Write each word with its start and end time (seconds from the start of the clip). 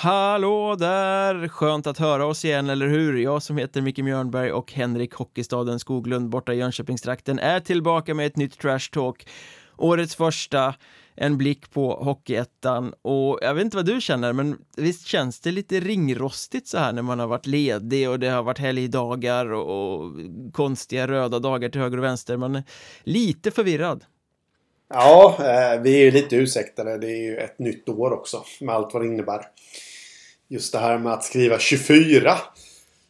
Hallå 0.00 0.76
där! 0.78 1.48
Skönt 1.48 1.86
att 1.86 1.98
höra 1.98 2.26
oss 2.26 2.44
igen, 2.44 2.70
eller 2.70 2.86
hur? 2.86 3.18
Jag 3.18 3.42
som 3.42 3.58
heter 3.58 3.80
Micke 3.80 3.98
Mjörnberg 3.98 4.52
och 4.52 4.72
Henrik 4.72 5.14
Hockeystaden 5.14 5.78
Skoglund 5.78 6.28
borta 6.28 6.54
i 6.54 6.56
Jönköpingstrakten 6.56 7.38
är 7.38 7.60
tillbaka 7.60 8.14
med 8.14 8.26
ett 8.26 8.36
nytt 8.36 8.58
Trash 8.58 8.90
Talk. 8.92 9.28
Årets 9.76 10.16
första, 10.16 10.74
en 11.14 11.38
blick 11.38 11.70
på 11.70 11.90
Hockeyettan 11.90 12.94
och 13.02 13.38
jag 13.42 13.54
vet 13.54 13.64
inte 13.64 13.76
vad 13.76 13.86
du 13.86 14.00
känner 14.00 14.32
men 14.32 14.58
visst 14.76 15.06
känns 15.06 15.40
det 15.40 15.50
lite 15.50 15.80
ringrostigt 15.80 16.68
så 16.68 16.78
här 16.78 16.92
när 16.92 17.02
man 17.02 17.18
har 17.18 17.26
varit 17.26 17.46
ledig 17.46 18.10
och 18.10 18.18
det 18.18 18.28
har 18.28 18.42
varit 18.42 18.58
helgdagar 18.58 19.52
och, 19.52 19.94
och 19.94 20.12
konstiga 20.52 21.08
röda 21.08 21.38
dagar 21.38 21.68
till 21.68 21.80
höger 21.80 21.98
och 21.98 22.04
vänster. 22.04 22.36
Man 22.36 22.56
är 22.56 22.62
lite 23.02 23.50
förvirrad. 23.50 24.04
Ja, 24.88 25.36
eh, 25.40 25.80
vi 25.82 26.00
är 26.00 26.04
ju 26.04 26.10
lite 26.10 26.36
ursäktade. 26.36 26.98
Det 26.98 27.10
är 27.10 27.22
ju 27.22 27.36
ett 27.36 27.58
nytt 27.58 27.88
år 27.88 28.12
också 28.12 28.44
med 28.60 28.74
allt 28.74 28.94
vad 28.94 29.02
det 29.02 29.06
innebär. 29.06 29.42
Just 30.48 30.72
det 30.72 30.78
här 30.78 30.98
med 30.98 31.12
att 31.12 31.24
skriva 31.24 31.58
24 31.58 32.38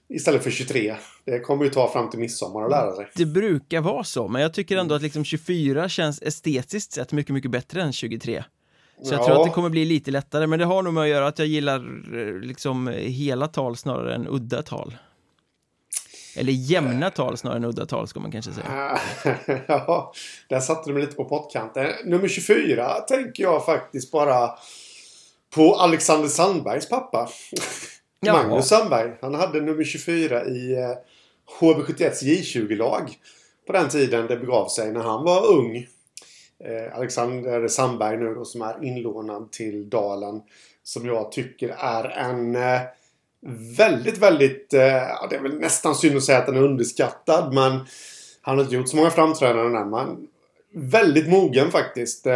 istället 0.08 0.42
för 0.42 0.50
23. 0.50 0.96
Det 1.24 1.40
kommer 1.40 1.64
ju 1.64 1.70
ta 1.70 1.92
fram 1.92 2.10
till 2.10 2.18
midsommar 2.18 2.64
att 2.64 2.70
lära 2.70 2.96
sig. 2.96 3.08
Det 3.14 3.26
brukar 3.26 3.80
vara 3.80 4.04
så, 4.04 4.28
men 4.28 4.42
jag 4.42 4.54
tycker 4.54 4.76
ändå 4.76 4.94
att 4.94 5.02
liksom 5.02 5.24
24 5.24 5.88
känns 5.88 6.22
estetiskt 6.22 6.92
sett 6.92 7.12
mycket, 7.12 7.34
mycket 7.34 7.50
bättre 7.50 7.82
än 7.82 7.92
23. 7.92 8.44
Så 9.02 9.14
jag 9.14 9.24
tror 9.24 9.40
att 9.40 9.46
det 9.46 9.54
kommer 9.54 9.68
bli 9.68 9.84
lite 9.84 10.10
lättare, 10.10 10.46
men 10.46 10.58
det 10.58 10.64
har 10.64 10.82
nog 10.82 10.94
med 10.94 11.02
att 11.02 11.08
göra 11.08 11.26
att 11.26 11.38
jag 11.38 11.48
gillar 11.48 11.76
eh, 12.18 12.34
liksom 12.34 12.88
hela 12.96 13.48
tal 13.48 13.76
snarare 13.76 14.14
än 14.14 14.26
udda 14.28 14.62
tal. 14.62 14.96
Eller 16.36 16.52
jämna 16.52 17.10
tal 17.10 17.36
snarare 17.36 17.56
än 17.56 17.64
udda 17.64 17.86
tal 17.86 18.08
ska 18.08 18.20
man 18.20 18.32
kanske 18.32 18.52
säga. 18.52 18.98
ja, 19.68 20.12
där 20.48 20.60
satte 20.60 20.90
du 20.90 20.94
mig 20.94 21.02
lite 21.02 21.16
på 21.16 21.24
pottkanten. 21.24 21.86
Nummer 22.04 22.28
24 22.28 22.92
tänker 23.08 23.42
jag 23.42 23.64
faktiskt 23.64 24.12
bara 24.12 24.50
på 25.50 25.74
Alexander 25.74 26.28
Sandbergs 26.28 26.88
pappa. 26.88 27.28
Ja. 28.20 28.32
Magnus 28.32 28.68
Sandberg. 28.68 29.12
Han 29.20 29.34
hade 29.34 29.60
nummer 29.60 29.84
24 29.84 30.44
i 30.44 30.76
HV71s 31.60 32.22
J20-lag. 32.22 33.18
På 33.66 33.72
den 33.72 33.88
tiden 33.88 34.26
det 34.26 34.36
begav 34.36 34.68
sig 34.68 34.92
när 34.92 35.00
han 35.00 35.24
var 35.24 35.46
ung. 35.46 35.76
Eh, 36.64 36.96
Alexander 36.96 37.68
Sandberg 37.68 38.16
nu 38.16 38.34
då 38.34 38.44
som 38.44 38.62
är 38.62 38.84
inlånad 38.84 39.52
till 39.52 39.90
Dalen. 39.90 40.40
Som 40.82 41.06
jag 41.06 41.32
tycker 41.32 41.68
är 41.78 42.04
en 42.04 42.56
eh, 42.56 42.80
väldigt, 43.76 44.18
väldigt... 44.18 44.74
Eh, 44.74 45.28
det 45.30 45.36
är 45.36 45.42
väl 45.42 45.58
nästan 45.58 45.94
synd 45.94 46.16
att 46.16 46.24
säga 46.24 46.38
att 46.38 46.46
den 46.46 46.56
är 46.56 46.62
underskattad 46.62 47.54
men 47.54 47.80
han 48.40 48.56
har 48.56 48.64
inte 48.64 48.74
gjort 48.74 48.88
så 48.88 48.96
många 48.96 49.10
framträdanden 49.10 49.82
än. 49.82 49.90
Men 49.90 50.28
väldigt 50.72 51.28
mogen 51.28 51.70
faktiskt. 51.70 52.26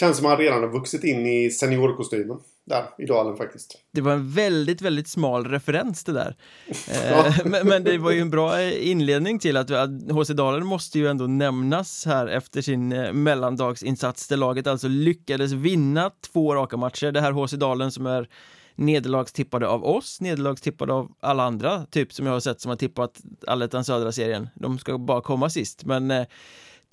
Känns 0.00 0.16
som 0.16 0.26
han 0.26 0.36
redan 0.36 0.62
har 0.62 0.68
vuxit 0.68 1.04
in 1.04 1.26
i 1.26 1.50
seniorkostymen 1.50 2.36
där 2.66 2.84
i 2.98 3.06
Dalen 3.06 3.36
faktiskt. 3.36 3.78
Det 3.92 4.00
var 4.00 4.12
en 4.12 4.30
väldigt, 4.30 4.82
väldigt 4.82 5.08
smal 5.08 5.44
referens 5.44 6.04
det 6.04 6.12
där. 6.12 6.36
Eh, 6.90 7.36
men, 7.44 7.68
men, 7.68 7.84
det 7.84 7.98
var 7.98 8.10
ju 8.10 8.20
en 8.20 8.30
bra 8.30 8.62
inledning 8.62 9.38
till 9.38 9.56
att 9.56 9.70
HC 10.10 10.28
Dalen 10.28 10.66
måste 10.66 10.98
ju 10.98 11.08
ändå 11.08 11.26
nämnas 11.26 12.06
här 12.06 12.26
efter 12.26 12.62
sin 12.62 12.92
eh, 12.92 13.12
mellandagsinsats 13.12 14.28
där 14.28 14.36
laget 14.36 14.66
alltså 14.66 14.88
lyckades 14.88 15.52
vinna 15.52 16.10
två 16.32 16.54
raka 16.54 16.76
matcher. 16.76 17.12
Det 17.12 17.20
här 17.20 17.32
HC 17.32 17.52
Dalen 17.52 17.92
som 17.92 18.06
är 18.06 18.28
nederlagstippade 18.74 19.68
av 19.68 19.84
oss, 19.84 20.20
nederlagstippade 20.20 20.92
av 20.92 21.12
alla 21.20 21.42
andra, 21.42 21.86
typ 21.86 22.12
som 22.12 22.26
jag 22.26 22.32
har 22.32 22.40
sett 22.40 22.60
som 22.60 22.68
har 22.68 22.76
tippat 22.76 23.20
Allettan 23.46 23.84
södra 23.84 24.12
serien. 24.12 24.48
De 24.54 24.78
ska 24.78 24.98
bara 24.98 25.20
komma 25.20 25.50
sist, 25.50 25.84
men 25.84 26.10
eh, 26.10 26.26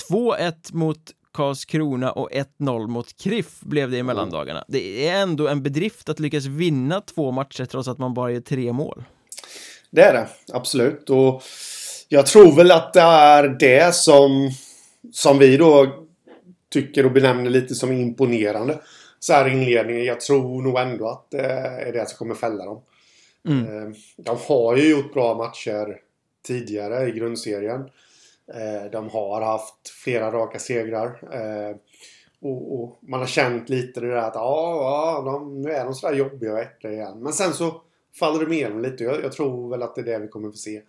2-1 0.10 0.54
mot 0.74 1.14
Karlskrona 1.38 2.12
och 2.12 2.32
1-0 2.32 2.88
mot 2.88 3.18
KRIF 3.18 3.60
blev 3.62 3.92
det 3.92 3.98
i 3.98 4.04
mellandagarna. 4.04 4.66
Det 4.68 5.08
är 5.08 5.22
ändå 5.22 5.48
en 5.48 5.64
bedrift 5.64 6.10
att 6.10 6.20
lyckas 6.20 6.46
vinna 6.46 7.02
två 7.02 7.32
matcher 7.32 7.66
trots 7.66 7.88
att 7.88 7.98
man 7.98 8.14
bara 8.14 8.32
gör 8.32 8.42
tre 8.42 8.74
mål. 8.74 9.04
Det 9.92 10.02
är 10.02 10.14
det, 10.14 10.28
absolut. 10.54 11.10
Och 11.10 11.44
jag 12.10 12.26
tror 12.26 12.56
väl 12.56 12.72
att 12.72 12.94
det 12.94 13.02
är 13.02 13.48
det 13.48 13.96
som, 13.96 14.52
som 15.14 15.40
vi 15.40 15.58
då 15.58 16.06
tycker 16.74 17.06
och 17.06 17.12
benämner 17.12 17.50
lite 17.50 17.76
som 17.76 17.92
imponerande. 17.92 18.80
Så 19.20 19.34
här 19.34 19.48
i 19.48 19.52
inledningen. 19.52 20.06
Jag 20.06 20.22
tror 20.22 20.62
nog 20.62 20.80
ändå 20.80 21.10
att 21.10 21.32
det 21.32 21.48
är 21.88 21.94
det 21.94 22.10
som 22.10 22.18
kommer 22.18 22.36
fälla 22.36 22.66
dem. 22.66 22.82
Mm. 23.48 23.66
Eh, 23.66 23.94
de 24.18 24.38
har 24.48 24.78
ju 24.78 24.90
gjort 24.90 25.14
bra 25.14 25.38
matcher 25.38 25.98
tidigare 26.48 27.10
i 27.10 27.12
grundserien. 27.12 27.90
Eh, 28.54 28.92
de 28.92 29.10
har 29.10 29.42
haft 29.42 29.90
flera 30.04 30.32
raka 30.32 30.60
segrar. 30.60 31.20
Eh, 31.34 31.76
och, 32.42 32.80
och, 32.80 33.00
man 33.02 33.20
har 33.20 33.28
känt 33.28 33.70
lite 33.70 34.00
det 34.00 34.08
där 34.08 34.16
att 34.16 34.36
ja, 34.36 34.80
ja 34.82 35.32
de, 35.32 35.62
nu 35.62 35.72
är 35.72 35.86
de 35.86 35.94
sådär 35.94 36.16
jobbiga 36.16 36.54
och 36.54 36.60
äckliga 36.60 36.94
igen. 36.94 37.20
Men 37.20 37.34
sen 37.34 37.54
så 37.54 37.82
faller 38.16 38.40
det 38.40 38.50
med 38.50 38.72
dem 38.72 38.82
lite. 38.82 39.04
Jag, 39.04 39.24
jag 39.24 39.32
tror 39.32 39.70
väl 39.70 39.82
att 39.82 39.96
det 39.96 40.02
är 40.02 40.06
det 40.06 40.20
vi 40.20 40.28
kommer 40.28 40.52
få 40.52 40.58
se. 40.58 40.82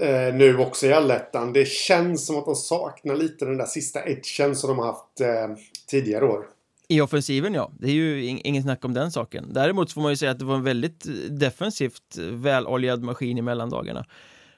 Eh, 0.00 0.34
nu 0.34 0.58
också 0.58 0.86
i 0.86 0.92
allettan. 0.92 1.52
Det 1.52 1.68
känns 1.68 2.26
som 2.26 2.36
att 2.36 2.44
de 2.44 2.54
saknar 2.54 3.16
lite 3.16 3.44
den 3.44 3.56
där 3.56 3.66
sista 3.66 4.08
edgen 4.08 4.56
som 4.56 4.68
de 4.68 4.78
har 4.78 4.86
haft 4.86 5.20
eh, 5.20 5.56
tidigare 5.86 6.24
år. 6.24 6.46
I 6.88 7.00
offensiven 7.00 7.54
ja, 7.54 7.70
det 7.78 7.86
är 7.86 7.92
ju 7.92 8.26
inget 8.26 8.62
snack 8.62 8.84
om 8.84 8.94
den 8.94 9.10
saken. 9.10 9.52
Däremot 9.52 9.92
får 9.92 10.00
man 10.00 10.10
ju 10.12 10.16
säga 10.16 10.30
att 10.30 10.38
det 10.38 10.44
var 10.44 10.54
en 10.54 10.64
väldigt 10.64 11.06
defensivt 11.30 12.18
eh, 12.18 12.24
väloljad 12.24 13.02
maskin 13.02 13.38
i 13.38 13.42
mellandagarna. 13.42 14.06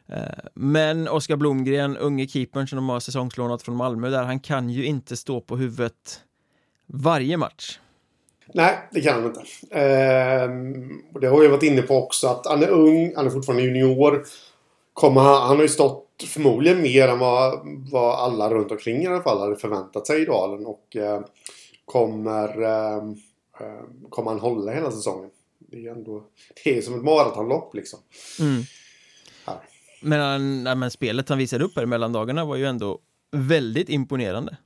Eh, 0.08 0.44
men 0.54 1.08
Oskar 1.08 1.36
Blomgren, 1.36 1.96
unge 1.96 2.26
keepern 2.26 2.66
som 2.66 2.76
de 2.76 2.88
har 2.88 3.00
säsongslånat 3.00 3.62
från 3.62 3.76
Malmö 3.76 4.10
där, 4.10 4.22
han 4.22 4.40
kan 4.40 4.70
ju 4.70 4.84
inte 4.84 5.16
stå 5.16 5.40
på 5.40 5.56
huvudet 5.56 6.20
varje 6.86 7.36
match. 7.36 7.78
Nej, 8.54 8.78
det 8.90 9.00
kan 9.00 9.14
han 9.14 9.24
inte. 9.24 9.40
Eh, 9.70 10.48
det 11.20 11.26
har 11.26 11.42
jag 11.42 11.50
varit 11.50 11.62
inne 11.62 11.82
på 11.82 11.96
också 11.96 12.26
att 12.26 12.46
han 12.46 12.62
är 12.62 12.68
ung, 12.68 13.12
han 13.16 13.26
är 13.26 13.30
fortfarande 13.30 13.62
junior. 13.62 14.24
Kommer 14.92 15.20
han, 15.20 15.42
han 15.42 15.56
har 15.56 15.62
ju 15.62 15.68
stått 15.68 16.08
förmodligen 16.26 16.82
mer 16.82 17.08
än 17.08 17.18
vad, 17.18 17.60
vad 17.92 18.14
alla 18.14 18.50
runt 18.50 18.72
omkring 18.72 19.02
i 19.02 19.06
alla 19.06 19.22
fall 19.22 19.40
hade 19.40 19.56
förväntat 19.56 20.06
sig 20.06 20.22
i 20.22 20.24
Dalen. 20.24 20.66
Och 20.66 20.96
eh, 20.96 21.20
kommer, 21.84 22.62
eh, 22.62 23.02
kommer 24.10 24.30
han 24.30 24.40
hålla 24.40 24.72
hela 24.72 24.90
säsongen? 24.90 25.30
Det 25.58 25.86
är 25.86 25.92
ändå 25.92 26.24
det 26.64 26.78
är 26.78 26.82
som 26.82 26.94
ett 26.94 27.04
maratonlopp 27.04 27.74
liksom. 27.74 27.98
Mm. 28.40 28.62
Men, 30.02 30.64
nej, 30.64 30.76
men 30.76 30.90
spelet 30.90 31.28
han 31.28 31.38
visade 31.38 31.64
upp 31.64 31.76
här 31.76 31.86
mellan 31.86 32.12
dagarna 32.12 32.44
var 32.44 32.56
ju 32.56 32.66
ändå 32.66 32.98
väldigt 33.32 33.88
imponerande. 33.88 34.56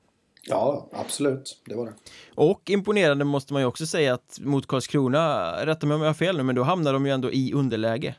Ja, 0.48 0.88
absolut. 0.92 1.62
Det 1.66 1.74
var 1.74 1.86
det. 1.86 1.92
Och 2.34 2.70
imponerande 2.70 3.24
måste 3.24 3.52
man 3.52 3.62
ju 3.62 3.66
också 3.66 3.86
säga 3.86 4.14
att 4.14 4.38
mot 4.40 4.66
Karlskrona, 4.66 5.52
rätta 5.66 5.86
mig 5.86 5.94
om 5.94 6.00
jag 6.00 6.08
har 6.08 6.14
fel 6.14 6.36
nu, 6.36 6.42
men 6.42 6.54
då 6.54 6.62
hamnar 6.62 6.92
de 6.92 7.06
ju 7.06 7.12
ändå 7.12 7.32
i 7.32 7.52
underläge. 7.52 8.14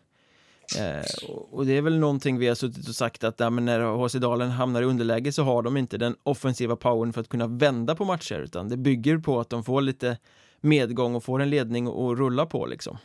Eh, 0.78 1.30
och 1.52 1.66
det 1.66 1.78
är 1.78 1.82
väl 1.82 2.00
någonting 2.00 2.40
vi 2.40 2.48
har 2.48 2.56
suttit 2.56 2.90
och 2.90 2.96
sagt 2.96 3.24
att 3.24 3.40
ja, 3.40 3.50
men 3.50 3.66
när 3.66 3.80
HC 3.80 4.14
Dalen 4.14 4.50
hamnar 4.50 4.82
i 4.82 4.86
underläge 4.86 5.32
så 5.32 5.44
har 5.44 5.62
de 5.62 5.78
inte 5.78 5.98
den 5.98 6.16
offensiva 6.24 6.76
powern 6.76 7.14
för 7.14 7.22
att 7.22 7.30
kunna 7.30 7.48
vända 7.48 7.96
på 7.96 8.06
matcher 8.06 8.40
utan 8.40 8.70
det 8.70 8.78
bygger 8.78 9.18
på 9.18 9.40
att 9.40 9.50
de 9.50 9.64
får 9.64 9.82
lite 9.82 10.18
medgång 10.62 11.16
och 11.16 11.24
får 11.24 11.42
en 11.42 11.50
ledning 11.50 11.88
att 11.88 12.18
rulla 12.18 12.46
på 12.46 12.66
liksom. 12.66 12.98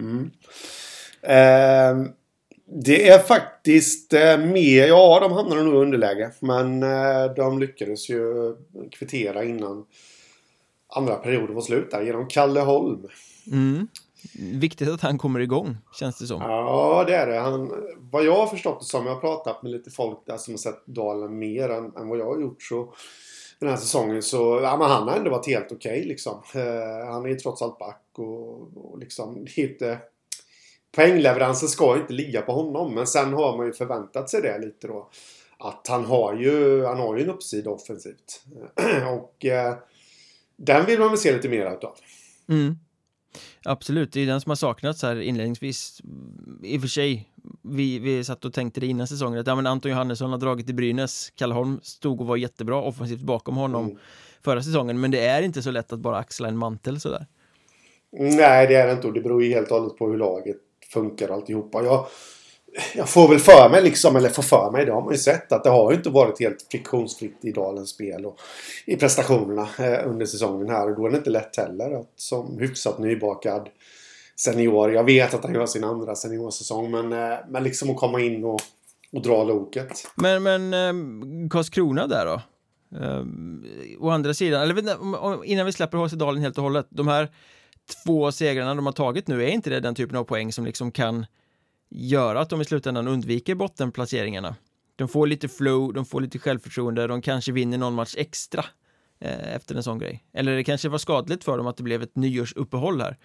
Mm. 0.00 0.30
Eh, 1.22 2.12
det 2.64 3.08
är 3.08 3.18
faktiskt 3.18 4.12
eh, 4.12 4.38
mer, 4.38 4.86
ja 4.86 5.20
de 5.20 5.32
hamnade 5.32 5.62
nog 5.62 5.74
i 5.74 5.76
underläge. 5.76 6.30
Men 6.40 6.82
eh, 6.82 7.34
de 7.36 7.58
lyckades 7.58 8.10
ju 8.10 8.56
kvittera 8.90 9.44
innan 9.44 9.84
andra 10.88 11.14
perioden 11.14 11.54
var 11.54 11.62
slut 11.62 11.90
där 11.90 12.02
genom 12.02 12.28
Kalle 12.28 12.60
Holm. 12.60 13.08
Mm. 13.52 13.88
Viktigt 14.60 14.88
att 14.88 15.00
han 15.00 15.18
kommer 15.18 15.40
igång, 15.40 15.76
känns 15.92 16.18
det 16.18 16.26
som. 16.26 16.40
Ja, 16.40 17.04
det 17.06 17.14
är 17.14 17.26
det. 17.26 17.38
Han, 17.38 17.72
vad 17.98 18.24
jag 18.24 18.36
har 18.36 18.46
förstått 18.46 18.80
det 18.80 18.86
som, 18.86 19.06
jag 19.06 19.14
har 19.14 19.20
pratat 19.20 19.62
med 19.62 19.72
lite 19.72 19.90
folk 19.90 20.18
där 20.26 20.36
som 20.36 20.52
har 20.52 20.58
sett 20.58 20.86
Dalen 20.86 21.38
mer 21.38 21.68
än, 21.68 21.96
än 21.96 22.08
vad 22.08 22.18
jag 22.18 22.34
har 22.34 22.40
gjort. 22.40 22.62
Så 22.62 22.94
den 23.58 23.68
här 23.68 23.76
säsongen 23.76 24.22
så, 24.22 24.60
ja 24.62 24.76
men 24.76 24.90
han 24.90 25.08
har 25.08 25.16
ändå 25.16 25.30
varit 25.30 25.46
helt 25.46 25.72
okej 25.72 25.98
okay, 25.98 26.08
liksom. 26.08 26.42
Eh, 26.54 27.12
han 27.12 27.24
är 27.24 27.28
ju 27.28 27.34
trots 27.34 27.62
allt 27.62 27.78
back 27.78 28.02
och, 28.12 28.76
och 28.76 28.98
liksom, 28.98 29.44
det 29.44 29.62
är 29.62 29.70
inte 29.72 29.98
poängleveransen 30.92 31.68
ska 31.68 31.96
inte 31.96 32.12
ligga 32.12 32.42
på 32.42 32.52
honom. 32.52 32.94
Men 32.94 33.06
sen 33.06 33.32
har 33.32 33.56
man 33.56 33.66
ju 33.66 33.72
förväntat 33.72 34.30
sig 34.30 34.42
det 34.42 34.58
lite 34.58 34.86
då. 34.86 35.10
Att 35.58 35.86
han 35.88 36.04
har 36.04 36.34
ju, 36.34 36.84
han 36.84 36.98
har 36.98 37.16
ju 37.16 37.22
en 37.22 37.30
uppsida 37.30 37.70
offensivt. 37.70 38.42
och 39.20 39.44
eh, 39.44 39.74
den 40.56 40.86
vill 40.86 40.98
man 40.98 41.08
väl 41.08 41.18
se 41.18 41.32
lite 41.32 41.48
mer 41.48 41.72
utav. 41.72 41.94
Mm. 42.48 42.76
Absolut, 43.64 44.12
det 44.12 44.20
är 44.20 44.26
den 44.26 44.40
som 44.40 44.50
har 44.50 44.56
saknats 44.56 45.02
här 45.02 45.20
inledningsvis. 45.20 46.02
I 46.62 46.76
och 46.78 46.80
för 46.80 46.88
sig, 46.88 47.28
vi, 47.62 47.98
vi 47.98 48.24
satt 48.24 48.44
och 48.44 48.54
tänkte 48.54 48.80
det 48.80 48.86
innan 48.86 49.06
säsongen 49.06 49.40
att 49.40 49.46
ja, 49.46 49.54
men 49.54 49.66
Anton 49.66 49.90
Johannesson 49.90 50.30
har 50.30 50.38
dragit 50.38 50.66
till 50.66 50.74
Brynäs. 50.74 51.32
Kalle 51.34 51.54
Holm 51.54 51.80
stod 51.82 52.20
och 52.20 52.26
var 52.26 52.36
jättebra 52.36 52.82
offensivt 52.82 53.20
bakom 53.20 53.56
honom 53.56 53.84
mm. 53.84 53.98
förra 54.44 54.62
säsongen. 54.62 55.00
Men 55.00 55.10
det 55.10 55.26
är 55.26 55.42
inte 55.42 55.62
så 55.62 55.70
lätt 55.70 55.92
att 55.92 55.98
bara 55.98 56.16
axla 56.16 56.48
en 56.48 56.58
mantel 56.58 57.00
sådär. 57.00 57.26
Nej, 58.12 58.66
det 58.66 58.74
är 58.74 58.86
det 58.86 58.92
inte 58.92 59.06
och 59.06 59.12
det 59.12 59.20
beror 59.20 59.44
ju 59.44 59.50
helt 59.50 59.70
och 59.70 59.80
hållet 59.80 59.98
på 59.98 60.08
hur 60.08 60.18
laget 60.18 60.56
funkar 60.92 61.28
alltihopa. 61.28 61.84
Jag, 61.84 62.06
jag 62.94 63.08
får 63.08 63.28
väl 63.28 63.38
för 63.38 63.68
mig 63.68 63.82
liksom, 63.82 64.16
eller 64.16 64.28
får 64.28 64.42
för 64.42 64.70
mig, 64.70 64.86
det 64.86 64.92
har 64.92 65.02
man 65.02 65.12
ju 65.12 65.18
sett 65.18 65.52
att 65.52 65.64
det 65.64 65.70
har 65.70 65.90
ju 65.90 65.96
inte 65.96 66.10
varit 66.10 66.40
helt 66.40 66.66
friktionsfritt 66.70 67.38
i 67.44 67.52
Dalens 67.52 67.90
spel 67.90 68.26
och 68.26 68.38
i 68.86 68.96
prestationerna 68.96 69.68
eh, 69.78 70.08
under 70.08 70.26
säsongen 70.26 70.68
här. 70.70 70.90
Och 70.90 70.96
då 70.96 71.06
är 71.06 71.10
det 71.10 71.16
inte 71.16 71.30
lätt 71.30 71.56
heller 71.56 72.00
att 72.00 72.12
som 72.16 72.58
hyfsat 72.58 72.98
nybakad 72.98 73.68
senior. 74.36 74.92
Jag 74.92 75.04
vet 75.04 75.34
att 75.34 75.44
han 75.44 75.54
gör 75.54 75.66
sin 75.66 75.84
andra 75.84 76.14
seniorsäsong 76.14 76.90
men, 76.90 77.12
eh, 77.12 77.38
men 77.48 77.64
liksom 77.64 77.90
att 77.90 77.96
komma 77.96 78.20
in 78.20 78.44
och, 78.44 78.60
och 79.12 79.22
dra 79.22 79.44
loket. 79.44 80.08
Men, 80.14 80.42
men 80.42 80.74
eh, 80.74 81.48
Karlskrona 81.50 82.06
där 82.06 82.26
då? 82.26 82.42
Eh, 83.00 83.24
å 84.00 84.10
andra 84.10 84.34
sidan, 84.34 84.62
eller 84.62 85.44
innan 85.44 85.66
vi 85.66 85.72
släpper 85.72 85.98
HC 85.98 86.12
Dalen 86.12 86.42
helt 86.42 86.58
och 86.58 86.64
hållet, 86.64 86.86
de 86.90 87.08
här 87.08 87.28
två 88.04 88.32
segrarna 88.32 88.74
de 88.74 88.86
har 88.86 88.92
tagit 88.92 89.28
nu, 89.28 89.44
är 89.44 89.48
inte 89.48 89.70
det 89.70 89.80
den 89.80 89.94
typen 89.94 90.16
av 90.16 90.24
poäng 90.24 90.52
som 90.52 90.64
liksom 90.64 90.92
kan 90.92 91.26
göra 91.90 92.40
att 92.40 92.50
de 92.50 92.60
i 92.60 92.64
slutändan 92.64 93.08
undviker 93.08 93.54
bottenplaceringarna? 93.54 94.56
De 94.96 95.08
får 95.08 95.26
lite 95.26 95.48
flow, 95.48 95.92
de 95.92 96.04
får 96.04 96.20
lite 96.20 96.38
självförtroende, 96.38 97.06
de 97.06 97.22
kanske 97.22 97.52
vinner 97.52 97.78
någon 97.78 97.94
match 97.94 98.14
extra 98.18 98.64
eh, 99.20 99.54
efter 99.54 99.74
en 99.74 99.82
sån 99.82 99.98
grej. 99.98 100.24
Eller 100.32 100.56
det 100.56 100.64
kanske 100.64 100.88
var 100.88 100.98
skadligt 100.98 101.44
för 101.44 101.56
dem 101.56 101.66
att 101.66 101.76
det 101.76 101.82
blev 101.82 102.02
ett 102.02 102.16
nyårsuppehåll 102.16 103.00
här. 103.00 103.16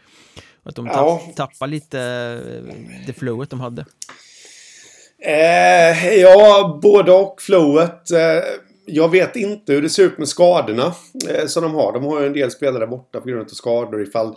Att 0.63 0.75
de 0.75 0.85
ja. 0.85 1.21
tappar 1.35 1.67
lite 1.67 1.99
eh, 1.99 2.73
det 3.07 3.13
flowet 3.13 3.49
de 3.49 3.59
hade. 3.59 3.85
Eh, 5.19 6.13
ja, 6.13 6.79
både 6.81 7.11
och 7.11 7.41
flowet. 7.41 8.11
Eh, 8.11 8.43
jag 8.87 9.11
vet 9.11 9.35
inte 9.35 9.73
hur 9.73 9.81
det 9.81 9.89
ser 9.89 10.03
ut 10.03 10.17
med 10.17 10.27
skadorna 10.27 10.93
eh, 11.29 11.45
som 11.45 11.63
de 11.63 11.73
har. 11.73 11.93
De 11.93 12.03
har 12.03 12.21
ju 12.21 12.27
en 12.27 12.33
del 12.33 12.51
spelare 12.51 12.87
borta 12.87 13.19
på 13.19 13.27
grund 13.27 13.41
av 13.41 13.47
skador 13.47 14.03
ifall, 14.03 14.35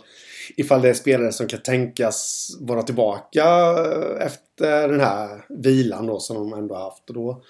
ifall 0.57 0.81
det 0.81 0.89
är 0.89 0.93
spelare 0.93 1.31
som 1.31 1.47
kan 1.47 1.61
tänkas 1.61 2.49
vara 2.59 2.83
tillbaka 2.83 3.43
eh, 3.43 4.25
efter 4.25 4.87
den 4.87 4.99
här 4.99 5.45
vilan 5.49 6.05
då 6.05 6.19
som 6.19 6.35
de 6.35 6.59
ändå 6.59 6.75
haft. 6.75 7.09
Och 7.09 7.15
då, 7.15 7.43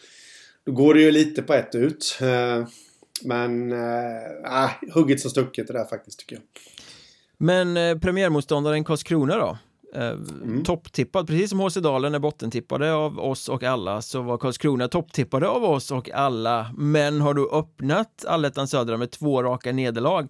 då 0.66 0.72
går 0.72 0.94
det 0.94 1.02
ju 1.02 1.12
lite 1.12 1.42
på 1.42 1.54
ett 1.54 1.76
ut. 1.76 2.18
Eh, 2.22 2.68
men 3.24 3.72
eh, 3.72 4.64
äh, 4.64 4.70
hugget 4.94 5.20
som 5.20 5.32
stucket 5.32 5.68
det 5.68 5.74
där 5.74 5.86
faktiskt 5.86 6.20
tycker 6.20 6.36
jag. 6.36 6.44
Men 7.38 7.78
eh, 7.78 7.98
premiärmotståndaren 7.98 8.84
Karlskrona 8.84 9.38
då? 9.38 9.58
Mm. 9.96 10.64
Topptippad, 10.64 11.28
precis 11.28 11.50
som 11.50 11.60
HC 11.60 11.76
Dalen 11.76 12.16
är 12.16 12.20
bottentippade 12.20 12.94
av 12.94 13.20
oss 13.20 13.50
och 13.50 13.64
alla 13.64 14.02
så 14.02 14.22
var 14.22 14.38
Karlskrona 14.38 14.88
topptippade 14.88 15.48
av 15.48 15.64
oss 15.64 15.92
och 15.92 16.12
alla 16.12 16.72
men 16.78 17.22
har 17.22 17.34
då 17.34 17.50
öppnat 17.50 18.26
Allettan 18.28 18.68
Södra 18.68 18.98
med 18.98 19.12
två 19.12 19.44
raka 19.44 19.72
nederlag 19.72 20.28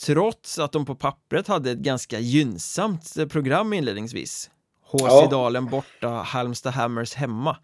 trots 0.00 0.58
att 0.58 0.72
de 0.72 0.86
på 0.86 0.94
pappret 0.94 1.48
hade 1.48 1.70
ett 1.70 1.78
ganska 1.78 2.18
gynnsamt 2.18 3.16
eh, 3.18 3.26
program 3.26 3.72
inledningsvis 3.72 4.50
HC 4.82 5.00
ja. 5.00 5.28
Dalen 5.30 5.66
borta, 5.66 6.08
Halmstad 6.08 6.72
Hammers 6.72 7.14
hemma 7.14 7.56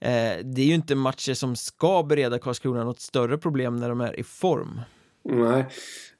eh, 0.00 0.36
det 0.44 0.62
är 0.62 0.66
ju 0.66 0.74
inte 0.74 0.94
matcher 0.94 1.34
som 1.34 1.56
ska 1.56 2.02
bereda 2.02 2.38
Karlskrona 2.38 2.84
något 2.84 3.00
större 3.00 3.38
problem 3.38 3.76
när 3.76 3.88
de 3.88 4.00
är 4.00 4.20
i 4.20 4.22
form 4.22 4.80
Nej, 5.28 5.66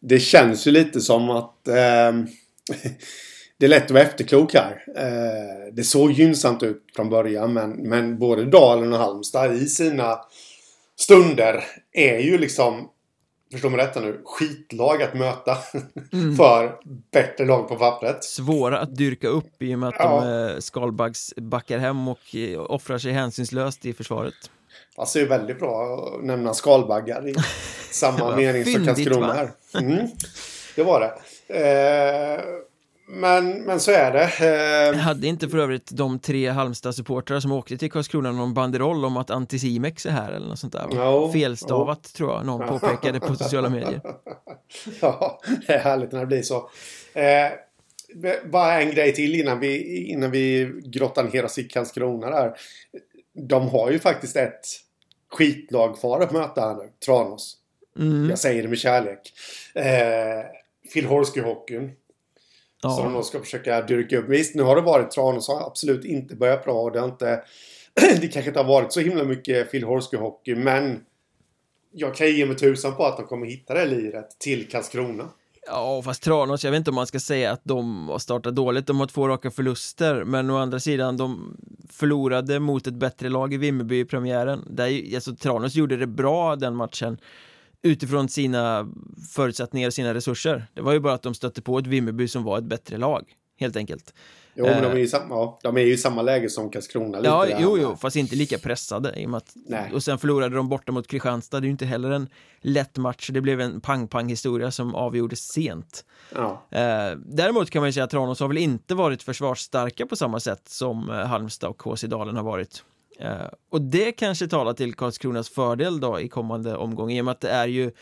det 0.00 0.19
känns 0.19 0.67
ju 0.67 0.70
lite 0.70 1.00
som 1.00 1.31
att 1.31 1.69
eh, 1.69 2.12
det 3.58 3.66
är 3.66 3.70
lätt 3.70 3.84
att 3.84 3.90
vara 3.90 4.02
efterklok 4.02 4.54
här. 4.54 4.84
Eh, 4.96 5.72
det 5.72 5.84
såg 5.84 6.12
gynnsamt 6.12 6.62
ut 6.62 6.82
från 6.96 7.10
början 7.10 7.52
men, 7.52 7.70
men 7.70 8.18
både 8.18 8.44
Dalen 8.44 8.92
och 8.92 8.98
Halmstad 8.98 9.54
i 9.54 9.66
sina 9.66 10.18
stunder 10.96 11.64
är 11.92 12.18
ju 12.18 12.38
liksom 12.38 12.90
Förstår 13.52 13.70
mig 13.70 13.86
rätt 13.86 13.94
nu? 13.94 14.20
Skitlag 14.24 15.02
att 15.02 15.14
möta 15.14 15.58
mm. 16.12 16.36
för 16.36 16.76
bättre 17.12 17.44
lag 17.44 17.68
på 17.68 17.76
pappret. 17.76 18.24
Svåra 18.24 18.80
att 18.80 18.96
dyrka 18.96 19.28
upp 19.28 19.62
i 19.62 19.74
och 19.74 19.78
med 19.78 19.88
att 19.88 19.94
ja. 19.98 20.20
de 20.20 20.52
eh, 20.54 20.58
skalbaggs 20.58 21.34
backar 21.36 21.78
hem 21.78 22.08
och 22.08 22.34
eh, 22.34 22.60
offrar 22.60 22.98
sig 22.98 23.12
hänsynslöst 23.12 23.86
i 23.86 23.92
försvaret. 23.92 24.34
Alltså 24.96 25.18
det 25.18 25.24
är 25.24 25.28
väldigt 25.28 25.58
bra 25.58 25.96
att 25.96 26.24
nämna 26.24 26.54
skalbaggar 26.54 27.28
i 27.28 27.34
samma 27.90 28.36
mening 28.36 28.64
som 28.64 28.86
Karlskrona 28.86 29.32
här. 29.32 29.50
Mm. 29.80 30.06
Det 30.76 30.82
var 30.82 31.00
det. 31.00 31.12
Eh, 31.54 32.40
men, 33.06 33.64
men 33.64 33.80
så 33.80 33.90
är 33.90 34.12
det. 34.12 34.90
Eh... 34.92 34.96
Hade 34.96 35.26
inte 35.26 35.48
för 35.48 35.58
övrigt 35.58 35.90
de 35.90 36.18
tre 36.18 36.50
Halmstad-supportrar 36.50 37.40
som 37.40 37.52
åkte 37.52 37.78
till 37.78 37.90
Karlskrona 37.90 38.32
någon 38.32 38.54
banderoll 38.54 39.04
om 39.04 39.16
att 39.16 39.30
Anticimex 39.30 40.06
är 40.06 40.10
här 40.10 40.32
eller 40.32 40.46
något 40.46 40.58
sånt 40.58 40.72
där? 40.72 40.86
No, 40.88 41.32
Felstavat 41.32 41.98
no. 41.98 42.16
tror 42.16 42.32
jag 42.32 42.46
någon 42.46 42.68
påpekade 42.68 43.20
på 43.20 43.36
sociala 43.36 43.70
medier. 43.70 44.00
ja, 45.00 45.40
det 45.66 45.72
är 45.72 45.78
härligt 45.78 46.12
när 46.12 46.20
det 46.20 46.26
blir 46.26 46.42
så. 46.42 46.70
Eh, 47.12 47.50
bara 48.44 48.82
en 48.82 48.90
grej 48.90 49.14
till 49.14 49.40
innan 49.40 49.60
vi, 49.60 49.96
innan 50.06 50.30
vi 50.30 50.72
grottar 50.84 51.24
ner 51.24 51.44
oss 51.44 51.58
i 51.58 51.64
Karlskrona 51.64 52.30
där. 52.30 52.54
De 53.48 53.68
har 53.68 53.90
ju 53.90 53.98
faktiskt 53.98 54.36
ett 54.36 54.66
skitlag 55.32 55.98
kvar 55.98 56.20
att 56.20 56.32
möta 56.32 56.60
här 56.60 56.74
nu, 56.74 56.90
Tranås. 57.06 57.56
Mm. 57.98 58.30
Jag 58.30 58.38
säger 58.38 58.62
det 58.62 58.68
med 58.68 58.78
kärlek. 58.78 59.32
Eh, 59.74 60.44
Phil 60.92 61.06
Horsky-hockeyn 61.06 61.90
Ja. 62.84 62.90
Som 62.90 63.12
de 63.12 63.22
ska 63.22 63.40
försöka 63.40 63.82
dyrka 63.82 64.19
upp. 64.19 64.28
Visst, 64.28 64.54
nu 64.54 64.62
har 64.62 64.76
det 64.76 64.82
varit 64.82 65.10
Tranås 65.10 65.48
har 65.48 65.66
absolut 65.66 66.04
inte 66.04 66.36
börjat 66.36 66.64
bra. 66.64 66.90
Det, 66.90 67.00
har 67.00 67.08
inte, 67.08 67.42
det 68.20 68.28
kanske 68.28 68.50
inte 68.50 68.60
har 68.60 68.69
varit 68.69 68.92
så 68.92 69.00
himla 69.00 69.25
mycket 69.25 69.70
Phil 69.70 69.84
Horsky-hockey, 69.84 70.56
men 70.56 71.00
jag 71.92 72.14
kan 72.14 72.31
ge 72.31 72.46
mig 72.46 72.56
tusan 72.56 72.96
på 72.96 73.04
att 73.04 73.16
de 73.16 73.26
kommer 73.26 73.46
hitta 73.46 73.75
det 73.75 73.84
liret 73.84 74.38
till 74.38 74.69
Karlskrona. 74.69 75.28
Ja, 75.66 76.02
fast 76.04 76.22
Tranås, 76.22 76.64
jag 76.64 76.70
vet 76.70 76.78
inte 76.78 76.90
om 76.90 76.94
man 76.94 77.06
ska 77.06 77.20
säga 77.20 77.52
att 77.52 77.60
de 77.64 78.08
har 78.08 78.19
startat 78.19 78.54
dåligt. 78.54 78.86
De 78.86 79.00
har 79.00 79.06
två 79.06 79.28
raka 79.28 79.50
förluster, 79.50 80.25
men 80.25 80.50
å 80.50 80.56
andra 80.56 80.81
sidan, 80.81 81.16
de 81.16 81.56
förlorade 81.90 82.60
mot 82.60 82.86
ett 82.86 82.94
bättre 82.94 83.28
lag 83.28 83.54
i 83.54 83.56
Vimmerby 83.56 84.00
i 84.00 84.04
premiären. 84.04 84.64
Där, 84.70 85.14
alltså, 85.14 85.36
Tranås 85.36 85.75
gjorde 85.75 85.96
det 85.96 86.06
bra 86.06 86.56
den 86.56 86.76
matchen 86.76 87.19
utifrån 87.84 88.28
sina 88.28 88.92
förutsättningar 89.32 89.88
och 89.88 89.94
sina 89.94 90.14
resurser. 90.14 90.66
Det 90.75 90.81
var 90.81 90.92
ju 90.92 91.00
bara 91.00 91.14
att 91.14 91.22
de 91.22 91.34
stötte 91.34 91.62
på 91.62 91.78
ett 91.78 91.86
Vimmerby 91.86 92.28
som 92.28 92.44
var 92.44 92.58
ett 92.58 92.64
bättre 92.64 92.96
lag, 92.98 93.25
helt 93.60 93.76
enkelt. 93.76 94.14
Jo, 94.56 94.64
men 94.64 94.82
de 94.82 94.93
är 94.93 94.96
ju, 94.96 95.08
samma, 95.08 95.34
ja, 95.34 95.58
de 95.62 95.76
är 95.76 95.81
ju 95.81 95.93
i 95.93 95.96
samma 95.96 96.22
läge 96.22 96.50
som 96.50 96.70
Karlskrona. 96.70 97.19
Lite 97.19 97.29
ja, 97.29 97.46
jo, 97.60 97.79
jo, 97.79 97.96
fast 97.96 98.17
inte 98.17 98.36
lika 98.36 98.58
pressade. 98.58 99.20
I 99.20 99.26
och, 99.26 99.36
att, 99.36 99.56
och 99.93 100.03
sen 100.03 100.19
förlorade 100.19 100.56
de 100.56 100.69
borta 100.69 100.93
mot 100.93 101.06
Kristianstad. 101.06 101.60
Det 101.60 101.64
är 101.64 101.67
ju 101.67 101.72
inte 101.72 101.86
heller 101.86 102.10
en 102.10 102.29
lätt 102.60 102.96
match. 102.96 103.31
Det 103.32 103.41
blev 103.41 103.60
en 103.60 103.81
pang-pang-historia 103.81 104.70
som 104.70 104.94
avgjordes 104.94 105.41
sent. 105.41 106.05
Ja. 106.34 106.67
Eh, 106.70 107.19
däremot 107.26 107.70
kan 107.70 107.82
man 107.82 107.88
ju 107.88 107.93
säga 107.93 108.05
att 108.05 108.10
Tranås 108.10 108.41
har 108.41 108.48
väl 108.48 108.58
inte 108.58 108.94
varit 108.94 109.22
försvarsstarka 109.22 110.06
på 110.06 110.17
samma 110.17 110.41
sätt 110.41 110.69
som 110.69 111.10
eh, 111.10 111.17
Halmstad 111.17 111.70
och 111.70 111.82
HC 111.82 112.03
Dalen 112.03 112.36
har 112.36 112.44
varit. 112.44 112.84
Uh, 113.20 113.48
och 113.70 113.80
det 113.80 114.12
kanske 114.12 114.46
talar 114.46 114.72
till 114.72 114.94
Karlskronas 114.94 115.48
fördel 115.48 116.00
då 116.00 116.20
i 116.20 116.28
kommande 116.28 116.76
omgång 116.76 117.12
i 117.12 117.20
och 117.20 117.24
med 117.24 117.32
att 117.32 117.40
det 117.40 117.50
är 117.50 117.66
ju 117.66 117.92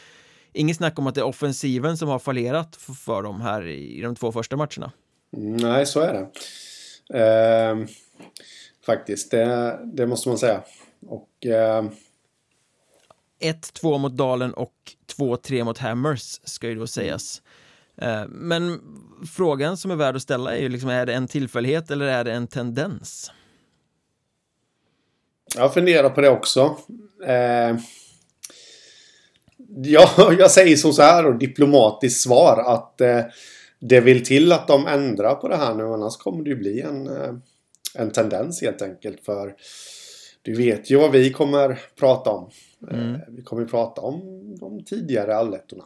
inget 0.53 0.77
snack 0.77 0.99
om 0.99 1.07
att 1.07 1.15
det 1.15 1.21
är 1.21 1.25
offensiven 1.25 1.97
som 1.97 2.09
har 2.09 2.19
fallerat 2.19 2.77
för, 2.77 2.93
för 2.93 3.23
dem 3.23 3.41
här 3.41 3.67
i, 3.67 3.99
i 3.99 4.01
de 4.01 4.17
två 4.17 4.33
första 4.33 4.57
matcherna. 4.57 4.93
Nej, 5.37 5.87
så 5.87 6.01
är 6.01 6.13
det. 6.13 6.29
Uh, 7.15 7.87
faktiskt, 8.87 9.31
det, 9.31 9.79
det, 9.85 10.07
måste 10.07 10.29
man 10.29 10.39
säga. 10.39 10.63
Och... 11.07 11.29
Uh... 11.47 11.55
Ehm, 11.55 11.91
1-2 13.41 13.99
mot 13.99 14.13
Dalen 14.13 14.55
och 14.55 14.75
2-3 15.17 15.65
mot 15.65 15.79
Hammers 15.79 16.41
ska 16.45 16.69
ju 16.69 16.75
då 16.75 16.87
sägas. 16.87 17.43
Mm. 17.97 18.31
Men 18.31 18.81
frågan 19.33 19.77
som 19.77 19.91
är 19.91 19.97
värd 19.97 20.17
att 20.17 20.23
ställa 20.23 20.57
är 20.57 20.63
ju 20.63 20.69
liksom, 20.69 20.91
är 20.91 21.07
det 21.07 21.15
en 21.15 21.29
tillfällighet 21.29 21.91
eller 21.91 22.07
är 22.07 22.25
det 22.25 22.33
en 22.33 22.47
tendens? 22.47 23.33
Jag 25.57 25.75
funderar 25.75 26.11
på 26.11 26.21
det 26.21 26.29
också. 26.29 26.77
Eh, 27.27 27.77
ja, 29.85 30.33
jag 30.39 30.51
säger 30.51 30.77
som 30.77 30.93
så 30.93 31.03
här 31.03 31.27
och 31.27 31.39
diplomatiskt 31.39 32.23
svar 32.23 32.65
att 32.67 33.01
eh, 33.01 33.21
det 33.81 34.01
vill 34.01 34.25
till 34.25 34.53
att 34.53 34.69
de 34.69 34.87
ändrar 34.87 35.35
på 35.35 35.49
det 35.49 35.57
här 35.57 35.75
nu 35.75 35.85
annars 35.85 36.17
kommer 36.17 36.45
det 36.45 36.51
ju 36.51 36.57
bli 36.57 36.81
en, 36.81 37.07
eh, 37.07 37.35
en 37.95 38.11
tendens 38.11 38.63
helt 38.63 38.83
enkelt 38.83 39.25
för 39.25 39.55
du 40.43 40.55
vet 40.55 40.91
ju 40.91 40.97
vad 40.97 41.13
vi 41.13 41.33
kommer 41.33 41.81
prata 41.99 42.31
om. 42.31 42.51
Eh, 42.91 42.99
mm. 42.99 43.21
vi 43.29 43.43
kommer 43.43 43.65
prata 43.65 44.01
om 44.01 44.21
de 44.61 44.85
tidigare 44.85 45.37
allettorna. 45.37 45.85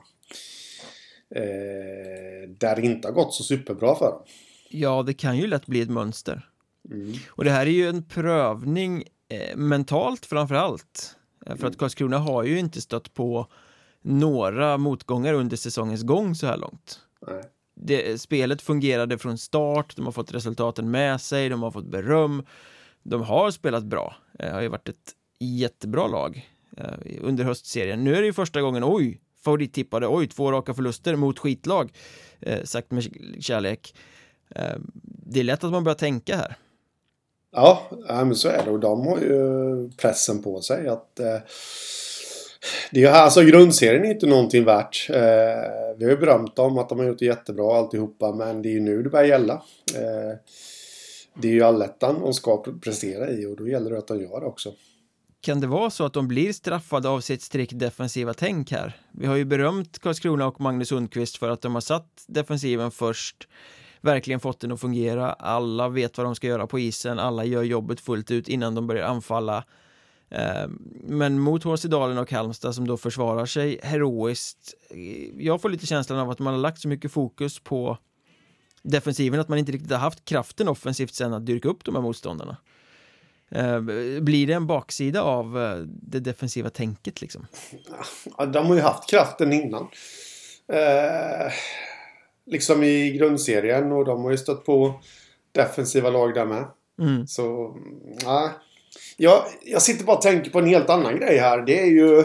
Eh, 1.35 2.49
där 2.59 2.77
det 2.77 2.83
inte 2.83 3.09
har 3.09 3.13
gått 3.13 3.35
så 3.35 3.43
superbra 3.43 3.95
för 3.95 4.05
dem. 4.05 4.23
Ja, 4.71 5.03
det 5.03 5.15
kan 5.15 5.37
ju 5.37 5.47
lätt 5.47 5.67
bli 5.67 5.81
ett 5.81 5.91
mönster. 5.91 6.49
Mm. 6.91 7.13
Och 7.29 7.45
det 7.45 7.51
här 7.51 7.67
är 7.67 7.71
ju 7.71 7.89
en 7.89 8.05
prövning 8.05 9.05
eh, 9.29 9.57
mentalt 9.57 10.27
framför 10.27 10.55
allt. 10.55 11.17
Eh, 11.47 11.57
för 11.57 11.67
att 11.67 11.79
Karlskrona 11.79 12.19
har 12.19 12.45
ju 12.45 12.59
inte 12.59 12.81
stött 12.81 13.15
på 13.15 13.47
några 14.03 14.79
motgångar 14.79 15.35
under 15.35 15.57
säsongens 15.57 16.03
gång 16.03 16.35
så 16.35 16.47
här 16.47 16.57
långt. 16.57 17.01
Det, 17.75 18.21
spelet 18.21 18.63
fungerade 18.63 19.19
från 19.19 19.39
start, 19.39 19.97
de 19.97 20.05
har 20.05 20.13
fått 20.13 20.35
resultaten 20.35 20.91
med 20.91 21.21
sig, 21.21 21.49
de 21.49 21.63
har 21.63 21.71
fått 21.71 21.87
beröm. 21.87 22.43
De 23.03 23.23
har 23.23 23.51
spelat 23.51 23.85
bra, 23.85 24.17
det 24.33 24.51
har 24.51 24.61
ju 24.61 24.69
varit 24.69 24.89
ett 24.89 25.15
jättebra 25.39 26.07
lag 26.07 26.51
eh, 26.77 27.19
under 27.21 27.45
höstserien. 27.45 28.05
Nu 28.05 28.15
är 28.15 28.21
det 28.21 28.27
ju 28.27 28.33
första 28.33 28.61
gången, 28.61 28.83
oj, 28.87 29.21
favorittippade, 29.45 30.07
oj, 30.09 30.29
två 30.29 30.53
raka 30.53 30.75
förluster 30.75 31.17
mot 31.17 31.39
skitlag, 31.39 31.93
eh, 32.41 32.65
sagt 32.65 32.91
med 32.91 33.05
kärlek. 33.41 33.95
Eh, 34.51 34.77
det 35.03 35.41
är 35.41 35.45
lätt 35.45 35.65
att 35.65 35.73
man 35.73 35.85
börjar 35.85 35.97
tänka 35.97 36.37
här. 36.37 36.57
Ja, 37.57 37.83
men 38.09 38.35
så 38.35 38.49
är 38.49 38.65
det. 38.65 38.71
Och 38.71 38.81
de 38.81 39.07
har 39.07 39.19
ju 39.19 39.91
pressen 39.97 40.43
på 40.43 40.61
sig 40.61 40.89
att... 40.89 41.21
Eh, 41.21 41.39
det 42.91 43.05
är, 43.05 43.13
alltså 43.13 43.43
grundserien 43.43 44.05
är 44.05 44.11
inte 44.11 44.27
någonting 44.27 44.65
värt. 44.65 45.07
Eh, 45.11 45.97
vi 45.97 46.05
har 46.05 46.11
ju 46.11 46.17
berömt 46.17 46.57
dem 46.57 46.79
att 46.79 46.89
de 46.89 46.99
har 46.99 47.07
gjort 47.07 47.19
det 47.19 47.25
jättebra 47.25 47.79
alltihopa. 47.79 48.33
Men 48.33 48.63
det 48.63 48.69
är 48.69 48.73
ju 48.73 48.81
nu 48.81 49.03
det 49.03 49.11
börjar 49.11 49.27
gälla. 49.27 49.63
Eh, 49.95 50.39
det 51.35 51.49
är 51.49 51.53
ju 51.53 51.63
allettan 51.63 52.21
de 52.21 52.35
ska 52.35 52.65
prestera 52.83 53.31
i 53.31 53.47
och 53.47 53.57
då 53.57 53.69
gäller 53.69 53.91
det 53.91 53.99
att 53.99 54.09
de 54.09 54.21
gör 54.21 54.41
det 54.41 54.47
också. 54.47 54.73
Kan 55.41 55.61
det 55.61 55.67
vara 55.67 55.91
så 55.91 56.05
att 56.05 56.13
de 56.13 56.29
blir 56.29 56.53
straffade 56.53 57.09
av 57.09 57.21
sitt 57.21 57.43
strikt 57.43 57.79
defensiva 57.79 58.35
tänk 58.35 58.73
här? 58.73 58.97
Vi 59.13 59.27
har 59.27 59.37
ju 59.37 59.45
berömt 59.45 59.99
Karlskrona 59.99 60.47
och 60.47 60.61
Magnus 60.61 60.89
Sundqvist 60.89 61.37
för 61.37 61.49
att 61.49 61.63
de 61.63 61.75
har 61.75 61.81
satt 61.81 62.25
defensiven 62.27 62.91
först 62.91 63.49
verkligen 64.07 64.41
fått 64.41 64.61
den 64.61 64.73
att 64.73 64.81
fungera. 64.81 65.33
Alla 65.33 65.89
vet 65.89 66.19
vad 66.19 66.27
de 66.27 66.35
ska 66.35 66.47
göra 66.47 66.67
på 66.67 66.79
isen, 66.79 67.19
alla 67.19 67.45
gör 67.45 67.63
jobbet 67.63 68.01
fullt 68.01 68.31
ut 68.31 68.49
innan 68.49 68.75
de 68.75 68.87
börjar 68.87 69.07
anfalla. 69.07 69.65
Ehm, 70.31 70.79
men 71.03 71.39
mot 71.39 71.65
HC 71.65 71.85
Dalen 71.85 72.19
och 72.19 72.33
Halmstad 72.33 72.75
som 72.75 72.87
då 72.87 72.97
försvarar 72.97 73.47
sig 73.47 73.81
heroiskt 73.83 74.75
eh, 74.91 75.45
Jag 75.47 75.63
får 75.63 75.69
lite 75.69 75.87
känslan 75.87 76.19
av 76.19 76.31
att 76.31 76.39
man 76.39 76.55
har 76.55 76.61
lagt 76.61 76.81
så 76.81 76.89
mycket 76.89 77.13
fokus 77.13 77.59
på 77.59 77.99
defensiven 78.83 79.41
att 79.41 79.49
man 79.49 79.59
inte 79.59 79.73
riktigt 79.73 79.91
har 79.91 79.99
haft 79.99 80.25
kraften 80.25 80.69
offensivt 80.69 81.15
sen 81.15 81.35
att 81.35 81.47
dyrka 81.47 81.69
upp 81.69 81.85
de 81.85 81.95
här 81.95 82.03
motståndarna 82.03 82.57
ehm, 83.51 83.87
Blir 84.25 84.47
det 84.47 84.53
en 84.53 84.67
baksida 84.67 85.23
av 85.23 85.63
eh, 85.63 85.77
det 85.87 86.21
defensiva 86.21 86.71
tänket 86.71 87.21
liksom? 87.21 87.47
Ja, 88.39 88.47
de 88.47 88.67
har 88.67 88.75
ju 88.75 88.81
haft 88.81 89.11
kraften 89.11 89.53
innan 89.53 89.89
eh, 90.69 91.53
Liksom 92.47 92.83
i 92.83 93.11
grundserien 93.11 93.93
och 93.93 94.05
de 94.05 94.25
har 94.25 94.31
ju 94.31 94.39
stött 94.39 94.65
på 94.65 95.01
defensiva 95.53 96.11
lag 96.11 96.35
där 96.35 96.47
med 96.47 96.65
mm. 97.01 97.27
Så, 97.27 97.77
nej 98.25 98.51
jag, 99.17 99.45
jag 99.65 99.83
sitter 99.83 100.05
bara 100.05 100.17
och 100.17 100.23
tänker 100.23 100.51
på 100.51 100.59
en 100.59 100.67
helt 100.67 100.91
annan 100.91 101.17
grej 101.17 101.39
här. 101.39 101.63
Det 101.63 101.81
är 101.81 101.87
ju... 101.87 102.25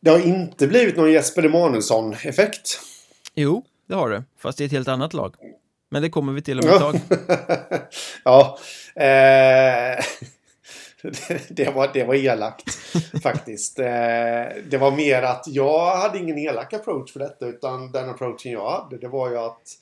Det 0.00 0.10
har 0.10 0.18
inte 0.18 0.66
blivit 0.66 0.96
någon 0.96 1.12
Jesper 1.12 1.42
Emanuelsson-effekt. 1.42 2.80
Jo, 3.34 3.64
det 3.88 3.94
har 3.94 4.10
det. 4.10 4.24
Fast 4.38 4.60
i 4.60 4.64
ett 4.64 4.72
helt 4.72 4.88
annat 4.88 5.14
lag. 5.14 5.34
Men 5.90 6.02
det 6.02 6.10
kommer 6.10 6.32
vi 6.32 6.42
till 6.42 6.60
om 6.60 6.68
ett 6.68 6.78
tag. 6.78 7.00
ja. 8.24 8.58
Eh, 8.94 10.04
det, 11.48 11.74
var, 11.74 11.90
det 11.94 12.04
var 12.04 12.14
elakt 12.14 12.74
faktiskt. 13.22 13.78
Eh, 13.78 13.86
det 14.70 14.78
var 14.80 14.90
mer 14.90 15.22
att 15.22 15.44
jag 15.46 15.96
hade 15.96 16.18
ingen 16.18 16.38
elak 16.38 16.72
approach 16.72 17.12
för 17.12 17.20
detta. 17.20 17.46
Utan 17.46 17.92
den 17.92 18.10
approachen 18.10 18.52
jag 18.52 18.70
hade 18.70 18.98
det 18.98 19.08
var 19.08 19.30
ju 19.30 19.38
att 19.38 19.78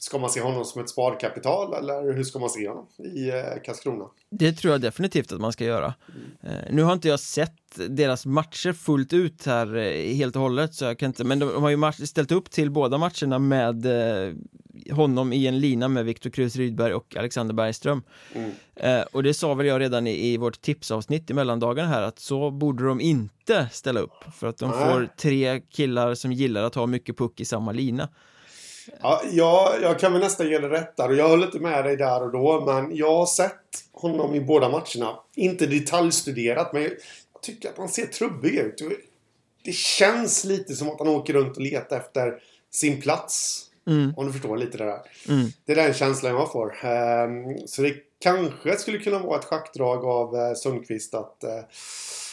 Ska 0.00 0.18
man 0.18 0.30
se 0.30 0.40
honom 0.40 0.64
som 0.64 0.82
ett 0.82 0.88
sparkapital 0.88 1.74
eller 1.74 2.14
hur 2.14 2.24
ska 2.24 2.38
man 2.38 2.50
se 2.50 2.68
honom 2.68 2.86
i 2.98 3.28
eh, 3.28 3.62
Karlskrona? 3.64 4.04
Det 4.30 4.52
tror 4.52 4.72
jag 4.72 4.80
definitivt 4.80 5.32
att 5.32 5.40
man 5.40 5.52
ska 5.52 5.64
göra. 5.64 5.94
Mm. 6.42 6.74
Nu 6.74 6.82
har 6.82 6.92
inte 6.92 7.08
jag 7.08 7.20
sett 7.20 7.52
deras 7.88 8.26
matcher 8.26 8.72
fullt 8.72 9.12
ut 9.12 9.46
här 9.46 9.76
eh, 9.76 10.14
helt 10.14 10.36
och 10.36 10.42
hållet 10.42 10.74
så 10.74 10.84
jag 10.84 10.98
kan 10.98 11.06
inte, 11.06 11.24
men 11.24 11.38
de 11.38 11.62
har 11.62 11.70
ju 11.70 12.06
ställt 12.06 12.32
upp 12.32 12.50
till 12.50 12.70
båda 12.70 12.98
matcherna 12.98 13.38
med 13.38 13.86
honom 14.90 15.32
i 15.32 15.46
en 15.46 15.60
lina 15.60 15.88
med 15.88 16.04
Viktor 16.04 16.30
Krus 16.30 16.56
Rydberg 16.56 16.94
och 16.94 17.16
Alexander 17.16 17.54
Bergström. 17.54 18.02
Mm. 18.34 19.04
Och 19.12 19.22
det 19.22 19.34
sa 19.34 19.54
väl 19.54 19.66
jag 19.66 19.80
redan 19.80 20.06
i, 20.06 20.32
i 20.32 20.36
vårt 20.36 20.60
tipsavsnitt 20.60 21.30
i 21.30 21.34
mellandagarna 21.34 21.88
här 21.88 22.02
att 22.02 22.18
så 22.18 22.50
borde 22.50 22.84
de 22.86 23.00
inte 23.00 23.68
ställa 23.72 24.00
upp 24.00 24.24
för 24.38 24.46
att 24.46 24.58
de 24.58 24.72
får 24.72 25.08
tre 25.16 25.60
killar 25.60 26.14
som 26.14 26.32
gillar 26.32 26.62
att 26.62 26.74
ha 26.74 26.86
mycket 26.86 27.18
puck 27.18 27.40
i 27.40 27.44
samma 27.44 27.72
lina. 27.72 28.08
Ja, 29.02 29.22
jag, 29.32 29.82
jag 29.82 29.98
kan 29.98 30.12
väl 30.12 30.20
nästan 30.20 30.48
ge 30.48 30.58
det 30.58 30.68
rätt 30.68 30.96
där. 30.96 31.08
Och 31.08 31.16
jag 31.16 31.28
håller 31.28 31.46
inte 31.46 31.58
med 31.58 31.84
dig 31.84 31.96
där 31.96 32.22
och 32.22 32.32
då. 32.32 32.64
Men 32.66 32.96
jag 32.96 33.16
har 33.16 33.26
sett 33.26 33.84
honom 33.92 34.34
i 34.34 34.40
båda 34.40 34.68
matcherna. 34.68 35.16
Inte 35.34 35.66
detaljstuderat, 35.66 36.72
men 36.72 36.82
jag 36.82 36.92
tycker 37.42 37.68
att 37.68 37.78
han 37.78 37.88
ser 37.88 38.06
trubbig 38.06 38.54
ut. 38.54 38.82
Det 39.64 39.74
känns 39.74 40.44
lite 40.44 40.74
som 40.74 40.88
att 40.88 40.98
han 40.98 41.08
åker 41.08 41.32
runt 41.32 41.56
och 41.56 41.62
letar 41.62 41.96
efter 41.96 42.34
sin 42.70 43.00
plats. 43.00 43.66
Mm. 43.90 44.14
Om 44.16 44.26
du 44.26 44.32
förstår 44.32 44.56
lite 44.56 44.78
det 44.78 44.84
där. 44.84 45.00
Mm. 45.28 45.48
Det 45.64 45.72
är 45.72 45.76
den 45.76 45.94
känslan 45.94 46.32
jag 46.32 46.52
får. 46.52 46.66
Um, 46.66 47.66
så 47.66 47.82
det 47.82 47.94
kanske 48.20 48.76
skulle 48.76 48.98
kunna 48.98 49.18
vara 49.18 49.38
ett 49.38 49.44
schackdrag 49.44 50.04
av 50.04 50.34
uh, 50.34 50.54
Sundqvist 50.54 51.14
att 51.14 51.44
uh, 51.44 51.50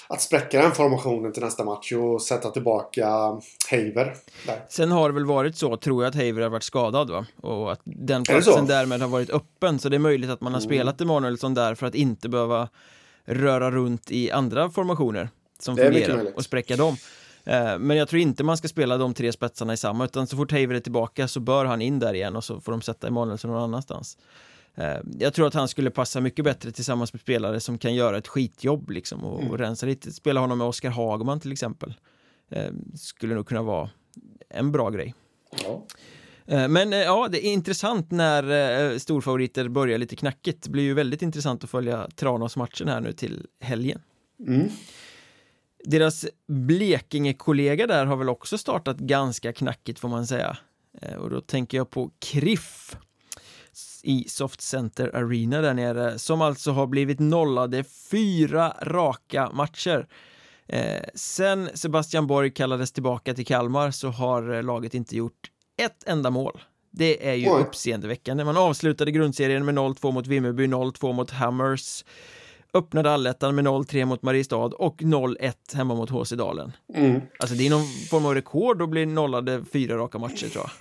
att 0.09 0.21
spräcka 0.21 0.61
den 0.61 0.71
formationen 0.71 1.33
till 1.33 1.43
nästa 1.43 1.63
match 1.63 1.91
och 1.91 2.21
sätta 2.21 2.49
tillbaka 2.49 3.07
Haver. 3.71 4.15
Där. 4.45 4.65
Sen 4.69 4.91
har 4.91 5.09
det 5.09 5.15
väl 5.15 5.25
varit 5.25 5.55
så, 5.55 5.77
tror 5.77 6.03
jag, 6.03 6.09
att 6.09 6.15
Haver 6.15 6.41
har 6.41 6.49
varit 6.49 6.63
skadad 6.63 7.09
va? 7.09 7.25
Och 7.41 7.71
att 7.71 7.81
den 7.83 8.23
platsen 8.23 8.67
därmed 8.67 9.01
har 9.01 9.07
varit 9.07 9.29
öppen, 9.29 9.79
så 9.79 9.89
det 9.89 9.97
är 9.97 9.99
möjligt 9.99 10.29
att 10.29 10.41
man 10.41 10.53
har 10.53 10.59
mm. 10.59 10.69
spelat 10.69 11.01
Emanuelsson 11.01 11.53
där 11.53 11.75
för 11.75 11.85
att 11.87 11.95
inte 11.95 12.29
behöva 12.29 12.69
röra 13.25 13.71
runt 13.71 14.11
i 14.11 14.31
andra 14.31 14.69
formationer 14.69 15.29
som 15.59 15.77
fungerar 15.77 16.35
och 16.35 16.43
spräcka 16.43 16.75
dem. 16.75 16.97
Eh, 17.47 17.79
men 17.79 17.97
jag 17.97 18.07
tror 18.07 18.21
inte 18.21 18.43
man 18.43 18.57
ska 18.57 18.67
spela 18.67 18.97
de 18.97 19.13
tre 19.13 19.31
spetsarna 19.31 19.73
i 19.73 19.77
samma, 19.77 20.05
utan 20.05 20.27
så 20.27 20.37
fort 20.37 20.51
Haver 20.51 20.75
är 20.75 20.79
tillbaka 20.79 21.27
så 21.27 21.39
bör 21.39 21.65
han 21.65 21.81
in 21.81 21.99
där 21.99 22.13
igen 22.13 22.35
och 22.35 22.43
så 22.43 22.61
får 22.61 22.71
de 22.71 22.81
sätta 22.81 23.07
Emanuelsson 23.07 23.51
någon 23.51 23.63
annanstans. 23.63 24.17
Eh, 24.75 24.97
jag 25.19 25.33
tror 25.33 25.47
att 25.47 25.53
han 25.53 25.67
skulle 25.67 25.89
passa 25.89 26.21
mycket 26.21 26.45
bättre 26.45 26.71
tillsammans 26.71 27.13
med 27.13 27.21
spelare 27.21 27.59
som 27.59 27.77
kan 27.77 27.95
göra 27.95 28.17
ett 28.17 28.27
skitjobb 28.27 28.89
liksom 28.89 29.23
och, 29.23 29.39
mm. 29.39 29.51
och 29.51 29.57
rensa 29.57 29.85
lite. 29.85 30.13
Spela 30.13 30.39
honom 30.39 30.57
med 30.57 30.67
Oskar 30.67 30.89
Hagman 30.89 31.39
till 31.39 31.51
exempel. 31.51 31.93
Eh, 32.51 32.71
skulle 32.95 33.35
nog 33.35 33.47
kunna 33.47 33.61
vara 33.61 33.89
en 34.49 34.71
bra 34.71 34.89
grej. 34.89 35.13
Ja. 35.63 35.83
Men 36.69 36.91
ja, 36.91 37.27
det 37.31 37.47
är 37.47 37.53
intressant 37.53 38.11
när 38.11 38.99
storfavoriter 38.99 39.67
börjar 39.67 39.97
lite 39.97 40.15
knackigt. 40.15 40.63
Det 40.63 40.69
blir 40.69 40.83
ju 40.83 40.93
väldigt 40.93 41.21
intressant 41.21 41.63
att 41.63 41.69
följa 41.69 42.07
Tranås-matchen 42.15 42.87
här 42.87 43.01
nu 43.01 43.13
till 43.13 43.47
helgen. 43.59 44.01
Mm. 44.47 44.69
Deras 45.89 46.25
Blekinge-kollega 46.47 47.87
där 47.87 48.05
har 48.05 48.15
väl 48.15 48.29
också 48.29 48.57
startat 48.57 48.97
ganska 48.97 49.53
knackigt 49.53 49.99
får 49.99 50.09
man 50.09 50.27
säga. 50.27 50.57
Och 51.19 51.29
då 51.29 51.41
tänker 51.41 51.77
jag 51.77 51.89
på 51.89 52.11
Kriff 52.19 52.97
i 54.03 54.29
Soft 54.29 54.61
Center 54.61 55.15
Arena 55.15 55.61
där 55.61 55.73
nere 55.73 56.19
som 56.19 56.41
alltså 56.41 56.71
har 56.71 56.87
blivit 56.87 57.19
nollade 57.19 57.83
fyra 57.83 58.73
raka 58.81 59.51
matcher. 59.53 60.07
Eh, 60.67 61.03
sen 61.15 61.69
Sebastian 61.73 62.27
Borg 62.27 62.51
kallades 62.51 62.91
tillbaka 62.91 63.33
till 63.33 63.45
Kalmar 63.45 63.91
så 63.91 64.07
har 64.07 64.61
laget 64.61 64.93
inte 64.93 65.17
gjort 65.17 65.51
ett 65.77 66.03
enda 66.05 66.29
mål. 66.29 66.61
Det 66.91 67.29
är 67.29 67.33
ju 67.33 67.49
Oj. 67.49 67.61
uppseendeväckande. 67.61 68.43
Man 68.43 68.57
avslutade 68.57 69.11
grundserien 69.11 69.65
med 69.65 69.75
0-2 69.75 70.11
mot 70.11 70.27
Vimmerby, 70.27 70.67
0-2 70.67 71.13
mot 71.13 71.31
Hammers 71.31 72.03
öppnade 72.77 73.11
allettan 73.11 73.55
med 73.55 73.65
0-3 73.67 74.05
mot 74.05 74.21
Mariestad 74.21 74.57
och 74.57 75.01
0-1 75.01 75.53
hemma 75.75 75.95
mot 75.95 76.09
HC 76.09 76.31
Dalen. 76.31 76.71
Mm. 76.95 77.21
Alltså 77.39 77.55
det 77.55 77.65
är 77.65 77.69
någon 77.69 77.87
form 78.09 78.25
av 78.25 78.35
rekord 78.35 78.81
att 78.81 78.89
bli 78.89 79.05
nollade 79.05 79.63
fyra 79.73 79.97
raka 79.97 80.17
matcher 80.17 80.47
tror 80.49 80.65
jag. 80.65 80.71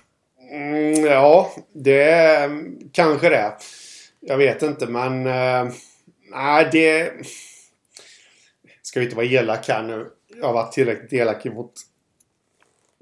Mm, 0.61 1.05
ja, 1.05 1.51
det 1.73 2.49
kanske 2.91 3.29
det. 3.29 3.53
Jag 4.19 4.37
vet 4.37 4.61
inte, 4.61 4.87
men... 4.87 5.27
Uh, 5.27 5.73
nej, 6.31 6.69
det... 6.71 7.11
Ska 8.81 8.99
vi 8.99 9.05
inte 9.05 9.15
vara 9.15 9.25
elak 9.25 9.67
här 9.67 9.83
nu. 9.83 10.07
Jag 10.35 10.45
har 10.47 10.53
varit 10.53 10.71
tillräckligt 10.71 11.13
elak 11.13 11.45
mot 11.45 11.73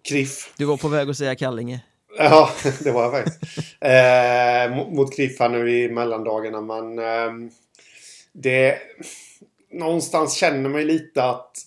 Kriff. 0.10 0.54
Du 0.58 0.66
var 0.66 0.78
på 0.78 0.88
väg 0.88 1.10
att 1.10 1.18
säga 1.18 1.36
Kallinge. 1.36 1.82
Ja, 2.18 2.50
det 2.84 2.92
var 2.92 3.04
jag 3.04 3.12
faktiskt. 3.12 3.42
eh, 3.82 4.94
mot 4.96 5.16
Kriff 5.16 5.40
här 5.40 5.50
nu 5.50 5.72
i 5.72 5.90
mellandagarna, 5.90 6.62
men... 6.62 7.00
Eh, 7.00 7.52
det... 8.36 8.77
Någonstans 9.72 10.34
känner 10.34 10.70
man 10.70 10.82
ju 10.82 10.88
lite 10.88 11.24
att... 11.24 11.58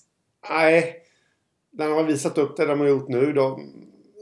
Nej. 0.51 0.97
När 1.71 1.89
de 1.89 1.95
har 1.95 2.05
visat 2.05 2.39
upp 2.39 2.57
det 2.57 2.67
de 2.67 2.81
har 2.81 2.87
gjort 2.87 3.09
nu, 3.09 3.33
då, 3.33 3.61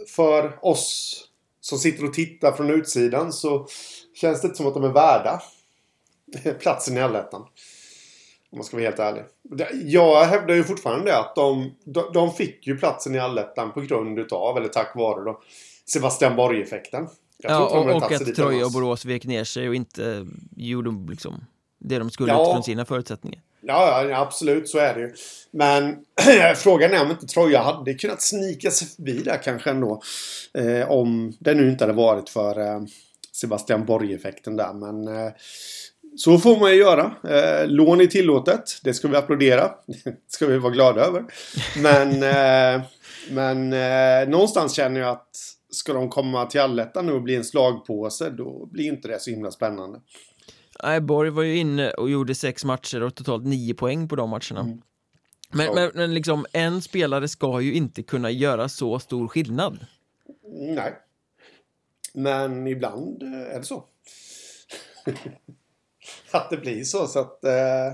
för 0.09 0.59
oss 0.63 1.23
som 1.61 1.79
sitter 1.79 2.05
och 2.05 2.15
tittar 2.15 2.53
från 2.53 2.71
utsidan 2.71 3.33
så 3.33 3.67
känns 4.15 4.41
det 4.41 4.47
inte 4.47 4.57
som 4.57 4.67
att 4.67 4.75
de 4.75 4.85
är 4.85 4.93
värda 4.93 5.43
platsen 6.61 6.97
i 6.97 7.01
allettan. 7.01 7.43
Om 8.51 8.59
man 8.59 8.65
ska 8.65 8.77
vara 8.77 8.87
helt 8.87 8.99
ärlig. 8.99 9.25
Jag 9.85 10.25
hävdar 10.25 10.55
ju 10.55 10.65
fortfarande 10.65 11.19
att 11.19 11.35
de, 11.35 11.75
de 12.15 12.33
fick 12.33 12.67
ju 12.67 12.79
platsen 12.79 13.15
i 13.15 13.19
allettan 13.19 13.73
på 13.73 13.81
grund 13.81 14.19
utav, 14.19 14.57
eller 14.57 14.69
tack 14.69 14.97
vare 14.97 15.25
då, 15.25 15.41
Sebastian 15.87 16.37
Borg-effekten. 16.37 17.09
Ja, 17.39 17.67
och, 17.67 17.97
och 17.97 18.13
att 18.13 18.35
Troja 18.35 18.67
och 18.67 18.73
Borås 18.73 19.05
vek 19.05 19.25
ner 19.25 19.45
sig 19.45 19.69
och 19.69 19.75
inte 19.75 20.27
gjorde 20.57 21.11
liksom 21.11 21.45
det 21.89 21.99
de 21.99 22.11
skulle 22.11 22.33
ja. 22.33 22.43
utifrån 22.43 22.63
sina 22.63 22.85
förutsättningar. 22.85 23.43
Ja, 23.61 24.05
ja, 24.05 24.21
absolut 24.21 24.69
så 24.69 24.79
är 24.79 24.95
det 24.95 25.01
ju. 25.01 25.15
Men 25.51 25.97
frågan 26.57 26.95
är 26.95 27.03
om 27.03 27.11
inte 27.11 27.27
Troja 27.27 27.63
hade 27.63 27.95
kunnat 27.95 28.23
snika 28.23 28.71
sig 28.71 28.89
förbi 28.89 29.23
där 29.23 29.43
kanske 29.43 29.71
ändå. 29.71 30.03
Eh, 30.55 30.91
om 30.91 31.37
det 31.41 31.55
nu 31.55 31.71
inte 31.71 31.85
hade 31.85 31.97
varit 31.97 32.29
för 32.29 32.61
eh, 32.61 32.81
Sebastian 33.33 33.85
Borg-effekten 33.85 34.57
där. 34.57 34.73
Men 34.73 35.09
eh, 35.09 35.33
så 36.17 36.39
får 36.39 36.61
man 36.61 36.71
ju 36.71 36.77
göra. 36.77 37.15
Eh, 37.29 37.69
lån 37.69 38.01
är 38.01 38.07
tillåtet. 38.07 38.81
Det 38.83 38.95
ska 38.95 39.09
vi 39.09 39.17
applådera. 39.17 39.71
det 39.87 40.17
ska 40.29 40.47
vi 40.47 40.59
vara 40.59 40.73
glada 40.73 41.01
över. 41.01 41.25
Men, 41.77 42.11
eh, 42.23 42.83
men 43.31 43.73
eh, 43.73 44.29
någonstans 44.29 44.75
känner 44.75 45.01
jag 45.01 45.11
att 45.11 45.31
ska 45.71 45.93
de 45.93 46.09
komma 46.09 46.47
till 46.47 46.61
allettan 46.61 47.07
nu 47.07 47.13
och 47.13 47.23
bli 47.23 47.37
en 47.37 47.45
slagpåse 47.45 48.31
då 48.31 48.67
blir 48.67 48.87
inte 48.87 49.09
det 49.09 49.21
så 49.21 49.31
himla 49.31 49.51
spännande. 49.51 50.01
Nej, 50.83 51.01
Borg 51.01 51.31
var 51.31 51.43
ju 51.43 51.57
inne 51.57 51.91
och 51.91 52.11
gjorde 52.11 52.35
sex 52.35 52.65
matcher 52.65 53.03
och 53.03 53.15
totalt 53.15 53.45
nio 53.45 53.75
poäng 53.75 54.09
på 54.09 54.17
de 54.17 54.31
matcherna. 54.31 54.61
Mm. 54.61 54.83
Men, 55.51 55.75
men, 55.75 55.91
men 55.95 56.15
liksom, 56.15 56.47
en 56.53 56.83
spelare 56.83 57.29
ska 57.29 57.61
ju 57.61 57.75
inte 57.75 58.03
kunna 58.03 58.31
göra 58.31 58.69
så 58.69 58.99
stor 58.99 59.29
skillnad. 59.29 59.87
Nej. 60.75 60.93
Men 62.15 62.67
ibland 62.67 63.23
eh, 63.23 63.55
är 63.55 63.59
det 63.59 63.65
så. 63.65 63.85
att 66.31 66.51
det 66.51 66.57
blir 66.57 66.85
så. 66.85 67.07
så 67.07 67.19
att, 67.19 67.45
eh, 67.45 67.93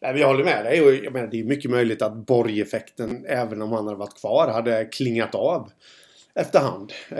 nej, 0.00 0.20
jag 0.20 0.26
håller 0.26 0.44
med 0.44 0.64
dig. 0.64 0.82
Och 0.82 0.92
jag 0.92 1.12
menar, 1.12 1.26
det 1.26 1.40
är 1.40 1.44
mycket 1.44 1.70
möjligt 1.70 2.02
att 2.02 2.26
Borg-effekten, 2.26 3.24
även 3.26 3.62
om 3.62 3.72
han 3.72 3.86
hade 3.86 3.98
varit 3.98 4.20
kvar, 4.20 4.48
hade 4.48 4.84
klingat 4.84 5.34
av 5.34 5.70
efterhand. 6.34 6.92
Eh, 7.08 7.16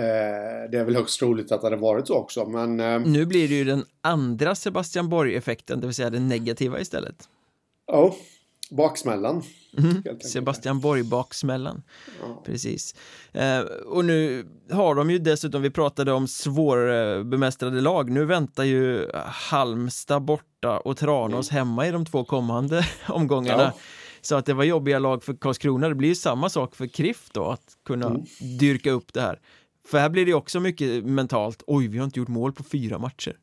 det 0.70 0.78
är 0.78 0.84
väl 0.84 0.96
högst 0.96 1.18
troligt 1.18 1.52
att 1.52 1.60
det 1.60 1.66
hade 1.66 1.76
varit 1.76 2.06
så 2.06 2.14
också, 2.14 2.44
men... 2.44 2.80
Eh, 2.80 3.00
nu 3.00 3.26
blir 3.26 3.48
det 3.48 3.54
ju 3.54 3.64
den 3.64 3.84
andra 4.00 4.54
Sebastian 4.54 5.08
Borg-effekten, 5.08 5.80
det 5.80 5.86
vill 5.86 5.94
säga 5.94 6.10
den 6.10 6.28
negativa 6.28 6.80
istället. 6.80 7.28
Ja, 7.86 8.04
oh, 8.04 8.14
baksmällan. 8.70 9.42
Mm. 9.78 10.20
Sebastian 10.20 10.80
Borg-baksmällan. 10.80 11.82
Ja. 12.20 12.42
Precis. 12.44 12.94
Eh, 13.32 13.60
och 13.86 14.04
nu 14.04 14.46
har 14.70 14.94
de 14.94 15.10
ju 15.10 15.18
dessutom, 15.18 15.62
vi 15.62 15.70
pratade 15.70 16.12
om 16.12 16.28
svårbemästrade 16.28 17.80
lag, 17.80 18.10
nu 18.10 18.24
väntar 18.24 18.64
ju 18.64 19.10
Halmstad 19.24 20.22
borta 20.22 20.78
och 20.78 20.96
Tranås 20.96 21.50
mm. 21.50 21.58
hemma 21.58 21.86
i 21.86 21.90
de 21.90 22.06
två 22.06 22.24
kommande 22.24 22.86
omgångarna. 23.08 23.62
Ja. 23.62 23.72
Så 24.22 24.34
att 24.34 24.46
det 24.46 24.54
var 24.54 24.64
jobbiga 24.64 24.98
lag 24.98 25.24
för 25.24 25.34
Karlskrona, 25.34 25.88
det 25.88 25.94
blir 25.94 26.08
ju 26.08 26.14
samma 26.14 26.48
sak 26.48 26.76
för 26.76 26.86
KRIF 26.86 27.30
då, 27.32 27.44
att 27.44 27.76
kunna 27.86 28.06
mm. 28.06 28.22
dyrka 28.58 28.90
upp 28.90 29.12
det 29.12 29.20
här. 29.20 29.40
För 29.88 29.98
här 29.98 30.08
blir 30.08 30.26
det 30.26 30.34
också 30.34 30.60
mycket 30.60 31.04
mentalt, 31.04 31.62
oj 31.66 31.88
vi 31.88 31.98
har 31.98 32.04
inte 32.04 32.18
gjort 32.18 32.28
mål 32.28 32.52
på 32.52 32.62
fyra 32.64 32.98
matcher. 32.98 33.36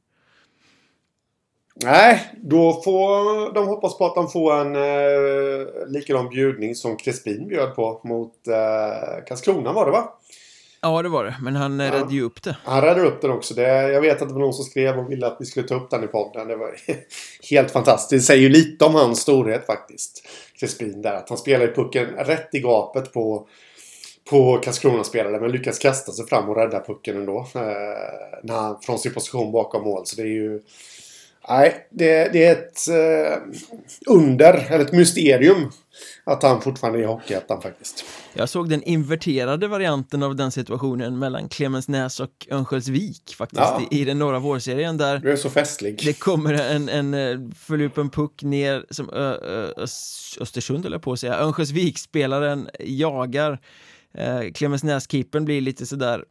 Nej, 1.83 2.31
då 2.37 2.81
får 2.83 3.53
de 3.53 3.67
hoppas 3.67 3.97
på 3.97 4.05
att 4.05 4.15
de 4.15 4.29
får 4.29 4.53
en 4.53 4.75
eh, 4.75 5.67
likadan 5.87 6.29
bjudning 6.29 6.75
som 6.75 6.97
Crespin 6.97 7.47
bjöd 7.47 7.75
på 7.75 8.01
mot 8.03 8.47
eh, 8.47 9.25
Karlskrona 9.27 9.73
var 9.73 9.85
det 9.85 9.91
va? 9.91 10.18
Ja, 10.81 11.01
det 11.01 11.09
var 11.09 11.23
det. 11.23 11.35
Men 11.41 11.55
han 11.55 11.79
ja. 11.79 11.91
räddade 11.91 12.13
ju 12.13 12.21
upp 12.21 12.43
det. 12.43 12.57
Han 12.63 12.81
räddade 12.81 13.07
upp 13.07 13.21
den 13.21 13.31
också. 13.31 13.53
Det, 13.53 13.91
jag 13.91 14.01
vet 14.01 14.21
att 14.21 14.27
det 14.27 14.33
var 14.33 14.41
någon 14.41 14.53
som 14.53 14.65
skrev 14.65 14.99
och 14.99 15.11
ville 15.11 15.27
att 15.27 15.37
vi 15.39 15.45
skulle 15.45 15.67
ta 15.67 15.75
upp 15.75 15.89
den 15.89 16.03
i 16.03 16.07
podden. 16.07 16.47
Det 16.47 16.55
var 16.55 16.75
helt 17.49 17.71
fantastiskt. 17.71 18.09
Det 18.09 18.25
säger 18.27 18.41
ju 18.41 18.49
lite 18.49 18.85
om 18.85 18.95
hans 18.95 19.19
storhet 19.19 19.65
faktiskt. 19.65 20.27
Crespin 20.59 21.01
där. 21.01 21.13
Att 21.13 21.29
han 21.29 21.37
spelar 21.37 21.65
i 21.65 21.73
pucken 21.73 22.05
rätt 22.05 22.49
i 22.55 22.59
gapet 22.59 23.13
på, 23.13 23.47
på 24.29 24.57
Karlskrona-spelare. 24.57 25.39
Men 25.39 25.51
lyckas 25.51 25.79
kasta 25.79 26.11
sig 26.11 26.27
fram 26.27 26.49
och 26.49 26.55
rädda 26.55 26.79
pucken 26.79 27.17
ändå. 27.17 27.39
Eh, 27.55 27.61
när 28.43 28.55
han, 28.55 28.81
från 28.81 28.99
sin 28.99 29.13
position 29.13 29.51
bakom 29.51 29.83
mål. 29.83 30.05
Så 30.05 30.15
det 30.15 30.21
är 30.21 30.33
ju 30.33 30.61
Nej, 31.49 31.87
det, 31.89 32.33
det 32.33 32.45
är 32.45 32.51
ett 32.51 32.87
eh, 32.87 33.41
under, 34.07 34.53
eller 34.69 34.85
ett 34.85 34.91
mysterium 34.91 35.71
att 36.23 36.43
han 36.43 36.61
fortfarande 36.61 36.99
är 36.99 37.03
i 37.03 37.05
Hockeyettan 37.05 37.61
faktiskt. 37.61 38.05
Jag 38.33 38.49
såg 38.49 38.69
den 38.69 38.83
inverterade 38.83 39.67
varianten 39.67 40.23
av 40.23 40.35
den 40.35 40.51
situationen 40.51 41.19
mellan 41.19 41.49
Clemensnäs 41.49 42.19
och 42.19 42.47
Örnsköldsvik 42.51 43.35
faktiskt 43.37 43.61
ja. 43.61 43.81
i, 43.91 44.01
i, 44.01 44.05
den 44.05 44.19
norra 44.19 44.39
vårserien 44.39 44.97
där 44.97 45.17
Du 45.17 45.31
är 45.31 45.35
så 45.35 45.49
festlig. 45.49 46.01
Det 46.05 46.19
kommer 46.19 46.53
en, 46.53 46.89
en 46.89 47.13
eh, 47.13 47.39
följer 47.59 47.87
upp 47.87 47.97
en 47.97 48.09
puck 48.09 48.43
ner 48.43 48.85
som 48.89 49.09
Ö, 49.09 49.33
Ö, 49.43 49.73
Östersund 50.41 50.85
eller 50.85 50.99
på 50.99 51.11
att 51.11 51.19
säga 51.19 51.39
Örnsköldsvik-spelaren 51.39 52.69
jagar 52.79 53.59
eh, 54.13 54.39
Clemensnäs-keepern 54.39 55.45
blir 55.45 55.61
lite 55.61 55.85
sådär 55.85 56.23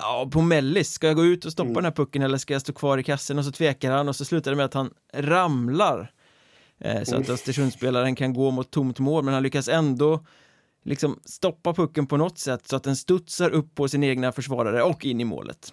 ja, 0.00 0.28
på 0.32 0.40
mellis, 0.40 0.90
ska 0.90 1.06
jag 1.06 1.16
gå 1.16 1.24
ut 1.24 1.44
och 1.44 1.52
stoppa 1.52 1.66
mm. 1.66 1.74
den 1.74 1.84
här 1.84 1.92
pucken 1.92 2.22
eller 2.22 2.38
ska 2.38 2.52
jag 2.52 2.62
stå 2.62 2.72
kvar 2.72 2.98
i 2.98 3.02
kassen 3.02 3.38
och 3.38 3.44
så 3.44 3.52
tvekar 3.52 3.92
han 3.92 4.08
och 4.08 4.16
så 4.16 4.24
slutar 4.24 4.50
det 4.50 4.56
med 4.56 4.66
att 4.66 4.74
han 4.74 4.90
ramlar 5.14 6.12
eh, 6.80 7.02
så 7.02 7.16
att 7.16 7.28
Östersundsspelaren 7.28 8.14
kan 8.14 8.34
gå 8.34 8.50
mot 8.50 8.70
tomt 8.70 8.98
mål 8.98 9.24
men 9.24 9.34
han 9.34 9.42
lyckas 9.42 9.68
ändå 9.68 10.26
liksom 10.84 11.20
stoppa 11.24 11.74
pucken 11.74 12.06
på 12.06 12.16
något 12.16 12.38
sätt 12.38 12.68
så 12.68 12.76
att 12.76 12.82
den 12.82 12.96
studsar 12.96 13.50
upp 13.50 13.74
på 13.74 13.88
sin 13.88 14.04
egna 14.04 14.32
försvarare 14.32 14.82
och 14.82 15.04
in 15.04 15.20
i 15.20 15.24
målet. 15.24 15.72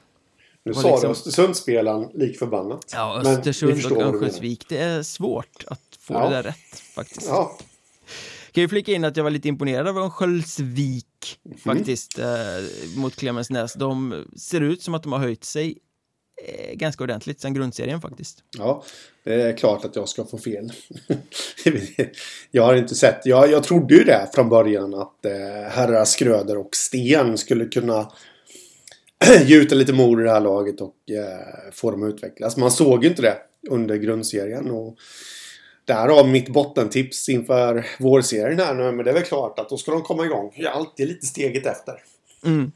Nu 0.66 0.74
sa 0.74 0.82
liksom... 0.82 1.02
du 1.02 1.08
Östersundsspelaren 1.08 2.10
lik 2.14 2.40
förbannat. 2.40 2.92
Ja, 2.94 3.22
Östersund 3.26 3.86
och 3.86 4.02
Örnsköldsvik, 4.02 4.66
det 4.70 4.78
är 4.78 5.04
svårt 5.04 5.66
att 5.68 5.98
få 6.00 6.14
ja. 6.14 6.30
det 6.30 6.36
där 6.36 6.44
rätt 6.44 6.80
faktiskt. 6.96 7.28
Ja. 7.28 7.58
Kan 8.54 8.62
ju 8.62 8.68
flika 8.68 8.92
in 8.92 9.04
att 9.04 9.18
jag 9.18 9.24
var 9.24 9.32
lite 9.32 9.48
imponerad 9.48 9.88
av 9.88 9.98
Örnsköldsvik 9.98 11.40
mm. 11.46 11.58
faktiskt 11.58 12.20
eh, 12.20 12.26
mot 12.96 13.16
Clemensnäs. 13.16 13.74
De 13.74 14.24
ser 14.38 14.62
ut 14.62 14.82
som 14.82 14.94
att 14.94 15.04
de 15.04 15.12
har 15.12 15.20
höjt 15.20 15.44
sig 15.44 15.78
eh, 16.48 16.76
ganska 16.76 17.04
ordentligt 17.04 17.42
sen 17.42 17.54
grundserien 17.54 18.02
faktiskt. 18.02 18.44
Ja, 18.58 18.84
det 19.24 19.34
är 19.34 19.58
klart 19.58 19.86
att 19.86 19.96
jag 19.96 20.10
ska 20.10 20.26
få 20.26 20.38
fel. 20.38 20.72
jag 22.52 22.64
har 22.64 22.76
inte 22.76 22.96
sett, 22.96 23.26
jag, 23.26 23.52
jag 23.52 23.64
trodde 23.64 23.96
ju 23.96 24.04
det 24.04 24.30
från 24.34 24.50
början 24.50 24.94
att 24.94 25.26
eh, 25.26 25.32
herrar 25.70 26.06
Skröder 26.06 26.58
och 26.58 26.76
Sten 26.76 27.38
skulle 27.38 27.66
kunna 27.66 28.12
gjuta 29.46 29.76
lite 29.76 29.94
mod 29.94 30.22
i 30.22 30.24
det 30.24 30.32
här 30.32 30.42
laget 30.42 30.82
och 30.82 30.96
eh, 31.10 31.72
få 31.72 31.92
dem 31.92 32.04
att 32.04 32.14
utvecklas. 32.14 32.58
Man 32.58 32.72
såg 32.72 33.04
ju 33.04 33.10
inte 33.10 33.22
det 33.22 33.38
under 33.70 33.96
grundserien. 33.96 34.72
Och 34.72 34.98
Därav 35.86 36.28
mitt 36.28 36.50
bottentips 36.50 37.30
inför 37.30 37.86
vårserien 38.00 38.60
här 38.60 38.74
nu. 38.74 38.92
Men 38.92 39.06
det 39.06 39.12
är 39.12 39.16
väl 39.16 39.24
klart 39.24 39.60
att 39.60 39.70
då 39.70 39.78
ska 39.78 39.92
de 39.92 40.02
komma 40.02 40.26
igång. 40.26 40.54
Jag 40.56 40.72
är 40.72 40.76
alltid 40.76 41.08
lite 41.08 41.26
steget 41.26 41.66
efter. 41.66 41.94
Mm. 42.46 42.72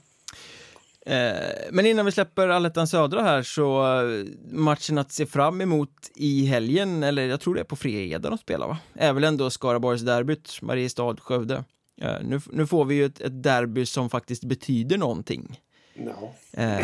Eh, 1.05 1.69
men 1.71 1.85
innan 1.85 2.05
vi 2.05 2.11
släpper 2.11 2.47
Allettan 2.47 2.87
Södra 2.87 3.21
här 3.21 3.43
så 3.43 3.99
eh, 4.01 4.25
matchen 4.51 4.97
att 4.97 5.11
se 5.11 5.25
fram 5.25 5.61
emot 5.61 5.89
i 6.15 6.45
helgen, 6.45 7.03
eller 7.03 7.25
jag 7.25 7.41
tror 7.41 7.55
det 7.55 7.59
är 7.59 7.65
på 7.65 7.75
fredag 7.75 8.29
de 8.29 8.37
spelar 8.37 8.67
va? 8.67 8.77
Är 8.93 9.13
väl 9.13 9.23
ändå 9.23 9.49
Skaraborgsderbyt, 9.49 10.61
Mariestad-Skövde. 10.61 11.63
Eh, 12.01 12.15
nu, 12.23 12.41
nu 12.51 12.67
får 12.67 12.85
vi 12.85 12.95
ju 12.95 13.05
ett, 13.05 13.21
ett 13.21 13.43
derby 13.43 13.85
som 13.85 14.09
faktiskt 14.09 14.43
betyder 14.43 14.97
någonting. 14.97 15.61
No. 15.95 16.33
Eh, 16.53 16.79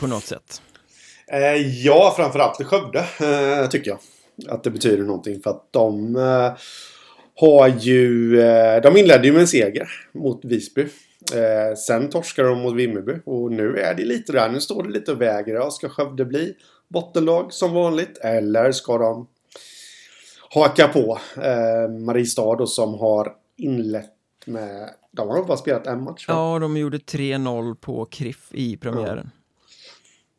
på 0.00 0.06
något 0.06 0.24
sätt. 0.24 0.62
Eh, 1.26 1.56
ja, 1.84 2.14
framförallt 2.16 2.60
i 2.60 2.64
Skövde 2.64 2.98
eh, 2.98 3.68
tycker 3.68 3.90
jag 3.90 3.98
att 4.48 4.64
det 4.64 4.70
betyder 4.70 5.04
någonting 5.04 5.40
för 5.40 5.50
att 5.50 5.68
de 5.70 6.16
eh, 6.16 6.52
har 7.34 7.68
ju... 7.68 8.40
Eh, 8.40 8.82
de 8.82 8.96
inledde 8.96 9.26
ju 9.26 9.32
med 9.32 9.40
en 9.40 9.48
seger 9.48 9.88
mot 10.12 10.44
Visby. 10.44 10.86
Eh, 11.34 11.76
sen 11.76 12.10
torskade 12.10 12.48
de 12.48 12.58
mot 12.58 12.76
Vimmerby 12.76 13.12
och 13.24 13.52
nu 13.52 13.76
är 13.76 13.94
det 13.94 14.04
lite 14.04 14.32
där. 14.32 14.48
Nu 14.48 14.60
står 14.60 14.82
det 14.82 14.90
lite 14.90 15.12
och 15.12 15.20
väger. 15.20 15.54
Ja, 15.54 15.70
ska 15.70 15.88
Skövde 15.88 16.24
bli 16.24 16.54
bottenlag 16.88 17.52
som 17.52 17.72
vanligt 17.72 18.18
eller 18.18 18.72
ska 18.72 18.98
de 18.98 19.28
haka 20.50 20.88
på 20.88 21.18
eh, 21.36 21.90
Mariestad 21.90 22.56
då, 22.56 22.66
som 22.66 22.94
har 22.94 23.32
inlett 23.56 24.10
med... 24.46 24.90
De 25.12 25.28
har 25.28 25.44
bara 25.44 25.56
spelat 25.56 25.86
en 25.86 26.04
match 26.04 26.28
va? 26.28 26.34
Ja, 26.34 26.58
de 26.58 26.76
gjorde 26.76 26.98
3-0 26.98 27.74
på 27.74 28.04
Kriff 28.04 28.48
i 28.50 28.76
premiären. 28.76 29.30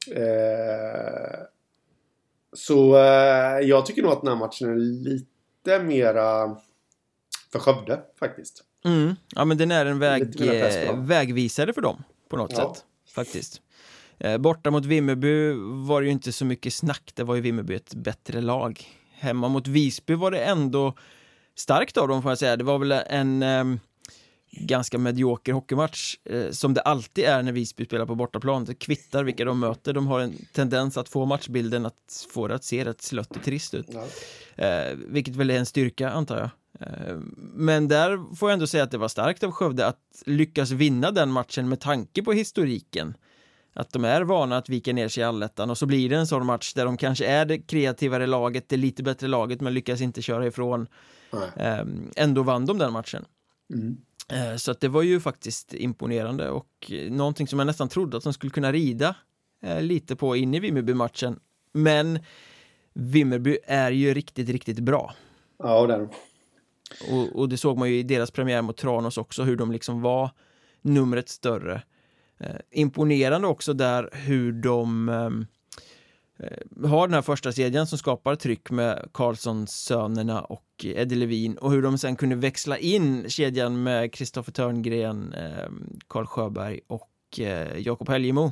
Ja. 0.08 0.16
Eh, 0.16 1.40
så 2.54 2.96
eh, 2.98 3.60
jag 3.60 3.86
tycker 3.86 4.02
nog 4.02 4.12
att 4.12 4.22
den 4.22 4.30
här 4.30 4.36
matchen 4.36 4.70
är 4.70 4.76
lite 4.76 5.84
mera 5.84 6.56
för 7.52 7.60
Skövde 7.60 8.00
faktiskt. 8.20 8.64
Mm. 8.86 9.16
Ja 9.36 9.46
men 9.46 9.58
den 9.58 9.72
är 9.72 9.86
en 9.86 10.00
väg, 10.00 10.42
eh, 10.42 11.00
vägvisare 11.00 11.74
för 11.74 11.82
dem 11.82 12.04
på 12.30 12.38
något 12.38 12.52
ja. 12.52 12.74
sätt 12.74 12.86
faktiskt. 13.16 13.62
Eh, 14.18 14.38
borta 14.38 14.72
mot 14.72 14.86
Vimmerby 14.86 15.54
var 15.88 16.02
det 16.02 16.06
ju 16.06 16.12
inte 16.12 16.32
så 16.32 16.46
mycket 16.46 16.74
snack, 16.74 17.12
det 17.16 17.24
var 17.24 17.36
ju 17.36 17.42
Vimmerby 17.42 17.76
ett 17.76 17.94
bättre 17.94 18.42
lag. 18.42 18.84
Hemma 19.14 19.48
mot 19.48 19.68
Visby 19.68 20.14
var 20.14 20.32
det 20.32 20.44
ändå 20.44 20.94
starkt 21.56 21.98
av 21.98 22.08
dem 22.08 22.22
får 22.22 22.32
jag 22.32 22.38
säga. 22.38 22.58
Det 22.58 22.64
var 22.64 22.80
väl 22.80 22.92
en 22.92 23.44
eh, 23.44 23.64
ganska 24.52 24.98
medioker 24.98 25.54
hockeymatch 25.54 26.16
eh, 26.24 26.52
som 26.52 26.74
det 26.74 26.82
alltid 26.82 27.26
är 27.26 27.44
när 27.44 27.52
Visby 27.52 27.86
spelar 27.86 28.06
på 28.06 28.16
bortaplan. 28.16 28.66
Det 28.66 28.74
kvittar 28.74 29.24
vilka 29.24 29.46
de 29.46 29.60
möter. 29.60 29.94
De 29.94 30.08
har 30.08 30.20
en 30.20 30.34
tendens 30.54 30.98
att 30.98 31.10
få 31.10 31.26
matchbilden 31.26 31.86
att 31.86 32.28
få 32.30 32.48
det 32.48 32.56
att 32.56 32.64
se 32.64 32.86
rätt 32.86 33.02
slött 33.02 33.36
och 33.36 33.44
trist 33.44 33.74
ut. 33.74 33.90
Eh, 34.56 34.98
vilket 35.08 35.36
väl 35.36 35.50
är 35.50 35.58
en 35.58 35.66
styrka 35.66 36.10
antar 36.10 36.38
jag. 36.38 36.50
Eh, 36.88 37.18
men 37.38 37.88
där 37.88 38.36
får 38.36 38.50
jag 38.50 38.54
ändå 38.54 38.68
säga 38.68 38.84
att 38.84 38.92
det 38.92 38.98
var 38.98 39.08
starkt 39.08 39.44
av 39.44 39.52
Skövde 39.52 39.88
att 39.88 40.24
lyckas 40.26 40.72
vinna 40.72 41.12
den 41.12 41.32
matchen 41.32 41.70
med 41.70 41.80
tanke 41.80 42.24
på 42.24 42.34
historiken. 42.34 43.18
Att 43.74 43.94
de 43.94 44.06
är 44.06 44.22
vana 44.22 44.58
att 44.58 44.70
vika 44.70 44.94
ner 44.94 45.08
sig 45.08 45.22
i 45.22 45.24
allettan 45.24 45.70
och 45.70 45.78
så 45.78 45.86
blir 45.86 46.10
det 46.10 46.16
en 46.16 46.28
sån 46.28 46.46
match 46.46 46.74
där 46.74 46.86
de 46.86 46.98
kanske 46.98 47.26
är 47.26 47.46
det 47.46 47.58
kreativare 47.58 48.28
laget, 48.28 48.70
det 48.70 48.78
lite 48.78 49.04
bättre 49.04 49.28
laget 49.28 49.62
men 49.62 49.74
lyckas 49.74 50.02
inte 50.02 50.22
köra 50.22 50.48
ifrån. 50.48 50.88
Nej. 51.56 51.86
Ändå 52.16 52.44
vann 52.44 52.66
de 52.66 52.78
den 52.78 52.94
matchen. 52.94 53.26
Mm. 53.74 53.98
Eh, 54.32 54.56
så 54.56 54.72
att 54.72 54.80
det 54.80 54.88
var 54.88 55.02
ju 55.02 55.20
faktiskt 55.20 55.74
imponerande 55.74 56.50
och 56.50 56.92
någonting 57.10 57.48
som 57.48 57.60
jag 57.60 57.66
nästan 57.66 57.90
trodde 57.90 58.18
att 58.18 58.24
de 58.24 58.34
skulle 58.34 58.52
kunna 58.52 58.72
rida 58.72 59.16
eh, 59.64 59.82
lite 59.82 60.16
på 60.16 60.36
in 60.36 60.54
i 60.54 60.60
Vimmerby-matchen. 60.60 61.40
Men 61.74 62.20
Vimmerby 62.94 63.58
är 63.64 63.92
ju 63.92 64.14
riktigt, 64.14 64.50
riktigt 64.50 64.80
bra. 64.80 65.16
Ja, 65.58 65.88
det 65.88 65.94
är 65.94 66.10
och, 67.12 67.40
och 67.40 67.50
det 67.50 67.58
såg 67.58 67.78
man 67.78 67.90
ju 67.90 67.96
i 67.96 68.04
deras 68.04 68.32
premiär 68.32 68.62
mot 68.62 68.78
Tranås 68.78 69.18
också, 69.18 69.44
hur 69.44 69.56
de 69.56 69.72
liksom 69.72 70.02
var 70.02 70.30
numret 70.82 71.30
större. 71.30 71.82
Eh, 72.40 72.56
imponerande 72.72 73.48
också 73.48 73.74
där 73.74 74.10
hur 74.14 74.52
de 74.52 75.10
ehm, 75.10 75.42
eh, 75.42 75.48
har 76.86 77.08
den 77.08 77.14
här 77.14 77.22
första 77.22 77.52
kedjan 77.52 77.88
som 77.88 77.98
skapar 77.98 78.36
tryck 78.36 78.72
med 78.72 79.10
Karlsson-sönerna 79.14 80.42
och 80.42 80.66
Eddie 80.84 81.16
Levin 81.16 81.58
och 81.58 81.72
hur 81.72 81.82
de 81.82 81.98
sen 81.98 82.16
kunde 82.16 82.36
växla 82.36 82.78
in 82.78 83.30
kedjan 83.30 83.84
med 83.84 84.14
Kristoffer 84.14 84.52
Törngren, 84.52 85.34
eh, 85.34 85.70
Karl 86.08 86.26
Sjöberg 86.26 86.80
och 86.88 87.40
eh, 87.40 87.78
Jakob 87.78 88.10
Helgemo 88.10 88.52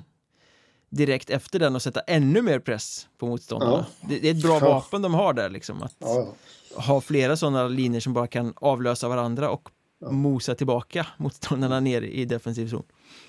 direkt 0.89 1.29
efter 1.29 1.59
den 1.59 1.75
och 1.75 1.81
sätta 1.81 1.99
ännu 1.99 2.41
mer 2.41 2.59
press 2.59 3.07
på 3.17 3.27
motståndarna. 3.27 3.85
Ja. 4.01 4.07
Det, 4.09 4.19
det, 4.19 4.29
är 4.29 4.31
ett 4.31 4.43
bra 4.43 4.59
ja. 4.61 4.69
vapen 4.69 5.01
de 5.01 5.13
har 5.13 5.33
där 5.33 5.49
liksom. 5.49 5.83
Att 5.83 5.95
ja, 5.99 6.33
ha 6.75 7.01
flera 7.01 7.37
sådana 7.37 7.67
linjer 7.67 8.01
som 8.01 8.13
bara 8.13 8.27
kan 8.27 8.53
avlösa 8.55 9.07
varandra 9.07 9.49
och 9.49 9.69
mosa 10.11 10.55
tillbaka 10.55 11.07
motståndarna 11.17 11.79
ner 11.79 12.01
i 12.01 12.25
defensiv 12.25 12.69
zon. 12.69 12.83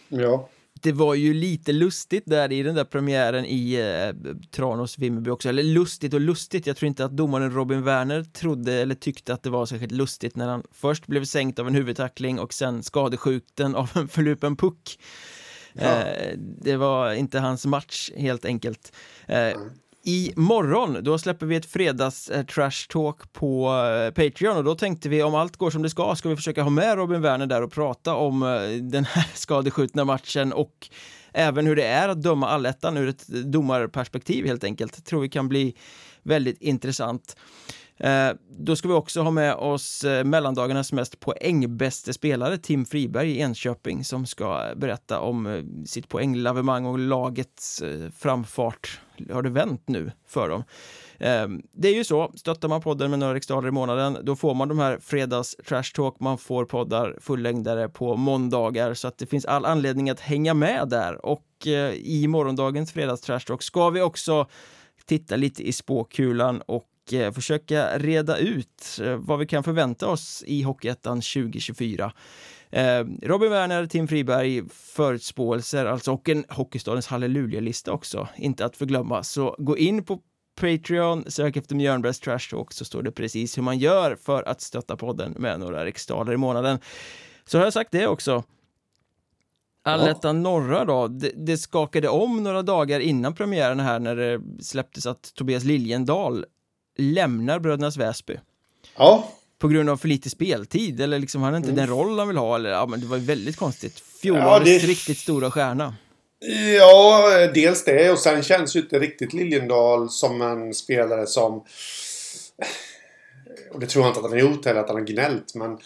Ja. 0.08 0.48
Det 0.82 0.92
var 0.92 1.14
ju 1.14 1.34
lite 1.34 1.72
lustigt 1.72 2.22
där 2.26 2.52
i 2.52 2.62
den 2.62 2.74
där 2.74 2.84
premiären 2.84 3.44
i 3.44 3.74
eh, 3.74 4.32
Tranås 4.50 4.98
Vimmerby 4.98 5.30
också, 5.30 5.48
eller 5.48 5.62
lustigt 5.62 6.14
och 6.14 6.20
lustigt, 6.20 6.66
jag 6.66 6.76
tror 6.76 6.86
inte 6.86 7.04
att 7.04 7.16
domaren 7.16 7.54
Robin 7.54 7.82
Werner 7.82 8.24
trodde 8.24 8.72
eller 8.72 8.94
tyckte 8.94 9.34
att 9.34 9.42
det 9.42 9.50
var 9.50 9.66
särskilt 9.66 9.92
lustigt 9.92 10.36
när 10.36 10.48
han 10.48 10.62
först 10.72 11.06
blev 11.06 11.24
sänkt 11.24 11.58
av 11.58 11.68
en 11.68 11.74
huvudtackling 11.74 12.38
och 12.38 12.54
sen 12.54 12.82
skadeskjuten 12.82 13.74
av 13.74 13.90
en 13.94 14.08
förlupen 14.08 14.56
puck. 14.56 14.98
Ja. 15.72 15.82
Eh, 15.82 16.38
det 16.38 16.76
var 16.76 17.12
inte 17.12 17.38
hans 17.38 17.66
match 17.66 18.10
helt 18.16 18.44
enkelt. 18.44 18.92
Eh, 19.26 19.52
Imorgon, 20.10 20.98
då 21.04 21.18
släpper 21.18 21.46
vi 21.46 21.56
ett 21.56 21.66
fredags 21.66 22.28
eh, 22.28 22.44
trash 22.44 22.88
talk 22.88 23.32
på 23.32 23.68
eh, 23.68 24.10
Patreon 24.10 24.56
och 24.56 24.64
då 24.64 24.74
tänkte 24.74 25.08
vi 25.08 25.22
om 25.22 25.34
allt 25.34 25.56
går 25.56 25.70
som 25.70 25.82
det 25.82 25.90
ska 25.90 26.16
ska 26.16 26.28
vi 26.28 26.36
försöka 26.36 26.62
ha 26.62 26.70
med 26.70 26.96
Robin 26.96 27.22
Werner 27.22 27.46
där 27.46 27.62
och 27.62 27.72
prata 27.72 28.14
om 28.14 28.42
eh, 28.42 28.48
den 28.82 29.04
här 29.04 29.26
skadeskjutna 29.34 30.04
matchen 30.04 30.52
och 30.52 30.88
även 31.32 31.66
hur 31.66 31.76
det 31.76 31.86
är 31.86 32.08
att 32.08 32.22
döma 32.22 32.48
allettan 32.48 32.96
ur 32.96 33.08
ett 33.08 33.26
domarperspektiv 33.26 34.46
helt 34.46 34.64
enkelt. 34.64 35.04
Tror 35.04 35.20
vi 35.20 35.28
kan 35.28 35.48
bli 35.48 35.74
väldigt 36.22 36.62
intressant. 36.62 37.36
Eh, 38.00 38.32
då 38.58 38.76
ska 38.76 38.88
vi 38.88 38.94
också 38.94 39.22
ha 39.22 39.30
med 39.30 39.54
oss 39.54 40.04
eh, 40.04 40.24
mellandagarnas 40.24 40.92
mest 40.92 41.20
poängbäste 41.20 42.12
spelare 42.12 42.58
Tim 42.58 42.84
Friberg 42.84 43.30
i 43.30 43.40
Enköping 43.40 44.04
som 44.04 44.26
ska 44.26 44.72
berätta 44.76 45.20
om 45.20 45.46
eh, 45.46 45.62
sitt 45.86 46.08
poänglavemang 46.08 46.86
och 46.86 46.98
lagets 46.98 47.82
framfart. 48.16 49.00
Har 49.32 49.42
det 49.42 49.50
vänt 49.50 49.88
nu 49.88 50.12
för 50.28 50.48
dem? 50.48 50.64
Det 51.72 51.88
är 51.88 51.94
ju 51.94 52.04
så, 52.04 52.32
stöttar 52.34 52.68
man 52.68 52.80
podden 52.80 53.10
med 53.10 53.18
några 53.18 53.34
riksdaler 53.34 53.68
i 53.68 53.70
månaden 53.70 54.18
då 54.22 54.36
får 54.36 54.54
man 54.54 54.68
de 54.68 54.78
här 54.78 54.98
fredags 55.02 55.56
trash 55.68 55.92
talk, 55.94 56.20
man 56.20 56.38
får 56.38 56.64
poddar 56.64 57.18
fullängdare 57.20 57.88
på 57.88 58.16
måndagar 58.16 58.94
så 58.94 59.08
att 59.08 59.18
det 59.18 59.26
finns 59.26 59.44
all 59.44 59.64
anledning 59.64 60.10
att 60.10 60.20
hänga 60.20 60.54
med 60.54 60.88
där 60.88 61.26
och 61.26 61.66
i 61.94 62.26
morgondagens 62.28 62.92
fredags 62.92 63.20
trash 63.20 63.40
talk 63.40 63.62
ska 63.62 63.90
vi 63.90 64.02
också 64.02 64.46
titta 65.06 65.36
lite 65.36 65.68
i 65.68 65.72
spåkulan 65.72 66.62
och 66.66 66.89
Eh, 67.12 67.32
försöka 67.32 67.98
reda 67.98 68.36
ut 68.36 69.00
eh, 69.02 69.16
vad 69.16 69.38
vi 69.38 69.46
kan 69.46 69.64
förvänta 69.64 70.08
oss 70.08 70.44
i 70.46 70.62
Hockeyettan 70.62 71.20
2024. 71.20 72.12
Eh, 72.70 73.04
Robin 73.22 73.50
Werner, 73.50 73.86
Tim 73.86 74.08
Friberg, 74.08 74.62
förutspåelser 74.70 75.86
alltså 75.86 76.12
och 76.12 76.28
en 76.28 76.44
Hockeystadens 76.48 77.06
halleluja-lista 77.06 77.92
också, 77.92 78.28
inte 78.36 78.64
att 78.64 78.76
förglömma. 78.76 79.22
Så 79.22 79.56
gå 79.58 79.78
in 79.78 80.04
på 80.04 80.20
Patreon, 80.60 81.24
sök 81.26 81.56
efter 81.56 81.74
Mjörnbergs 81.74 82.20
Trash 82.20 82.50
Talk 82.50 82.72
så 82.72 82.84
står 82.84 83.02
det 83.02 83.12
precis 83.12 83.58
hur 83.58 83.62
man 83.62 83.78
gör 83.78 84.16
för 84.16 84.48
att 84.48 84.60
stötta 84.60 84.96
podden 84.96 85.34
med 85.38 85.60
några 85.60 85.84
riksdaler 85.84 86.32
i 86.32 86.36
månaden. 86.36 86.78
Så 87.44 87.58
har 87.58 87.64
jag 87.64 87.72
sagt 87.72 87.92
det 87.92 88.06
också. 88.06 88.44
Allettan 89.82 90.42
norra 90.42 90.84
då, 90.84 91.08
det, 91.08 91.32
det, 91.36 91.56
skakade 91.56 92.08
om 92.08 92.42
några 92.42 92.62
dagar 92.62 93.00
innan 93.00 93.34
premiären 93.34 93.80
här 93.80 93.98
när 93.98 94.16
det 94.16 94.40
släpptes 94.62 95.06
att 95.06 95.34
Tobias 95.34 95.64
Liljendal 95.64 96.44
lämnar 96.98 97.58
Brödernas 97.58 97.96
Väsby. 97.96 98.36
Ja. 98.96 99.32
På 99.58 99.68
grund 99.68 99.90
av 99.90 99.96
för 99.96 100.08
lite 100.08 100.30
speltid 100.30 101.00
eller 101.00 101.18
liksom 101.18 101.42
han 101.42 101.52
har 101.52 101.56
inte 101.56 101.70
mm. 101.70 101.86
den 101.86 101.96
roll 101.96 102.18
han 102.18 102.28
vill 102.28 102.36
ha 102.36 102.54
eller 102.54 102.70
ja 102.70 102.86
men 102.86 103.00
det 103.00 103.06
var 103.06 103.16
ju 103.16 103.24
väldigt 103.24 103.56
konstigt. 103.56 104.00
Fjolårets 104.22 104.46
ja, 104.46 104.58
det... 104.58 104.78
riktigt 104.78 105.18
stora 105.18 105.50
stjärna. 105.50 105.94
Ja, 106.76 107.30
dels 107.54 107.84
det 107.84 108.10
och 108.10 108.18
sen 108.18 108.42
känns 108.42 108.76
ju 108.76 108.80
inte 108.80 108.98
riktigt 108.98 109.32
Liljendal 109.32 110.10
som 110.10 110.42
en 110.42 110.74
spelare 110.74 111.26
som 111.26 111.64
och 113.72 113.80
det 113.80 113.86
tror 113.86 114.04
jag 114.04 114.10
inte 114.10 114.18
att 114.18 114.24
han 114.30 114.32
har 114.32 114.38
gjort 114.38 114.64
heller, 114.64 114.80
att 114.80 114.88
han 114.88 114.96
har 114.96 115.04
gnällt 115.04 115.54
men 115.54 115.78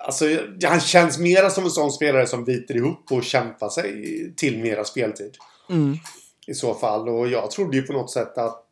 Alltså, 0.00 0.24
han 0.64 0.80
känns 0.80 1.18
mera 1.18 1.50
som 1.50 1.64
en 1.64 1.70
sån 1.70 1.92
spelare 1.92 2.26
som 2.26 2.44
biter 2.44 2.76
ihop 2.76 3.12
och 3.12 3.24
kämpar 3.24 3.68
sig 3.68 4.34
till 4.36 4.58
mera 4.58 4.84
speltid. 4.84 5.36
Mm. 5.70 5.96
I 6.46 6.54
så 6.54 6.74
fall. 6.74 7.08
Och 7.08 7.28
jag 7.28 7.50
trodde 7.50 7.76
ju 7.76 7.82
på 7.82 7.92
något 7.92 8.10
sätt 8.10 8.38
att 8.38 8.67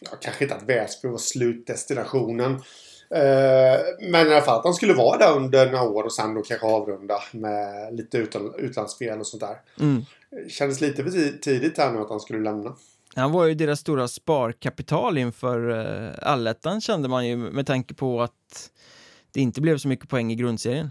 ja, 0.00 0.10
kanske 0.20 0.44
inte 0.44 0.54
att 0.54 0.62
Väsby 0.62 1.08
var 1.08 1.18
slutdestinationen. 1.18 2.52
Eh, 3.10 3.80
men 4.00 4.28
i 4.28 4.34
alla 4.34 4.42
fall 4.42 4.58
att 4.58 4.64
han 4.64 4.74
skulle 4.74 4.94
vara 4.94 5.18
där 5.18 5.36
under 5.36 5.70
några 5.70 5.84
år 5.84 6.02
och 6.04 6.12
sen 6.12 6.34
då 6.34 6.42
kanske 6.42 6.66
avrunda 6.66 7.22
med 7.32 7.94
lite 7.94 8.18
utlandsspel 8.58 9.20
och 9.20 9.26
sånt 9.26 9.42
där. 9.42 9.60
Mm. 9.80 10.04
Kändes 10.48 10.80
lite 10.80 11.04
för 11.04 11.38
tidigt 11.38 11.78
här 11.78 11.92
nu 11.92 12.00
att 12.00 12.10
han 12.10 12.20
skulle 12.20 12.40
lämna. 12.40 12.76
Han 13.14 13.32
var 13.32 13.44
ju 13.44 13.54
deras 13.54 13.80
stora 13.80 14.08
sparkapital 14.08 15.18
inför 15.18 15.70
uh, 15.70 16.10
allettan 16.22 16.80
kände 16.80 17.08
man 17.08 17.26
ju 17.26 17.36
med 17.36 17.66
tanke 17.66 17.94
på 17.94 18.22
att 18.22 18.70
det 19.32 19.40
inte 19.40 19.60
blev 19.60 19.78
så 19.78 19.88
mycket 19.88 20.08
poäng 20.08 20.32
i 20.32 20.34
grundserien. 20.34 20.90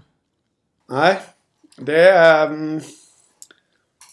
Nej, 0.89 1.19
det 1.77 2.09
är... 2.09 2.51
Um... 2.51 2.81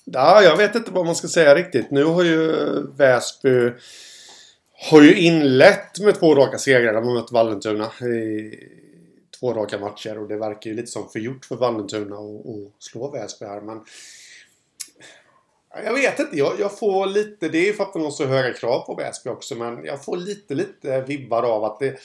Ja, 0.04 0.42
jag 0.42 0.56
vet 0.56 0.74
inte 0.74 0.90
vad 0.90 1.06
man 1.06 1.14
ska 1.14 1.28
säga 1.28 1.54
riktigt. 1.54 1.90
Nu 1.90 2.04
har 2.04 2.24
ju 2.24 2.56
Väsby 2.96 3.72
har 4.80 5.02
ju 5.02 5.20
inlett 5.20 6.00
med 6.00 6.18
två 6.18 6.34
raka 6.34 6.58
segrar. 6.58 6.92
De 6.92 7.06
har 7.06 7.14
mött 7.14 7.32
Vallentuna 7.32 7.92
i 8.08 8.54
två 9.40 9.52
raka 9.52 9.78
matcher 9.78 10.18
och 10.18 10.28
det 10.28 10.36
verkar 10.36 10.70
ju 10.70 10.76
lite 10.76 10.90
som 10.90 11.08
förgjort 11.08 11.44
för 11.44 11.56
Vallentuna 11.56 12.16
att 12.16 12.82
slå 12.82 13.10
Väsby 13.10 13.46
här. 13.46 13.60
Men 13.60 13.80
jag 15.84 15.94
vet 15.94 16.18
inte. 16.18 16.36
Jag, 16.36 16.60
jag, 16.60 16.78
får 16.78 17.06
lite... 17.06 17.48
Det 17.48 17.68
är 17.68 17.72
för 17.72 17.84
att 17.84 17.92
de 17.92 18.02
har 18.02 18.10
så 18.10 18.26
höga 18.26 18.52
krav 18.52 18.80
på 18.80 18.94
Väsby 18.94 19.30
också. 19.30 19.54
Men 19.54 19.84
jag 19.84 20.04
får 20.04 20.16
lite, 20.16 20.54
lite 20.54 21.00
vibbar 21.00 21.42
av 21.42 21.64
att 21.64 21.78
det 21.78 21.98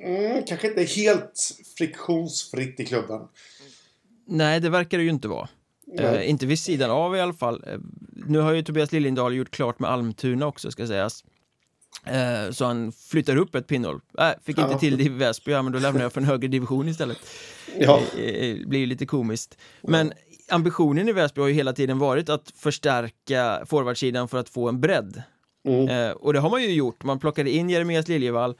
mm, 0.00 0.42
kanske 0.46 0.68
inte 0.68 0.82
är 0.82 0.96
helt 0.96 1.50
friktionsfritt 1.78 2.80
i 2.80 2.86
klubben. 2.86 3.20
Nej, 4.26 4.60
det 4.60 4.68
verkar 4.68 4.98
det 4.98 5.04
ju 5.04 5.10
inte 5.10 5.28
vara. 5.28 5.48
Eh, 5.98 6.30
inte 6.30 6.46
vid 6.46 6.58
sidan 6.58 6.90
av 6.90 7.16
i 7.16 7.20
alla 7.20 7.32
fall. 7.32 7.64
Eh, 7.66 7.78
nu 8.26 8.38
har 8.38 8.52
ju 8.52 8.62
Tobias 8.62 8.92
Liljendahl 8.92 9.34
gjort 9.34 9.50
klart 9.50 9.78
med 9.78 9.90
Almtuna 9.90 10.46
också 10.46 10.70
ska 10.70 10.86
sägas. 10.86 11.24
Eh, 12.04 12.50
så 12.50 12.64
han 12.64 12.92
flyttar 12.92 13.36
upp 13.36 13.54
ett 13.54 13.66
pinnhål. 13.66 14.00
Äh, 14.18 14.30
fick 14.42 14.58
inte 14.58 14.72
ja. 14.72 14.78
till 14.78 14.98
det 14.98 15.04
i 15.04 15.08
Väsby, 15.08 15.52
ja, 15.52 15.62
men 15.62 15.72
då 15.72 15.78
lämnar 15.78 16.02
jag 16.02 16.12
för 16.12 16.20
en 16.20 16.26
högre 16.26 16.48
division 16.48 16.88
istället. 16.88 17.18
Ja. 17.78 18.00
Det 18.16 18.50
eh, 18.50 18.66
blir 18.66 18.86
lite 18.86 19.06
komiskt. 19.06 19.58
Men 19.82 20.12
ambitionen 20.48 21.08
i 21.08 21.12
Väsby 21.12 21.40
har 21.40 21.48
ju 21.48 21.54
hela 21.54 21.72
tiden 21.72 21.98
varit 21.98 22.28
att 22.28 22.52
förstärka 22.56 23.62
forwardsidan 23.66 24.28
för 24.28 24.38
att 24.38 24.48
få 24.48 24.68
en 24.68 24.80
bredd. 24.80 25.22
Mm. 25.64 25.88
Eh, 25.88 26.10
och 26.10 26.32
det 26.32 26.40
har 26.40 26.50
man 26.50 26.62
ju 26.62 26.72
gjort. 26.72 27.04
Man 27.04 27.18
plockade 27.18 27.50
in 27.50 27.70
Jeremias 27.70 28.08
Liljevall, 28.08 28.54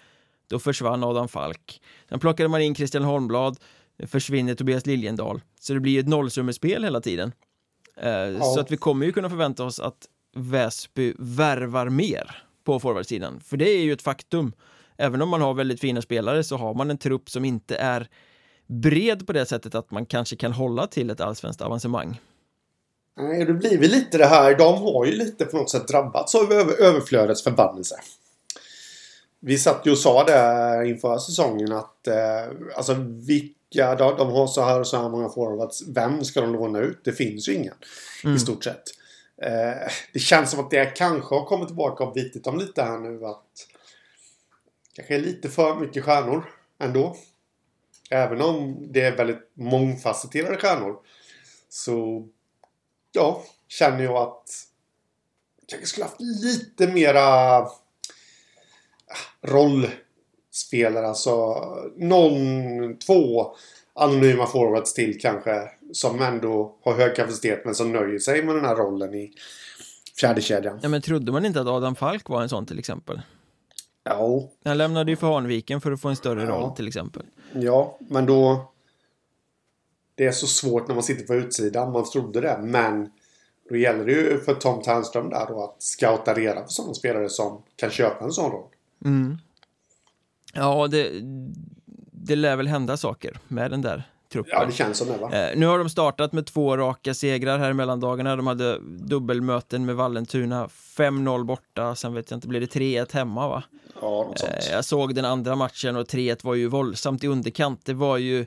då 0.49 0.59
försvann 0.59 1.05
Adam 1.05 1.29
Falk. 1.29 1.83
Sen 2.09 2.21
plockade 2.21 2.49
man 2.49 2.63
in 2.63 2.75
Christian 2.75 3.05
Holmblad, 3.05 3.59
försvinner 4.07 4.55
Tobias 4.55 4.87
Liljendal. 4.87 5.41
Så 5.61 5.75
det 5.75 5.81
blir 5.81 6.01
ett 6.01 6.09
nollsummespel 6.09 6.85
hela 6.85 7.01
tiden. 7.01 7.33
Ja. 8.03 8.41
Så 8.41 8.61
att 8.61 8.71
vi 8.71 8.77
kommer 8.77 9.07
ju 9.07 9.13
kunna 9.13 9.31
förvänta 9.31 9.65
oss 9.65 9.81
att 9.81 10.07
Väsby 10.37 11.15
värvar 11.19 11.89
mer 11.89 12.43
på 12.65 12.81
forwardsidan. 12.81 13.41
För 13.41 13.57
det 13.57 13.69
är 13.69 13.83
ju 13.83 13.93
ett 13.93 14.03
faktum. 14.03 14.53
Även 14.97 15.23
om 15.23 15.29
man 15.29 15.41
har 15.41 15.55
väldigt 15.55 15.81
fina 15.81 16.03
spelare 16.03 16.45
så 16.45 16.57
har 16.57 16.75
man 16.75 16.91
en 16.91 16.99
trupp 16.99 17.31
som 17.31 17.45
inte 17.45 17.77
är 17.77 18.09
bred 18.67 19.27
på 19.27 19.33
det 19.33 19.47
sättet 19.47 19.75
att 19.75 19.91
man 19.91 20.07
kanske 20.07 20.37
kan 20.37 20.53
hålla 20.53 20.87
till 20.87 21.11
ett 21.11 21.21
allsvenskt 21.21 21.63
avancemang. 21.63 22.21
Nej, 23.17 23.45
det 23.45 23.55
blir 23.55 23.79
väl 23.79 23.91
lite 23.91 24.19
det 24.19 24.27
här. 24.27 24.59
De 24.59 24.83
har 24.83 25.07
ju 25.07 25.13
lite 25.13 25.45
på 25.45 25.57
något 25.57 25.71
sätt 25.71 25.89
drabbats 25.89 26.35
av 26.35 26.53
överflödets 26.53 27.45
förbannelse. 27.45 27.95
Vi 29.41 29.59
satt 29.59 29.87
ju 29.87 29.91
och 29.91 29.99
sa 29.99 30.25
det 30.25 30.89
inför 30.89 31.19
säsongen 31.19 31.73
att 31.73 32.07
eh, 32.07 32.15
alltså 32.77 32.95
vilka, 33.27 33.95
de, 33.95 34.17
de, 34.17 34.31
har 34.33 34.47
så 34.47 34.63
här 34.63 34.81
och 34.81 34.87
så 34.87 34.97
här 34.97 35.09
många 35.09 35.29
forwards. 35.29 35.83
Vem 35.89 36.25
ska 36.25 36.41
de 36.41 36.53
låna 36.53 36.79
ut? 36.79 37.01
Det 37.05 37.13
finns 37.13 37.49
ju 37.49 37.55
ingen. 37.55 37.75
Mm. 38.25 38.37
I 38.37 38.39
stort 38.39 38.65
sett. 38.65 38.83
Eh, 39.43 39.89
det 40.13 40.19
känns 40.19 40.51
som 40.51 40.61
att 40.61 40.71
det 40.71 40.97
kanske 40.97 41.35
har 41.35 41.45
kommit 41.45 41.69
tillbaka 41.69 42.05
och 42.05 42.13
bitit 42.13 42.45
dem 42.45 42.59
lite 42.59 42.83
här 42.83 42.99
nu 42.99 43.27
att 43.27 43.67
kanske 44.93 45.15
är 45.15 45.21
lite 45.21 45.49
för 45.49 45.75
mycket 45.75 46.05
stjärnor 46.05 46.45
ändå. 46.79 47.17
Även 48.11 48.43
om 48.43 48.87
det 48.93 49.01
är 49.01 49.17
väldigt 49.17 49.51
mångfacetterade 49.55 50.57
stjärnor 50.57 50.99
så 51.69 52.29
ja, 53.13 53.45
känner 53.69 54.05
jag 54.05 54.17
att 54.17 54.67
jag 55.61 55.69
kanske 55.69 55.87
skulle 55.87 56.05
haft 56.05 56.21
lite 56.21 56.87
mera 56.87 57.23
ah, 57.23 57.71
rollspelare. 59.43 61.09
Alltså 61.09 61.55
någon, 61.97 62.99
två 62.99 63.55
anonyma 63.95 64.47
forwards 64.47 64.95
till 64.95 65.21
kanske. 65.21 65.71
Som 65.93 66.23
ändå 66.23 66.77
har 66.85 66.95
hög 66.95 67.17
kapacitet 67.17 67.65
men 67.65 67.75
som 67.75 67.93
nöjer 67.93 68.19
sig 68.19 68.43
med 68.43 68.55
den 68.55 68.65
här 68.65 68.77
rollen 68.77 69.15
i 69.15 69.33
fjärde 70.21 70.41
kedjan. 70.41 70.79
Ja, 70.83 70.89
men 70.89 71.03
trodde 71.03 71.33
man 71.33 71.45
inte 71.45 71.61
att 71.61 71.67
Adam 71.67 71.95
Falk 71.97 72.29
var 72.29 72.43
en 72.43 72.49
sån 72.49 72.67
till 72.67 72.79
exempel? 72.79 73.21
Ja, 74.05 74.49
Han 74.65 74.79
lämnade 74.79 75.11
ju 75.11 75.17
för 75.17 75.33
Hanviken 75.33 75.81
för 75.81 75.93
att 75.93 76.01
få 76.01 76.09
en 76.09 76.17
större 76.17 76.43
Ja. 76.43 76.49
roll 76.51 76.77
till 76.77 76.89
exempel. 76.89 77.23
ja, 77.53 77.99
men 78.01 78.27
då... 78.27 78.73
Det 80.15 80.27
är 80.27 80.33
så 80.33 80.47
svårt 80.47 80.89
när 80.89 80.95
man 80.95 81.05
sitter 81.05 81.27
på 81.27 81.35
utsidan. 81.35 81.93
Man 81.93 82.11
trodde 82.11 82.41
det, 82.41 82.59
men 82.63 83.11
då 83.69 83.77
gäller 83.77 84.05
det 84.07 84.13
ju 84.13 84.41
för 84.41 84.55
Tom 84.55 84.83
Ternström 84.83 85.31
där 85.31 85.47
då 85.49 85.65
att 85.65 85.83
scouta 85.83 86.35
reda 86.35 86.61
på 86.61 86.69
sådana 86.69 86.95
spelare 86.95 87.29
som 87.29 87.63
kan 87.77 87.91
köpa 87.91 88.25
en 88.25 88.33
sån 88.33 88.51
roll. 88.53 88.67
Mm. 89.05 89.39
Ja, 90.55 90.87
det, 90.91 91.11
det 92.13 92.37
lär 92.37 92.57
väl 92.57 92.67
hända 92.67 92.97
saker 92.97 93.39
med 93.49 93.71
den 93.71 93.83
där 93.83 94.11
truppen. 94.33 94.53
Ja, 94.59 94.65
det 94.67 94.73
känns 94.73 94.99
som 94.99 95.09
det 95.09 95.17
va? 95.17 95.33
Eh, 95.33 95.59
nu 95.59 95.67
har 95.67 95.79
de 95.79 95.89
startat 95.91 96.33
med 96.33 96.47
två 96.47 96.77
raka 96.77 97.15
segrar 97.15 97.59
här 97.59 97.71
i 97.71 97.75
mellandagarna. 97.75 98.37
De 98.37 98.47
hade 98.47 98.79
dubbelmöten 98.99 99.87
med 99.87 99.97
Vallentuna, 99.97 100.67
5-0 100.97 101.45
borta, 101.45 101.95
sen 101.95 102.15
vet 102.15 102.31
jag 102.31 102.37
inte, 102.37 102.49
blev 102.49 102.61
det 102.61 102.67
3-1 102.75 103.13
hemma 103.15 103.49
va? 103.49 103.63
Ja, 104.01 104.09
något 104.29 104.39
sånt. 104.39 104.53
Eh, 104.53 104.73
jag 104.73 104.85
såg 104.85 105.15
den 105.15 105.25
andra 105.25 105.57
matchen 105.57 105.97
och 105.97 106.07
3-1 106.07 106.45
var 106.45 106.55
ju 106.55 106.67
våldsamt 106.67 107.25
i 107.25 107.27
underkant. 107.27 107.85
Det 107.85 107.95
var 107.95 108.17
ju, 108.17 108.47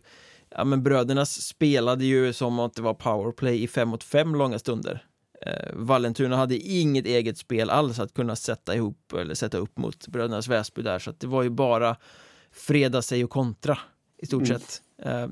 ja 0.50 0.64
men 0.64 0.84
brödernas 0.84 1.42
spelade 1.42 2.06
ju 2.06 2.34
som 2.34 2.60
att 2.60 2.74
det 2.76 2.82
var 2.82 2.94
powerplay 2.94 3.64
i 3.64 3.68
5 3.68 3.90
mot 3.90 4.04
5 4.04 4.36
långa 4.36 4.60
stunder. 4.60 5.06
Eh, 5.46 5.70
Vallentuna 5.74 6.36
hade 6.38 6.58
inget 6.58 7.06
eget 7.06 7.38
spel 7.38 7.70
alls 7.70 8.00
att 8.00 8.14
kunna 8.14 8.36
sätta 8.36 8.76
ihop 8.76 9.14
eller 9.14 9.36
sätta 9.36 9.58
upp 9.58 9.78
mot 9.78 10.08
brödernas 10.08 10.48
Väsby 10.48 10.82
där 10.82 11.00
så 11.00 11.10
att 11.10 11.20
det 11.20 11.28
var 11.28 11.44
ju 11.44 11.50
bara 11.50 11.96
freda 12.52 13.02
sig 13.02 13.24
och 13.24 13.30
kontra 13.30 13.78
i 14.18 14.26
stort 14.26 14.44
Mm. 14.44 14.60
sett. 14.60 14.82
Eh, 15.06 15.28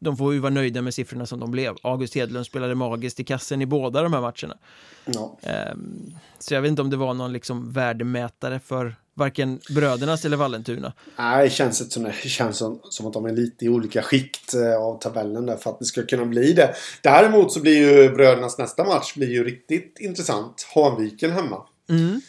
de 0.00 0.16
får 0.16 0.34
ju 0.34 0.38
vara 0.40 0.52
nöjda 0.52 0.82
med 0.82 0.94
siffrorna 0.94 1.26
som 1.26 1.40
de 1.40 1.50
blev. 1.50 1.74
August 1.82 2.14
Hedlund 2.14 2.46
spelade 2.46 2.74
magiskt 2.74 3.20
i 3.20 3.24
kassen 3.24 3.62
i 3.62 3.66
båda 3.66 4.02
de 4.02 4.12
här 4.12 4.20
matcherna. 4.20 4.58
Ja. 5.04 5.38
Ehm, 5.42 6.14
Så 6.38 6.54
jag 6.54 6.62
vet 6.62 6.68
inte 6.68 6.82
om 6.82 6.90
det 6.90 6.96
var 6.96 7.14
någon 7.14 7.32
liksom 7.32 7.72
värdemätare 7.72 8.60
för 8.60 8.94
varken 9.14 9.60
brödernas 9.70 10.24
eller 10.24 10.36
Vallentuna. 10.36 10.92
Nej, 11.18 11.44
det 11.44 11.50
känns, 11.50 11.92
som, 11.92 12.02
det 12.02 12.28
känns 12.28 12.56
som, 12.56 12.80
som 12.84 13.06
att 13.06 13.12
de 13.12 13.26
är 13.26 13.32
lite 13.32 13.64
i 13.64 13.68
olika 13.68 14.02
skikt 14.02 14.54
eh, 14.54 14.82
av 14.82 14.98
tabellen 14.98 15.46
där 15.46 15.56
för 15.56 15.70
att 15.70 15.78
det 15.78 15.84
ska 15.84 16.02
kunna 16.02 16.24
bli 16.24 16.52
det. 16.52 16.74
Däremot 17.02 17.52
så 17.52 17.60
blir 17.60 17.76
ju 17.76 18.10
brödernas 18.10 18.58
nästa 18.58 18.84
match 18.84 19.14
blir 19.14 19.30
ju 19.30 19.44
riktigt 19.44 19.96
intressant. 20.00 20.66
Hanviken 20.74 21.30
hemma. 21.30 21.62
Mm. 21.88 22.20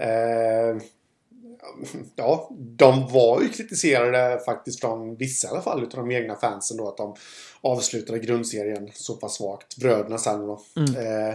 Eh, 0.00 0.82
ja, 2.16 2.50
de 2.56 3.12
var 3.12 3.42
ju 3.42 3.48
kritiserade 3.48 4.40
faktiskt 4.44 4.80
från 4.80 5.16
vissa 5.16 5.48
i 5.48 5.50
alla 5.50 5.62
fall 5.62 5.82
utav 5.82 6.08
de 6.08 6.14
egna 6.14 6.36
fansen 6.36 6.76
då 6.76 6.88
att 6.88 6.96
de 6.96 7.14
avslutade 7.60 8.18
grundserien 8.18 8.90
så 8.94 9.14
pass 9.14 9.34
svagt. 9.34 9.76
Bröderna 9.76 10.18
sen 10.18 10.46
då. 10.46 10.60
Mm. 10.76 10.94
Eh, 10.96 11.34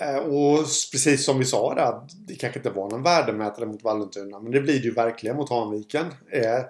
eh, 0.00 0.16
och 0.16 0.58
precis 0.92 1.24
som 1.24 1.38
vi 1.38 1.44
sa 1.44 1.74
där, 1.74 1.82
att 1.82 2.10
det 2.26 2.34
kanske 2.34 2.58
inte 2.58 2.70
var 2.70 2.90
någon 2.90 3.02
värdemätare 3.02 3.66
mot 3.66 3.84
Vallentuna. 3.84 4.40
Men 4.40 4.52
det 4.52 4.60
blir 4.60 4.78
det 4.78 4.84
ju 4.84 4.94
verkligen 4.94 5.36
mot 5.36 5.50
Hanviken. 5.50 6.06
Eh, 6.32 6.60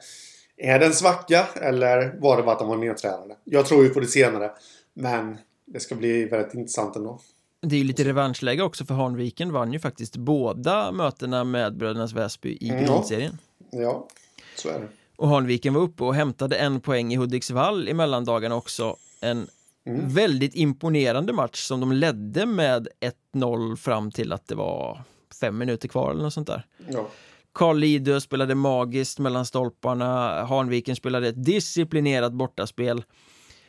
är 0.57 0.79
det 0.79 0.87
en 0.87 0.92
svacka 0.92 1.47
eller 1.55 2.20
var 2.20 2.37
det 2.37 2.42
bara 2.42 2.53
att 2.53 2.59
de 2.59 2.68
var 2.68 2.77
nedtränade? 2.77 3.37
Jag 3.44 3.66
tror 3.66 3.85
ju 3.85 3.90
på 3.90 4.01
det 4.01 4.07
senare. 4.07 4.51
Men 4.94 5.38
det 5.66 5.81
ska 5.81 5.94
bli 5.94 6.25
väldigt 6.25 6.55
intressant 6.55 6.97
ändå. 6.97 7.20
Det 7.64 7.77
är 7.77 7.79
ju 7.79 7.85
lite 7.85 8.05
revanschläge 8.05 8.62
också 8.62 8.85
för 8.85 8.94
Hanviken 8.94 9.53
vann 9.53 9.72
ju 9.72 9.79
faktiskt 9.79 10.16
båda 10.16 10.92
mötena 10.92 11.44
med 11.44 11.77
brödernas 11.77 12.12
Väsby 12.12 12.59
i 12.61 12.70
Mm, 12.70 12.85
grundserien. 12.85 13.38
Ja, 13.70 14.09
så 14.57 14.68
är 14.68 14.81
det. 14.81 14.88
Och 15.16 15.29
Hanviken 15.29 15.74
var 15.74 15.81
uppe 15.81 16.05
och 16.05 16.14
hämtade 16.14 16.57
en 16.57 16.81
poäng 16.81 17.12
i 17.12 17.16
Hudiksvall 17.16 17.88
i 17.88 17.94
mellandagarna 17.94 18.55
också. 18.55 18.96
En 19.20 19.46
Mm. 19.87 20.09
väldigt 20.09 20.55
imponerande 20.55 21.33
match 21.33 21.61
som 21.62 21.81
de 21.81 21.92
ledde 21.92 22.46
med 22.46 22.88
1-0 23.35 23.77
fram 23.77 24.11
till 24.11 24.33
att 24.33 24.46
det 24.48 24.55
var 24.55 25.03
fem 25.40 25.59
minuter 25.59 25.88
kvar 25.88 26.11
eller 26.11 26.22
något 26.22 26.33
sånt 26.35 26.46
där. 26.46 26.66
Ja. 26.88 27.09
Carl 27.53 27.79
Lidö 27.79 28.20
spelade 28.20 28.55
magiskt 28.55 29.18
mellan 29.18 29.46
stolparna, 29.46 30.44
Hanviken 30.44 30.96
spelade 30.96 31.29
ett 31.29 31.44
disciplinerat 31.44 32.33
bortaspel. 32.33 33.03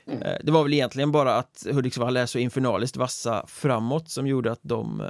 Mm. 0.08 0.22
Eh, 0.22 0.38
Det 0.44 0.52
var 0.52 0.64
väl 0.64 0.74
egentligen 0.74 1.12
bara 1.12 1.36
att 1.36 1.66
Hudiksvall 1.72 2.18
är 2.18 2.26
så 2.26 2.40
infernaliskt 2.40 2.98
vassa 2.98 3.46
framåt 3.48 4.10
som 4.10 4.28
gjorde 4.28 4.52
att 4.52 4.60
de 4.62 5.02
eh, 5.02 5.08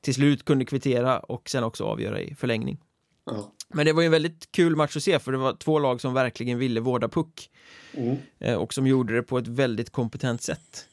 till 0.00 0.14
slut 0.14 0.44
kunde 0.44 0.64
kvittera 0.64 1.18
och 1.18 1.48
sen 1.50 1.64
också 1.64 1.84
avgöra 1.84 2.20
i 2.20 2.34
förlängning. 2.34 2.78
Ja. 3.26 3.52
Men 3.68 3.86
det 3.86 3.92
var 3.92 4.02
ju 4.02 4.06
en 4.06 4.12
väldigt 4.12 4.52
kul 4.52 4.76
match 4.76 4.96
att 4.96 5.02
se 5.02 5.18
för 5.18 5.32
det 5.32 5.38
var 5.38 5.52
två 5.52 5.78
lag 5.78 6.00
som 6.00 6.14
verkligen 6.14 6.58
ville 6.58 6.80
vårda 6.80 7.08
puck 7.08 7.50
Mm. 7.94 8.16
eh, 8.38 8.54
och 8.54 8.74
som 8.74 8.86
gjorde 8.86 9.14
det 9.14 9.22
på 9.22 9.38
ett 9.38 9.48
väldigt 9.48 9.90
kompetent 9.90 10.42
sätt. 10.42 10.86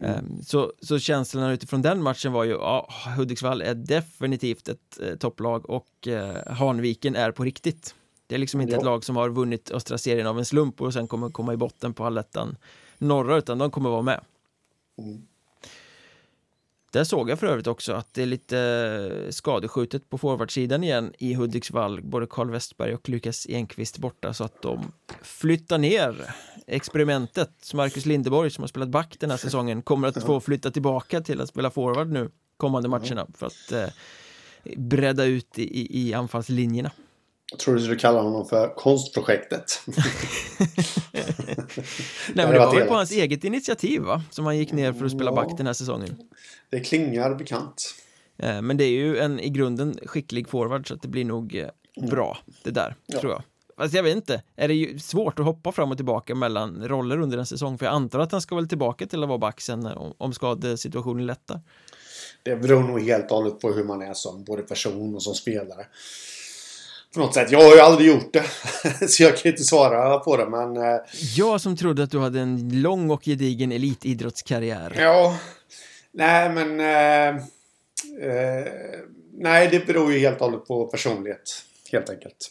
Mm. 0.00 0.10
Eh, 0.10 0.20
Så, 0.42 0.72
så 0.82 0.98
känslan 0.98 1.50
utifrån 1.50 1.82
den 1.82 2.02
matchen 2.02 2.32
var 2.32 2.44
ju, 2.44 2.50
ja, 2.50 2.88
Hudiksvall 3.16 3.62
är 3.62 3.74
definitivt 3.74 4.68
ett 4.68 5.20
topplag 5.20 5.70
och 5.70 6.08
Hanviken 6.46 7.16
är 7.16 7.30
på 7.30 7.44
riktigt. 7.44 7.94
Det 8.34 8.36
är 8.36 8.40
liksom 8.40 8.60
inte 8.60 8.72
Ja. 8.72 8.78
ett 8.78 8.84
lag 8.84 9.04
som 9.04 9.16
har 9.16 9.28
vunnit 9.28 9.70
östra 9.70 9.98
serien 9.98 10.26
av 10.26 10.38
en 10.38 10.44
slump 10.44 10.80
och 10.80 10.92
sen 10.92 11.08
kommer 11.08 11.30
komma 11.30 11.52
i 11.52 11.56
botten 11.56 11.94
på 11.94 12.04
allettan 12.04 12.56
norra, 12.98 13.36
utan 13.36 13.58
de 13.58 13.70
kommer 13.70 13.90
vara 13.90 14.02
med. 14.02 14.20
Mm. 14.98 15.22
Där 16.92 17.04
såg 17.04 17.30
jag 17.30 17.38
för 17.38 17.46
övrigt 17.46 17.66
också 17.66 17.92
att 17.92 18.14
det 18.14 18.22
är 18.22 18.26
lite 18.26 18.58
eh, 18.58 19.30
skadeskjutet 19.30 20.10
på 20.10 20.18
forwardsidan 20.18 20.84
igen 20.84 21.12
i 21.18 21.34
Hudiksvall, 21.34 22.02
både 22.02 22.26
Carl 22.26 22.50
Westberg 22.50 22.94
och 22.94 23.08
Lukas 23.08 23.46
Enqvist 23.48 23.98
borta 23.98 24.34
så 24.34 24.44
att 24.44 24.62
de 24.62 24.92
flyttar 25.22 25.78
ner 25.78 26.34
experimentet. 26.66 27.74
Marcus 27.74 28.06
Lindeborg 28.06 28.50
som 28.50 28.62
har 28.62 28.68
spelat 28.68 28.88
back 28.88 29.16
den 29.20 29.30
här 29.30 29.36
säsongen 29.36 29.82
kommer 29.82 30.08
att 30.08 30.22
få 30.22 30.40
flytta 30.40 30.70
tillbaka 30.70 31.20
till 31.20 31.40
att 31.40 31.48
spela 31.48 31.70
forward 31.70 32.08
nu 32.08 32.30
kommande 32.56 32.88
matcherna 32.88 33.26
för 33.34 33.46
att 33.46 33.72
eh, 33.72 33.88
bredda 34.76 35.24
ut 35.24 35.58
i, 35.58 35.80
i, 35.80 36.08
i 36.08 36.14
anfallslinjerna. 36.14 36.90
Jag 37.50 37.58
tror 37.58 37.74
du 37.74 37.80
skulle 37.80 37.96
kalla 37.96 38.20
honom 38.22 38.46
för 38.46 38.74
konstprojektet. 38.74 39.80
Nej 42.34 42.46
men 42.46 42.50
det 42.52 42.58
var 42.58 42.74
elakt. 42.74 42.88
på 42.88 42.94
hans 42.94 43.10
eget 43.12 43.44
initiativ 43.44 44.02
va? 44.02 44.22
Som 44.30 44.44
han 44.46 44.58
gick 44.58 44.72
ner 44.72 44.92
för 44.92 45.04
att 45.04 45.10
spela 45.12 45.30
Ja. 45.30 45.34
back 45.34 45.56
den 45.56 45.66
här 45.66 45.72
säsongen. 45.74 46.16
Det 46.70 46.80
klingar 46.80 47.34
bekant. 47.34 47.94
Eh, 48.38 48.62
Men 48.62 48.76
det 48.76 48.84
är 48.84 48.90
ju 48.90 49.18
en 49.18 49.40
i 49.40 49.48
grunden 49.50 49.98
skicklig 50.06 50.48
forward 50.48 50.88
så 50.88 50.94
att 50.94 51.02
det 51.02 51.08
blir 51.08 51.24
nog 51.24 51.54
eh, 51.56 51.68
bra 52.10 52.38
det 52.64 52.70
där, 52.70 52.86
Mm. 52.86 52.96
Ja. 53.06 53.20
tror 53.20 53.32
jag. 53.32 53.42
Fast 53.76 53.94
jag 53.94 54.02
vet 54.02 54.16
inte, 54.16 54.42
är 54.56 54.68
det 54.68 54.74
ju 54.74 54.98
svårt 54.98 55.38
att 55.38 55.44
hoppa 55.44 55.72
fram 55.72 55.90
och 55.90 55.96
tillbaka 55.98 56.34
mellan 56.34 56.88
roller 56.88 57.18
under 57.20 57.38
en 57.38 57.46
säsong? 57.46 57.78
För 57.78 57.86
jag 57.86 57.94
antar 57.94 58.18
att 58.18 58.32
han 58.32 58.40
ska 58.40 58.54
väl 58.56 58.68
tillbaka 58.68 59.06
till 59.06 59.22
att 59.22 59.28
vara 59.28 59.38
back 59.38 59.60
sen 59.60 59.86
om, 59.86 60.14
om 60.18 60.32
skadesituationen 60.32 61.26
lättar. 61.26 61.60
Det 62.42 62.56
beror 62.56 62.82
nog 62.82 63.00
helt 63.02 63.30
och 63.30 63.36
hållet 63.36 63.60
på 63.60 63.72
hur 63.72 63.84
man 63.84 64.02
är 64.02 64.14
som 64.14 64.44
både 64.44 64.62
person 64.62 65.14
och 65.14 65.22
som 65.22 65.34
spelare. 65.34 65.86
På 67.14 67.20
något 67.20 67.34
sätt. 67.34 67.50
Jag 67.50 67.60
har 67.62 67.74
ju 67.74 67.80
aldrig 67.80 68.08
gjort 68.08 68.32
det. 68.32 68.44
Så 69.08 69.22
jag 69.22 69.36
kan 69.36 69.50
inte 69.52 69.64
svara 69.64 70.18
på 70.18 70.36
det. 70.36 70.46
Men 70.48 70.76
eh, 70.76 71.00
Jag 71.36 71.60
som 71.60 71.76
trodde 71.76 72.02
att 72.02 72.10
du 72.10 72.18
hade 72.18 72.40
en 72.40 72.82
lång 72.82 73.10
och 73.10 73.24
gedigen 73.24 73.72
elitidrottskarriär. 73.72 74.94
ja. 74.98 75.38
Nej 76.12 76.50
men. 76.50 76.80
Eh, 76.80 77.42
eh, 78.28 78.72
nej 79.32 79.68
det 79.70 79.86
beror 79.86 80.12
ju 80.12 80.18
helt 80.18 80.40
och 80.40 80.46
hållet 80.50 80.66
på 80.66 80.86
personlighet. 80.86 81.64
Helt 81.92 82.10
enkelt. 82.10 82.50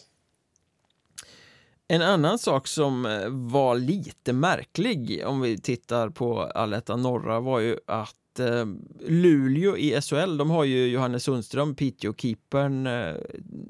En 1.88 2.02
annan 2.02 2.40
sak 2.40 2.68
som 2.68 3.06
eh, 3.06 3.28
var 3.30 3.76
lite 3.76 4.34
märklig 4.34 5.24
om 5.26 5.42
vi 5.42 5.58
tittar 5.58 6.10
på 6.10 6.42
Allettan 6.42 7.02
Norra 7.02 7.40
var 7.40 7.60
ju 7.60 7.78
att 7.88 8.16
eh, 8.40 8.66
Luleå 9.08 9.78
i 9.78 10.02
SHL, 10.02 10.38
de 10.38 10.50
har 10.50 10.64
ju 10.64 10.88
Johannes 10.88 11.24
Sundström, 11.24 11.76
Piteå-keepern, 11.76 12.88
eh, 12.88 13.16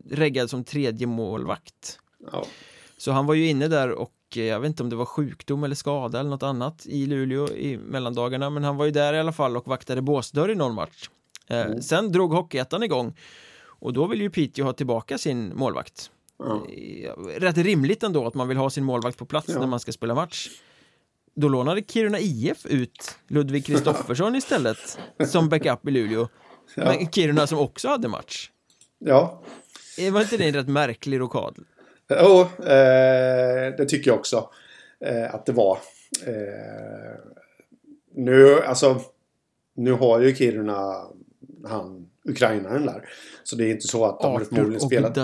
reggad 0.10 0.49
som 0.49 0.63
tredje 0.63 1.08
målvakt. 1.08 1.99
Ja. 2.32 2.45
Så 2.97 3.12
han 3.12 3.26
var 3.26 3.34
ju 3.34 3.47
inne 3.47 3.67
där 3.67 3.91
och 3.91 4.13
eh, 4.36 4.43
jag 4.43 4.60
vet 4.60 4.67
inte 4.69 4.84
om 4.84 4.89
det 4.89 4.95
var 4.95 5.06
sjukdom 5.06 5.63
eller 5.63 5.76
skada 5.76 6.19
eller 6.19 6.30
något 6.30 6.43
annat 6.43 6.86
i 6.86 7.06
Luleå 7.06 7.47
i 7.49 7.78
mellandagarna, 7.78 8.49
men 8.49 8.63
han 8.63 8.78
var 8.78 8.86
ju 8.86 8.91
där 8.91 9.13
i 9.13 9.19
alla 9.19 9.32
fall 9.34 9.58
och 9.58 9.67
vaktade 9.67 10.02
båsdörr 10.02 10.49
i 10.52 10.56
någon 10.56 10.73
match. 10.76 11.10
Eh, 11.47 11.62
Mm. 11.65 11.82
Sen 11.82 12.12
drog 12.12 12.32
Hockeyettan 12.34 12.84
igång 12.84 13.17
och 13.65 13.93
då 13.93 14.08
vill 14.08 14.21
ju 14.21 14.30
Piteå 14.30 14.65
ha 14.65 14.73
tillbaka 14.73 15.17
sin 15.17 15.52
målvakt. 15.56 16.10
Ja, 16.39 17.15
rätt 17.38 17.58
rimligt 17.58 18.04
ändå 18.04 18.28
att 18.28 18.34
man 18.34 18.47
vill 18.47 18.58
ha 18.58 18.69
sin 18.69 18.84
målvakt 18.84 19.17
på 19.17 19.26
plats 19.26 19.49
Ja. 19.49 19.60
när 19.60 19.67
man 19.67 19.80
ska 19.80 19.91
spela 19.91 20.15
match. 20.15 20.49
Då 21.36 21.48
lånade 21.50 21.82
Kiruna 21.88 22.19
IF 22.19 22.65
ut 22.65 23.17
Ludvig 23.28 23.65
Kristoffersson 23.65 24.36
istället 24.36 24.98
som 25.28 25.50
backup 25.50 25.88
i 25.88 25.91
Luleå. 25.91 26.28
Ja. 26.76 26.84
Men 26.86 27.12
Kiruna 27.12 27.48
som 27.48 27.60
också 27.60 27.88
hade 27.88 28.08
match. 28.08 28.50
ja. 29.00 29.43
Eh, 30.00 30.13
Var 30.13 30.22
inte 30.22 30.38
det 30.38 30.48
en 30.48 30.54
rätt 30.54 30.67
märklig 30.67 31.19
rokad? 31.19 31.56
Jo, 32.10 32.41
eh, 32.41 33.76
det 33.78 33.86
tycker 33.89 34.12
jag 34.12 34.19
också 34.19 34.50
eh, 35.06 35.36
att 35.36 35.46
det 35.46 35.52
var. 35.52 35.78
Eh, 36.28 37.19
nu, 38.15 38.60
alltså, 38.62 39.02
nu 39.76 39.91
har 39.91 40.19
ju 40.22 40.36
Kiruna 40.36 40.93
han 41.67 42.10
ukrainaren 42.29 42.86
där. 42.86 43.09
Så 43.43 43.55
det 43.55 43.65
är 43.65 43.71
inte 43.71 43.88
så 43.88 44.05
att 44.05 44.19
de 44.19 44.33
hade 44.33 44.45
förmodligen 44.45 44.81
spelat... 44.81 45.17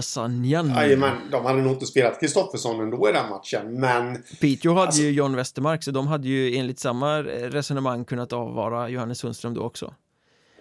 Jajamän, 0.75 1.17
de 1.31 1.45
hade 1.45 1.61
nog 1.61 1.71
inte 1.71 1.85
spelat 1.85 2.19
Kristoffersson 2.19 2.79
ändå 2.79 3.09
i 3.09 3.11
den 3.11 3.29
matchen. 3.29 3.79
Men 3.79 4.23
Piteå 4.41 4.71
hade 4.73 4.85
Alltså- 4.85 5.01
ju 5.01 5.11
John 5.11 5.35
Westermark 5.35 5.83
så 5.83 5.91
de 5.91 6.07
hade 6.07 6.27
ju 6.27 6.55
enligt 6.55 6.79
samma 6.79 7.19
resonemang 7.23 8.05
kunnat 8.05 8.33
avvara 8.33 8.89
Johannes 8.89 9.17
Sundström 9.19 9.53
då 9.53 9.61
också. 9.61 9.93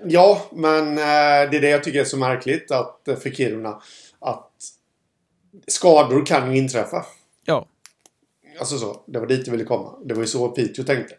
Ja, 0.04 0.42
men 0.52 0.88
eh, 0.88 1.50
det 1.50 1.56
är 1.56 1.60
det 1.60 1.68
jag 1.68 1.84
tycker 1.84 2.00
är 2.00 2.04
så 2.04 2.16
märkligt 2.16 2.70
att, 2.70 3.08
eh, 3.08 3.16
för 3.16 3.30
Kiruna. 3.30 3.80
Att 4.18 4.50
skador 5.66 6.26
kan 6.26 6.52
ju 6.52 6.58
inträffa. 6.58 7.04
Ja. 7.44 7.66
Alltså 8.60 8.78
så. 8.78 9.00
Det 9.06 9.18
var 9.20 9.26
dit 9.26 9.46
jag 9.46 9.52
ville 9.52 9.64
komma. 9.64 9.92
Det 10.04 10.14
var 10.14 10.20
ju 10.20 10.26
så 10.26 10.48
Piteå 10.48 10.84
tänkte. 10.84 11.14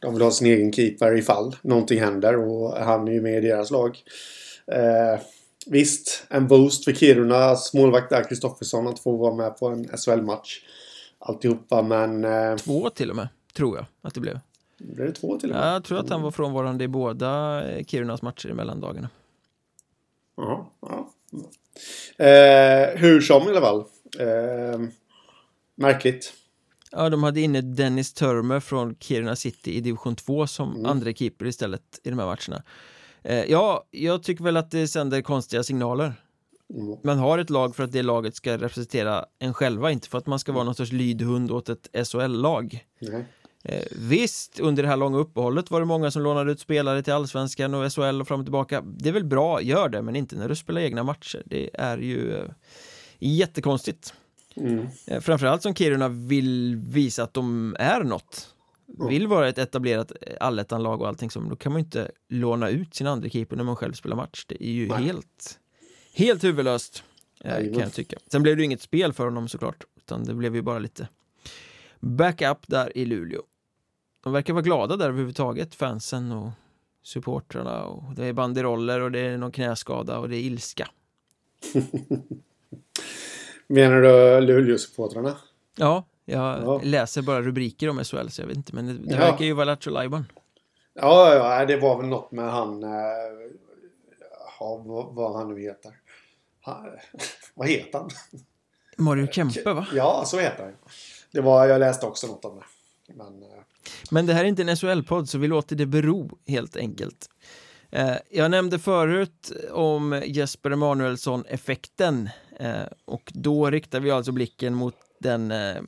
De 0.00 0.14
vill 0.14 0.22
ha 0.22 0.30
sin 0.30 0.46
egen 0.46 0.72
keeper 0.72 1.18
ifall 1.18 1.56
någonting 1.62 2.00
händer 2.00 2.36
och 2.36 2.72
han 2.72 3.08
är 3.08 3.12
ju 3.12 3.20
med 3.20 3.44
i 3.44 3.48
deras 3.48 3.70
lag. 3.70 3.98
Eh, 4.72 5.20
visst, 5.66 6.26
en 6.30 6.48
boost 6.48 6.84
för 6.84 6.92
Kirunas 6.92 7.74
målvakt 7.74 8.10
där, 8.10 8.24
Kristoffersson, 8.28 8.88
att 8.88 8.98
få 9.00 9.16
vara 9.16 9.34
med 9.34 9.58
på 9.58 9.68
en 9.68 9.88
SHL-match. 9.98 10.60
Alltihopa, 11.18 11.82
men... 11.82 12.24
Eh, 12.24 12.56
Två 12.56 12.90
till 12.90 13.10
och 13.10 13.16
med, 13.16 13.28
tror 13.56 13.76
jag 13.76 13.86
att 14.02 14.14
det 14.14 14.20
blev. 14.20 14.40
blev 14.78 15.06
det 15.06 15.12
två 15.12 15.38
till 15.38 15.50
och 15.50 15.56
med? 15.56 15.66
Ja, 15.66 15.72
jag 15.72 15.84
tror 15.84 15.98
att 15.98 16.10
han 16.10 16.22
var 16.22 16.30
frånvarande 16.30 16.84
i 16.84 16.88
båda 16.88 17.62
eh, 17.70 17.84
Kirunas 17.84 18.22
matcher 18.22 18.48
i 18.48 18.54
mellandagarna. 18.54 19.08
Ja, 20.36 20.70
ja. 20.80 21.10
Eh, 22.24 22.96
hur 22.98 23.20
som 23.20 23.42
i 23.42 23.50
alla 23.50 23.60
fall. 23.60 23.84
Eh, 24.20 24.80
märkligt. 25.74 26.32
Ja, 26.92 27.08
de 27.10 27.22
hade 27.22 27.40
inne 27.40 27.60
Dennis 27.60 28.12
Törmer 28.12 28.60
från 28.60 28.96
Kiruna 29.00 29.36
City 29.36 29.74
i 29.74 29.80
division 29.80 30.16
2 30.16 30.46
som 30.46 30.70
Mm. 30.74 30.86
andra 30.86 31.12
keeper 31.12 31.46
istället 31.46 32.00
i 32.04 32.10
de 32.10 32.18
här 32.18 32.26
matcherna. 32.26 32.62
Eh, 33.28 33.44
ja, 33.44 33.84
jag 33.90 34.22
tycker 34.22 34.44
väl 34.44 34.56
att 34.56 34.70
det 34.70 34.88
sänder 34.88 35.22
konstiga 35.22 35.62
signaler. 35.62 36.12
Mm. 36.74 36.98
Man 37.04 37.18
har 37.18 37.38
ett 37.38 37.50
lag 37.50 37.76
för 37.76 37.84
att 37.84 37.92
det 37.92 38.02
laget 38.02 38.36
ska 38.36 38.54
representera 38.54 39.24
en 39.38 39.54
själva, 39.54 39.90
inte 39.90 40.08
för 40.08 40.18
att 40.18 40.26
man 40.26 40.38
ska 40.38 40.52
vara 40.52 40.64
någon 40.64 40.74
sorts 40.74 40.92
lydhund 40.92 41.50
åt 41.50 41.68
ett 41.68 42.08
SHL-lag. 42.08 42.84
Nej. 43.00 43.24
Eh, 43.64 43.84
visst, 43.92 44.60
under 44.60 44.82
det 44.82 44.88
här 44.88 44.96
långa 44.96 45.18
uppehållet 45.18 45.70
var 45.70 45.80
det 45.80 45.86
många 45.86 46.10
som 46.10 46.22
lånade 46.22 46.52
ut 46.52 46.60
spelare 46.60 47.02
till 47.02 47.12
Allsvenskan 47.12 47.74
och 47.74 47.92
SHL 47.92 48.20
och 48.20 48.28
fram 48.28 48.40
och 48.40 48.46
tillbaka. 48.46 48.82
Det 48.86 49.08
är 49.08 49.12
väl 49.12 49.24
bra, 49.24 49.62
gör 49.62 49.88
det, 49.88 50.02
men 50.02 50.16
inte 50.16 50.36
när 50.36 50.48
du 50.48 50.56
spelar 50.56 50.80
egna 50.80 51.02
matcher. 51.02 51.42
Det 51.46 51.70
är 51.74 51.98
ju 51.98 52.36
eh, 52.36 52.44
jättekonstigt. 53.18 54.14
Mm. 54.56 54.86
Eh, 55.06 55.20
Framförallt 55.20 55.62
som 55.62 55.74
Kiruna 55.74 56.08
vill 56.08 56.76
visa 56.76 57.22
att 57.22 57.34
de 57.34 57.76
är 57.78 58.00
något. 58.00 58.55
Vill 58.86 59.26
vara 59.26 59.48
ett 59.48 59.58
etablerat 59.58 60.12
eh, 60.20 60.36
allettanlag 60.40 61.00
och 61.00 61.08
allting 61.08 61.30
som, 61.30 61.48
då 61.48 61.56
kan 61.56 61.72
man 61.72 61.80
ju 61.80 61.84
inte 61.84 62.10
låna 62.28 62.68
ut 62.68 62.94
sin 62.94 63.06
andra 63.06 63.28
keeper 63.28 63.56
när 63.56 63.64
man 63.64 63.76
själv 63.76 63.92
spelar 63.92 64.16
match. 64.16 64.44
Det 64.48 64.64
är 64.64 64.72
ju 64.72 64.88
Nej. 64.88 65.02
helt, 65.02 65.58
helt 66.14 66.44
huvudlöst, 66.44 67.04
eh, 67.40 67.56
kan 67.56 67.78
jag 67.78 67.92
tycka. 67.92 68.18
Sen 68.32 68.42
blev 68.42 68.56
det 68.56 68.60
ju 68.60 68.64
inget 68.64 68.82
spel 68.82 69.12
för 69.12 69.24
honom 69.24 69.48
såklart, 69.48 69.84
utan 69.96 70.24
det 70.24 70.34
blev 70.34 70.54
ju 70.54 70.62
bara 70.62 70.78
lite 70.78 71.08
backup 72.00 72.58
där 72.66 72.98
i 72.98 73.04
Luleå. 73.04 73.42
De 74.24 74.32
verkar 74.32 74.52
vara 74.52 74.62
glada 74.62 74.96
där 74.96 75.08
överhuvudtaget, 75.08 75.74
fansen 75.74 76.32
och 76.32 76.50
supportrarna 77.02 77.84
och 77.84 78.14
det 78.14 78.24
är 78.26 78.32
banderoller 78.32 79.00
och 79.00 79.12
det 79.12 79.20
är 79.20 79.38
någon 79.38 79.52
knäskada 79.52 80.18
och 80.18 80.28
det 80.28 80.36
är 80.36 80.40
ilska. 80.40 80.88
Menar 83.66 84.00
du 84.00 84.40
Luleå-supportrarna? 84.40 85.36
Ja, 85.76 86.04
jag 86.26 86.62
Ja. 86.64 86.80
läser 86.84 87.22
bara 87.22 87.42
rubriker 87.42 87.88
om 87.88 88.04
SHL 88.04 88.28
så 88.28 88.42
jag 88.42 88.46
vet 88.46 88.56
inte, 88.56 88.74
men 88.74 88.86
det, 88.86 88.92
det 88.92 89.14
Ja. 89.14 89.18
verkar 89.18 89.44
ju 89.44 89.52
vara 89.52 89.64
Lattjo 89.64 89.90
Lajban. 89.90 90.24
Ja, 90.94 91.34
ja, 91.34 91.64
det 91.66 91.76
var 91.76 91.96
väl 91.98 92.06
något 92.06 92.32
med 92.32 92.50
han... 92.50 92.82
Eh, 92.82 92.90
ja, 94.60 94.82
vad, 94.86 95.14
vad 95.14 95.36
han 95.36 95.54
nu 95.54 95.60
heter. 95.60 95.92
Han, 96.60 96.86
vad 97.54 97.68
heter 97.68 97.98
han? 97.98 98.10
Mario 98.98 99.26
Kempe 99.26 99.72
va? 99.72 99.86
Ja, 99.94 100.22
så 100.26 100.38
heter 100.38 100.64
han. 100.64 100.72
Det 101.32 101.40
var, 101.40 101.66
jag 101.66 101.78
läste 101.80 102.06
också 102.06 102.26
något 102.26 102.44
om 102.44 102.56
det. 102.56 102.64
Men, 103.14 103.42
eh, 103.42 103.48
Men 104.10 104.26
det 104.26 104.32
här 104.32 104.44
är 104.44 104.48
inte 104.48 104.62
en 104.62 104.76
SHL-podd 104.76 105.28
så 105.28 105.38
vi 105.38 105.48
låter 105.48 105.76
det 105.76 105.86
bero 105.86 106.38
helt 106.46 106.76
enkelt. 106.76 107.30
Eh, 107.90 108.14
jag 108.30 108.50
nämnde 108.50 108.78
förut 108.78 109.52
om 109.72 110.22
Jesper 110.26 110.70
Emanuelsson-effekten 110.70 112.28
och 113.04 113.32
då 113.34 113.70
riktar 113.70 114.00
vi 114.00 114.10
alltså 114.10 114.32
blicken 114.32 114.74
mot 114.74 114.94
den 115.18 115.50
eh, 115.50 115.82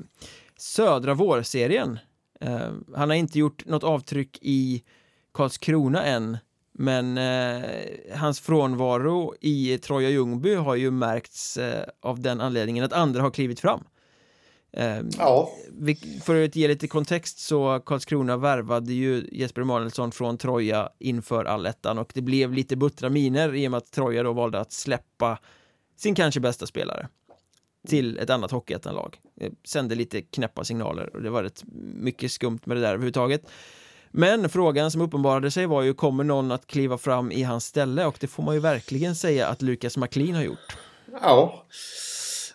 södra 0.57 1.15
vårserien. 1.15 1.99
Eh, 2.41 2.73
han 2.95 3.11
har 3.11 3.17
inte 3.17 3.39
gjort 3.39 3.67
något 3.67 3.85
avtryck 3.85 4.39
i 4.43 4.83
Karlskrona 5.33 6.05
än 6.05 6.39
men 6.81 7.19
eh, 7.19 7.71
hans 8.17 8.41
frånvaro 8.41 9.35
i 9.41 9.79
Troja 9.79 10.11
Ljungby 10.11 10.55
har 10.55 10.75
ju 10.75 10.91
märkts 10.91 11.57
eh, 11.57 11.85
av 12.01 12.21
den 12.21 12.41
anledningen 12.41 12.85
att 12.85 12.93
andra 12.93 13.23
har 13.23 13.31
klivit 13.31 13.61
fram. 13.61 13.85
Eh, 14.73 15.01
ja, 15.19 15.51
för 16.23 16.45
att 16.45 16.57
ge 16.57 16.69
lite 16.69 16.89
kontext 16.89 17.39
så 17.39 17.81
Karlskrona 17.81 18.37
värvade 18.37 18.93
ju 18.93 19.29
Jesper 19.33 19.63
Emanuelsson 19.63 20.13
från 20.13 20.39
Troja 20.39 20.89
inför 20.99 21.45
allettan 21.45 21.99
och 21.99 22.13
det 22.15 22.23
blev 22.23 22.53
lite 22.53 22.77
buttra 22.77 23.09
miner 23.09 23.55
i 23.55 23.67
och 23.67 23.71
med 23.71 23.79
att 23.79 23.91
Troja 23.91 24.23
då 24.23 24.33
valde 24.33 24.61
att 24.61 24.73
släppa 24.73 25.39
sin 25.97 26.15
kanske 26.15 26.41
bästa 26.41 26.67
spelare 26.67 27.09
till 27.89 28.19
ett 28.19 28.31
annat 28.31 28.51
hockeyettanlag. 28.51 29.17
Eh, 29.41 29.53
sände 29.65 29.95
lite 29.95 30.23
knäppa 30.23 30.65
signaler 30.65 31.17
och 31.17 31.23
det 31.23 31.31
var 31.31 31.43
rätt 31.43 31.63
mycket 31.95 32.33
skumt 32.33 32.61
med 32.65 32.77
det 32.77 32.81
där 32.81 32.89
överhuvudtaget. 32.89 33.43
Men 34.11 34.49
frågan 34.49 34.91
som 34.91 35.01
uppenbarade 35.01 35.51
sig 35.51 35.67
var 35.67 35.83
ju 35.83 35.95
kommer 35.95 36.25
någon 36.25 36.53
att 36.53 36.67
kliva 36.67 36.99
fram 36.99 37.33
i 37.33 37.43
hans 37.43 37.65
ställe 37.65 38.05
och 38.05 38.17
det 38.21 38.27
får 38.27 38.43
man 38.43 38.55
ju 38.55 38.61
verkligen 38.61 39.15
säga 39.15 39.47
att 39.47 39.63
Lukas 39.63 39.97
McLean 39.97 40.35
har 40.35 40.43
gjort. 40.43 40.77
ja. 41.23 41.65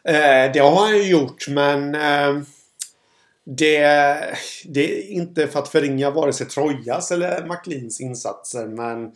Eh, 0.06 0.52
det 0.54 0.60
har 0.60 0.86
han 0.86 0.98
ju 0.98 1.10
gjort, 1.10 1.48
men 1.48 1.96
eh, 1.96 2.43
det, 3.46 3.80
det 4.65 5.00
är 5.00 5.12
inte 5.12 5.48
för 5.48 5.60
att 5.60 5.69
förringa 5.69 6.12
vare 6.12 6.34
sig 6.34 6.48
Trojas 6.48 7.12
eller 7.12 7.46
McLeans 7.46 8.02
insatser, 8.02 8.67
men 8.67 9.12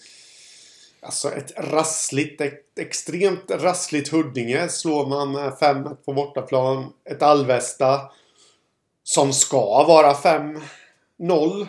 Alltså 1.00 1.32
ett 1.32 1.54
rassligt, 1.58 2.42
ett 2.42 2.80
extremt 2.80 3.52
rassligt 3.52 4.10
Huddinge 4.10 4.70
slår 4.70 5.06
man 5.08 5.32
med 5.32 5.52
5-1 5.52 5.96
på 5.96 6.14
bortaplan. 6.14 6.94
Ett 7.06 7.22
Alvesta 7.22 8.12
som 9.04 9.34
ska 9.34 9.84
vara 9.84 10.14
5-0 10.14 11.68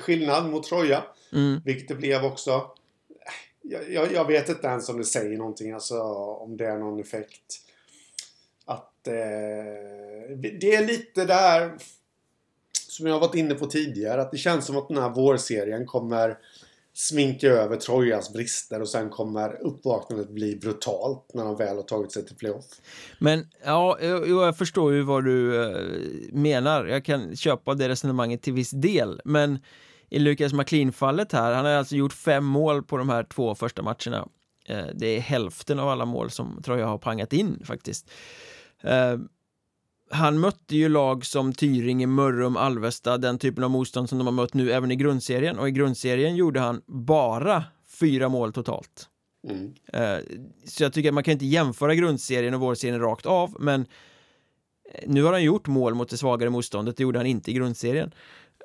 skillnad 0.00 0.50
mot 0.50 0.66
Troja. 0.66 1.04
Mm. 1.32 1.60
Vilket 1.64 1.88
det 1.88 1.94
blev 1.94 2.24
också. 2.24 2.70
Jag, 3.62 3.92
jag, 3.92 4.12
jag 4.12 4.24
vet 4.24 4.48
inte 4.48 4.66
ens 4.66 4.88
om 4.88 4.98
det 4.98 5.04
säger 5.04 5.38
någonting, 5.38 5.72
alltså 5.72 6.02
om 6.40 6.56
det 6.56 6.66
är 6.66 6.78
någon 6.78 7.00
effekt. 7.00 7.60
Att 8.64 9.06
eh, 9.06 9.14
det 10.60 10.74
är 10.74 10.86
lite 10.86 11.24
där 11.24 11.78
som 12.72 13.06
jag 13.06 13.20
varit 13.20 13.34
inne 13.34 13.54
på 13.54 13.66
tidigare, 13.66 14.20
att 14.20 14.30
det 14.30 14.38
känns 14.38 14.66
som 14.66 14.76
att 14.76 14.88
den 14.88 14.98
här 14.98 15.10
vårserien 15.10 15.86
kommer 15.86 16.38
sminka 16.98 17.46
över 17.46 17.76
Trojas 17.76 18.32
brister 18.32 18.80
och 18.80 18.88
sen 18.88 19.10
kommer 19.10 19.66
uppvaknandet 19.66 20.30
bli 20.30 20.56
brutalt 20.56 21.30
när 21.34 21.44
de 21.44 21.56
väl 21.56 21.76
har 21.76 21.82
tagit 21.82 22.12
sig 22.12 22.26
till 22.26 22.36
playoff. 22.36 22.64
Men 23.18 23.46
ja, 23.64 23.98
jag, 24.00 24.28
jag 24.28 24.58
förstår 24.58 24.92
ju 24.92 25.02
vad 25.02 25.24
du 25.24 25.64
eh, 25.64 25.98
menar. 26.32 26.86
Jag 26.86 27.04
kan 27.04 27.36
köpa 27.36 27.74
det 27.74 27.88
resonemanget 27.88 28.42
till 28.42 28.52
viss 28.52 28.70
del. 28.70 29.20
Men 29.24 29.58
i 30.08 30.18
Lucas 30.18 30.52
McLean-fallet 30.52 31.32
här, 31.32 31.52
han 31.52 31.64
har 31.64 31.72
alltså 31.72 31.96
gjort 31.96 32.12
fem 32.12 32.44
mål 32.44 32.82
på 32.82 32.96
de 32.96 33.08
här 33.08 33.24
två 33.24 33.54
första 33.54 33.82
matcherna. 33.82 34.28
Eh, 34.68 34.86
det 34.94 35.06
är 35.06 35.20
hälften 35.20 35.78
av 35.78 35.88
alla 35.88 36.04
mål 36.04 36.30
som 36.30 36.62
Troja 36.62 36.86
har 36.86 36.98
pangat 36.98 37.32
in 37.32 37.62
faktiskt. 37.64 38.10
Eh, 38.82 39.16
han 40.10 40.40
mötte 40.40 40.76
ju 40.76 40.88
lag 40.88 41.26
som 41.26 41.52
Tyringe, 41.52 42.06
Mörrum, 42.06 42.56
Alvesta, 42.56 43.18
den 43.18 43.38
typen 43.38 43.64
av 43.64 43.70
motstånd 43.70 44.08
som 44.08 44.18
de 44.18 44.26
har 44.26 44.34
mött 44.34 44.54
nu 44.54 44.72
även 44.72 44.90
i 44.90 44.96
grundserien. 44.96 45.58
Och 45.58 45.68
i 45.68 45.70
grundserien 45.70 46.36
gjorde 46.36 46.60
han 46.60 46.82
bara 46.86 47.64
fyra 48.00 48.28
mål 48.28 48.52
totalt. 48.52 49.08
Mm. 49.50 49.72
Eh, 49.92 50.18
Så 50.64 50.82
jag 50.82 50.92
tycker 50.92 51.08
att 51.08 51.14
man 51.14 51.24
kan 51.24 51.32
inte 51.32 51.46
jämföra 51.46 51.94
grundserien 51.94 52.54
och 52.54 52.60
vårserien 52.60 53.00
rakt 53.00 53.26
av, 53.26 53.56
men 53.58 53.80
eh, 54.94 55.04
nu 55.06 55.22
har 55.22 55.32
han 55.32 55.42
gjort 55.44 55.66
mål 55.66 55.94
mot 55.94 56.08
det 56.08 56.16
svagare 56.16 56.50
motståndet, 56.50 56.96
det 56.96 57.02
gjorde 57.02 57.18
han 57.18 57.26
inte 57.26 57.50
i 57.50 57.54
grundserien. 57.54 58.10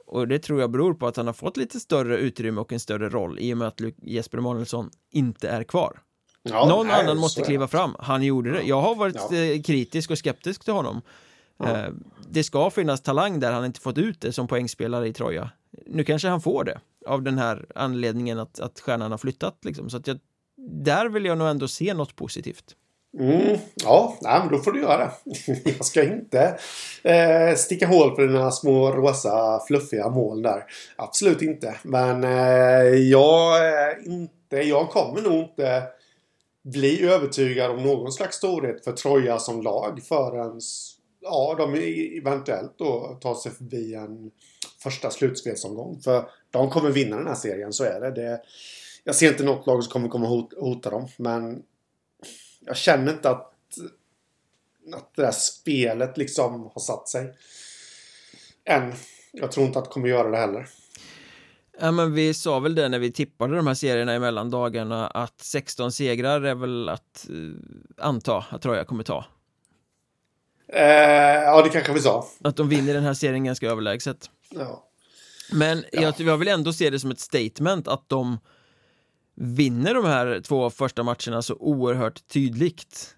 Och 0.08 0.28
det 0.28 0.40
tror 0.40 0.62
jag 0.62 0.72
beror 0.72 0.94
på 0.94 1.08
att 1.08 1.18
han 1.18 1.26
har 1.26 1.34
fått 1.34 1.58
lite 1.58 1.80
större 1.80 2.18
utrymme 2.18 2.62
och 2.62 2.74
en 2.74 2.80
större 2.80 3.10
roll 3.10 3.38
i 3.40 3.54
och 3.54 3.58
med 3.58 3.68
att 3.68 3.82
Jesper 4.02 4.38
Emanuelsson 4.38 4.90
inte 5.12 5.50
är 5.50 5.64
kvar. 5.64 6.00
Ja, 6.44 6.70
Någon 6.70 6.88
nej, 6.88 7.02
annan 7.04 7.18
måste 7.18 7.42
kliva 7.42 7.68
fram. 7.68 7.96
Han 8.00 8.24
gjorde 8.24 8.52
det. 8.52 8.62
Jag 8.64 8.82
har 8.82 8.96
varit 8.96 9.16
Ja. 9.32 9.38
eh, 9.38 9.62
kritisk 9.62 10.12
och 10.12 10.18
skeptisk 10.18 10.64
till 10.64 10.74
honom. 10.74 11.02
Ja. 11.66 11.78
Eh, 11.78 11.90
Det 12.30 12.44
ska 12.44 12.70
finnas 12.70 13.02
talang 13.02 13.40
där, 13.40 13.52
han 13.52 13.66
inte 13.66 13.80
fått 13.80 13.98
ut 13.98 14.22
det 14.22 14.34
som 14.34 14.48
poängspelare 14.48 15.08
i 15.08 15.14
Troja. 15.14 15.50
Nu 15.88 16.04
kanske 16.04 16.28
han 16.28 16.42
får 16.42 16.64
det, 16.64 16.80
av 17.06 17.22
den 17.22 17.38
här 17.38 17.66
anledningen 17.76 18.40
att, 18.40 18.60
att 18.60 18.80
stjärnan 18.80 19.12
har 19.12 19.18
flyttat 19.18 19.58
liksom. 19.66 19.90
Så 19.90 19.98
att 19.98 20.08
jag, 20.08 20.20
där 20.84 21.10
vill 21.10 21.26
jag 21.26 21.38
nog 21.38 21.48
ändå 21.48 21.68
se 21.68 21.94
något 21.94 22.16
positivt. 22.16 22.76
Mm, 23.20 23.58
ja, 23.76 24.18
nej, 24.22 24.40
men 24.40 24.52
då 24.52 24.58
får 24.60 24.72
du 24.72 24.82
göra 24.82 24.98
det. 24.98 25.12
Jag 25.78 25.86
ska 25.86 26.04
inte 26.04 26.58
eh, 27.04 27.56
sticka 27.56 27.88
hål 27.88 28.12
på 28.16 28.22
dina 28.22 28.52
små 28.52 28.92
rosa 28.92 29.60
fluffiga 29.68 30.10
mål 30.10 30.42
där. 30.42 30.64
Absolut 30.96 31.42
inte. 31.42 31.76
Men 31.84 32.24
eh, 32.24 32.94
jag, 32.96 33.66
är 33.66 34.08
inte, 34.08 34.58
jag 34.58 34.90
kommer 34.90 35.22
nog 35.22 35.34
inte 35.34 35.84
bli 36.64 37.04
övertygad 37.04 37.72
om 37.72 37.84
någon 37.84 38.12
slags 38.12 38.36
storhet 38.36 38.84
för 38.84 38.92
Troja 38.92 39.40
som 39.40 39.62
lag 39.62 40.02
förrän 40.04 40.62
ja, 41.24 41.56
de 41.58 41.74
eventuellt 42.18 42.78
då 42.78 43.18
tar 43.22 43.36
sig 43.36 43.52
förbi 43.52 43.96
en 43.96 44.32
första 44.80 45.10
slutspelsomgång. 45.10 46.02
För 46.02 46.30
de 46.52 46.70
kommer 46.70 46.90
vinna 46.90 47.18
den 47.18 47.28
här 47.28 47.36
serien, 47.36 47.74
så 47.74 47.84
är 47.84 48.02
det. 48.02 48.12
det 48.12 48.42
jag 49.04 49.16
ser 49.16 49.28
inte 49.28 49.44
något 49.44 49.68
lag 49.68 49.84
som 49.84 49.92
kommer 49.92 50.10
komma 50.10 50.28
hot, 50.28 50.54
hota 50.58 50.90
dem. 50.90 51.08
Men 51.18 51.64
jag 52.60 52.78
känner 52.78 53.12
inte 53.12 53.30
att, 53.30 53.54
att 54.94 55.16
det 55.16 55.22
där 55.22 55.32
spelet 55.32 56.18
liksom 56.18 56.70
har 56.74 56.82
satt 56.82 57.10
sig. 57.10 57.34
Än. 58.66 58.94
Jag 59.32 59.52
tror 59.52 59.66
inte 59.66 59.80
att 59.80 59.86
det 59.86 59.92
kommer 59.92 60.10
göra 60.10 60.30
det 60.30 60.38
heller. 60.38 60.70
Ja 61.80 61.92
men 61.92 62.14
vi 62.14 62.34
sa 62.34 62.60
väl 62.60 62.76
det 62.76 62.90
när 62.90 63.00
vi 63.00 63.12
tippade 63.12 63.56
de 63.56 63.68
här 63.68 63.74
serierna 63.74 64.14
emellan 64.14 64.50
dagarna 64.50 65.08
att 65.08 65.42
16 65.42 65.92
segrar 65.92 66.42
är 66.42 66.56
väl 66.56 66.90
att 66.90 67.28
uh, 67.30 67.56
anta 67.98 68.46
att 68.50 68.62
Troja 68.62 68.84
kommer 68.84 69.04
ta. 69.04 69.26
Eh, 70.74 71.44
ja 71.44 71.62
det 71.62 71.70
kanske 71.70 71.94
vi 71.94 72.00
sa. 72.00 72.28
Att 72.44 72.56
de 72.56 72.70
vinner 72.70 72.94
den 72.94 73.04
här 73.04 73.14
serien 73.14 73.44
ganska 73.44 73.70
överlägset. 73.70 74.30
Ja. 74.50 74.84
Men 75.52 75.84
ja. 75.92 76.02
jag, 76.02 76.14
jag 76.18 76.38
vill 76.38 76.48
ändå 76.48 76.74
se 76.74 76.90
det 76.90 77.00
som 77.00 77.12
ett 77.12 77.20
statement 77.20 77.88
att 77.88 78.10
de 78.10 78.38
vinner 79.36 79.94
de 79.94 80.06
här 80.06 80.42
två 80.44 80.70
första 80.70 81.04
matcherna 81.04 81.42
så 81.42 81.56
oerhört 81.60 82.28
tydligt. 82.28 83.16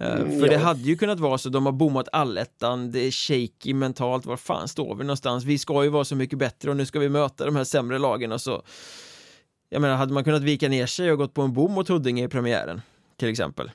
Eh, 0.00 0.12
mm, 0.12 0.40
för 0.40 0.46
ja. 0.46 0.52
det 0.52 0.58
hade 0.58 0.80
ju 0.80 0.96
kunnat 0.96 1.20
vara 1.20 1.38
så, 1.38 1.48
de 1.48 1.66
har 1.66 1.72
bommat 1.72 2.08
allettan, 2.12 2.92
det 2.92 3.00
är 3.00 3.10
shaky 3.10 3.74
mentalt, 3.74 4.26
var 4.26 4.36
fan 4.36 4.68
står 4.68 4.94
vi 4.94 5.04
någonstans? 5.04 5.44
Vi 5.44 5.58
ska 5.58 5.84
ju 5.84 5.88
vara 5.88 6.04
så 6.04 6.16
mycket 6.16 6.38
bättre 6.38 6.70
och 6.70 6.76
nu 6.76 6.86
ska 6.86 6.98
vi 6.98 7.08
möta 7.08 7.44
de 7.44 7.56
här 7.56 7.64
sämre 7.64 7.98
lagen 7.98 8.32
och 8.32 8.40
så 8.40 8.62
Jag 9.68 9.82
menar, 9.82 9.96
hade 9.96 10.12
man 10.12 10.24
kunnat 10.24 10.42
vika 10.42 10.68
ner 10.68 10.86
sig 10.86 11.12
och 11.12 11.18
gått 11.18 11.34
på 11.34 11.42
en 11.42 11.52
bom 11.52 11.72
mot 11.72 11.88
Huddinge 11.88 12.24
i 12.24 12.28
premiären 12.28 12.82
till 13.16 13.28
exempel? 13.28 13.70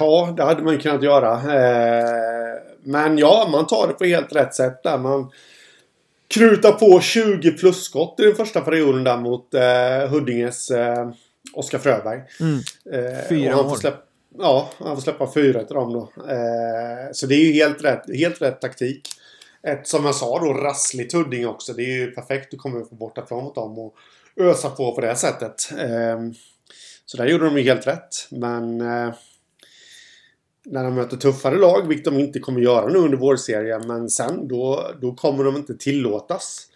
Ja, 0.00 0.34
det 0.36 0.42
hade 0.42 0.62
man 0.62 0.78
kunnat 0.78 1.02
göra. 1.02 1.32
Eh, 1.32 2.58
men 2.82 3.18
ja, 3.18 3.48
man 3.52 3.66
tar 3.66 3.88
det 3.88 3.94
på 3.94 4.04
helt 4.04 4.36
rätt 4.36 4.54
sätt 4.54 4.82
där. 4.82 4.98
Man 4.98 5.30
krutar 6.28 6.72
på 6.72 7.00
20 7.00 7.50
plusskott 7.50 8.20
i 8.20 8.22
den 8.22 8.34
första 8.34 8.60
perioden 8.60 9.04
där 9.04 9.16
mot 9.16 9.54
eh, 9.54 10.10
Huddinges 10.10 10.70
eh, 10.70 11.10
Oskar 11.54 11.78
Fröberg. 11.78 12.22
Mm. 12.40 12.60
Fyra 13.28 13.56
mål. 13.56 13.78
Ja, 14.38 14.70
han 14.78 14.96
får 14.96 15.02
släppa 15.02 15.32
fyra 15.34 15.64
till 15.64 15.74
dem 15.74 15.92
då. 15.92 16.00
Eh, 16.28 17.12
så 17.12 17.26
det 17.26 17.34
är 17.34 17.44
ju 17.44 17.52
helt 17.52 17.84
rätt, 17.84 18.02
helt 18.18 18.42
rätt 18.42 18.60
taktik. 18.60 19.08
Ett, 19.62 19.86
som 19.86 20.04
jag 20.04 20.14
sa 20.14 20.38
då, 20.38 20.52
rassligt 20.52 21.12
Huddinge 21.12 21.46
också. 21.46 21.72
Det 21.72 21.82
är 21.82 21.96
ju 21.98 22.10
perfekt 22.10 22.54
att 22.54 22.60
komma 22.60 22.80
på 22.80 22.94
bortaplan 22.94 23.44
mot 23.44 23.54
dem 23.54 23.78
och 23.78 23.94
ösa 24.36 24.70
på 24.70 24.94
på 24.94 25.00
det 25.00 25.16
sättet. 25.16 25.72
Eh, 25.78 26.18
så 27.10 27.16
där 27.16 27.26
gjorde 27.26 27.44
de 27.44 27.58
ju 27.58 27.62
helt 27.62 27.86
rätt. 27.86 28.28
Men 28.30 28.80
eh, 28.80 29.14
när 30.64 30.84
de 30.84 30.94
möter 30.94 31.16
tuffare 31.16 31.58
lag, 31.58 31.88
vilket 31.88 32.04
de 32.04 32.18
inte 32.18 32.38
kommer 32.38 32.60
göra 32.60 32.88
nu 32.88 32.98
under 32.98 33.18
vårserien, 33.18 33.86
men 33.86 34.08
sen 34.08 34.48
då, 34.48 34.90
då 35.00 35.14
kommer 35.14 35.44
de 35.44 35.56
inte 35.56 35.74
tillåtas 35.74 36.66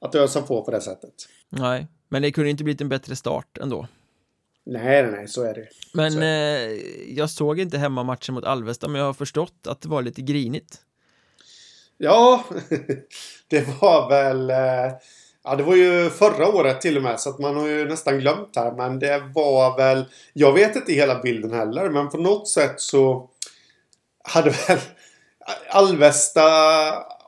att 0.00 0.14
ösa 0.14 0.42
på 0.42 0.64
på 0.64 0.70
det 0.70 0.80
sättet. 0.80 1.14
Nej, 1.48 1.86
men 2.08 2.22
det 2.22 2.32
kunde 2.32 2.50
inte 2.50 2.64
blivit 2.64 2.80
en 2.80 2.88
bättre 2.88 3.16
start 3.16 3.58
ändå. 3.58 3.88
Nej, 4.66 5.02
nej, 5.02 5.12
nej, 5.12 5.28
så 5.28 5.42
är 5.42 5.54
det. 5.54 5.68
Men 5.94 6.18
är 6.18 6.20
det. 6.20 6.66
Eh, 6.66 7.18
jag 7.18 7.30
såg 7.30 7.60
inte 7.60 7.78
hemmamatchen 7.78 8.34
mot 8.34 8.44
Alvesta, 8.44 8.88
men 8.88 8.98
jag 8.98 9.06
har 9.06 9.14
förstått 9.14 9.66
att 9.66 9.80
det 9.80 9.88
var 9.88 10.02
lite 10.02 10.22
grinigt. 10.22 10.80
Ja, 11.98 12.44
det 13.48 13.68
var 13.80 14.08
väl... 14.08 14.50
Eh, 14.50 14.92
ja, 15.44 15.56
det 15.56 15.62
var 15.62 15.76
ju 15.76 16.10
förra 16.10 16.48
året 16.48 16.80
till 16.80 16.96
och 16.96 17.02
med, 17.02 17.20
så 17.20 17.30
att 17.30 17.38
man 17.38 17.56
har 17.56 17.68
ju 17.68 17.88
nästan 17.88 18.18
glömt 18.18 18.56
här. 18.56 18.72
Men 18.72 18.98
det 18.98 19.22
var 19.34 19.76
väl... 19.76 20.04
Jag 20.32 20.52
vet 20.52 20.76
inte 20.76 20.92
hela 20.92 21.22
bilden 21.22 21.52
heller, 21.52 21.90
men 21.90 22.08
på 22.08 22.16
något 22.16 22.48
sätt 22.48 22.80
så 22.80 23.28
hade 24.24 24.50
väl 24.50 24.78
Alvesta 25.70 26.42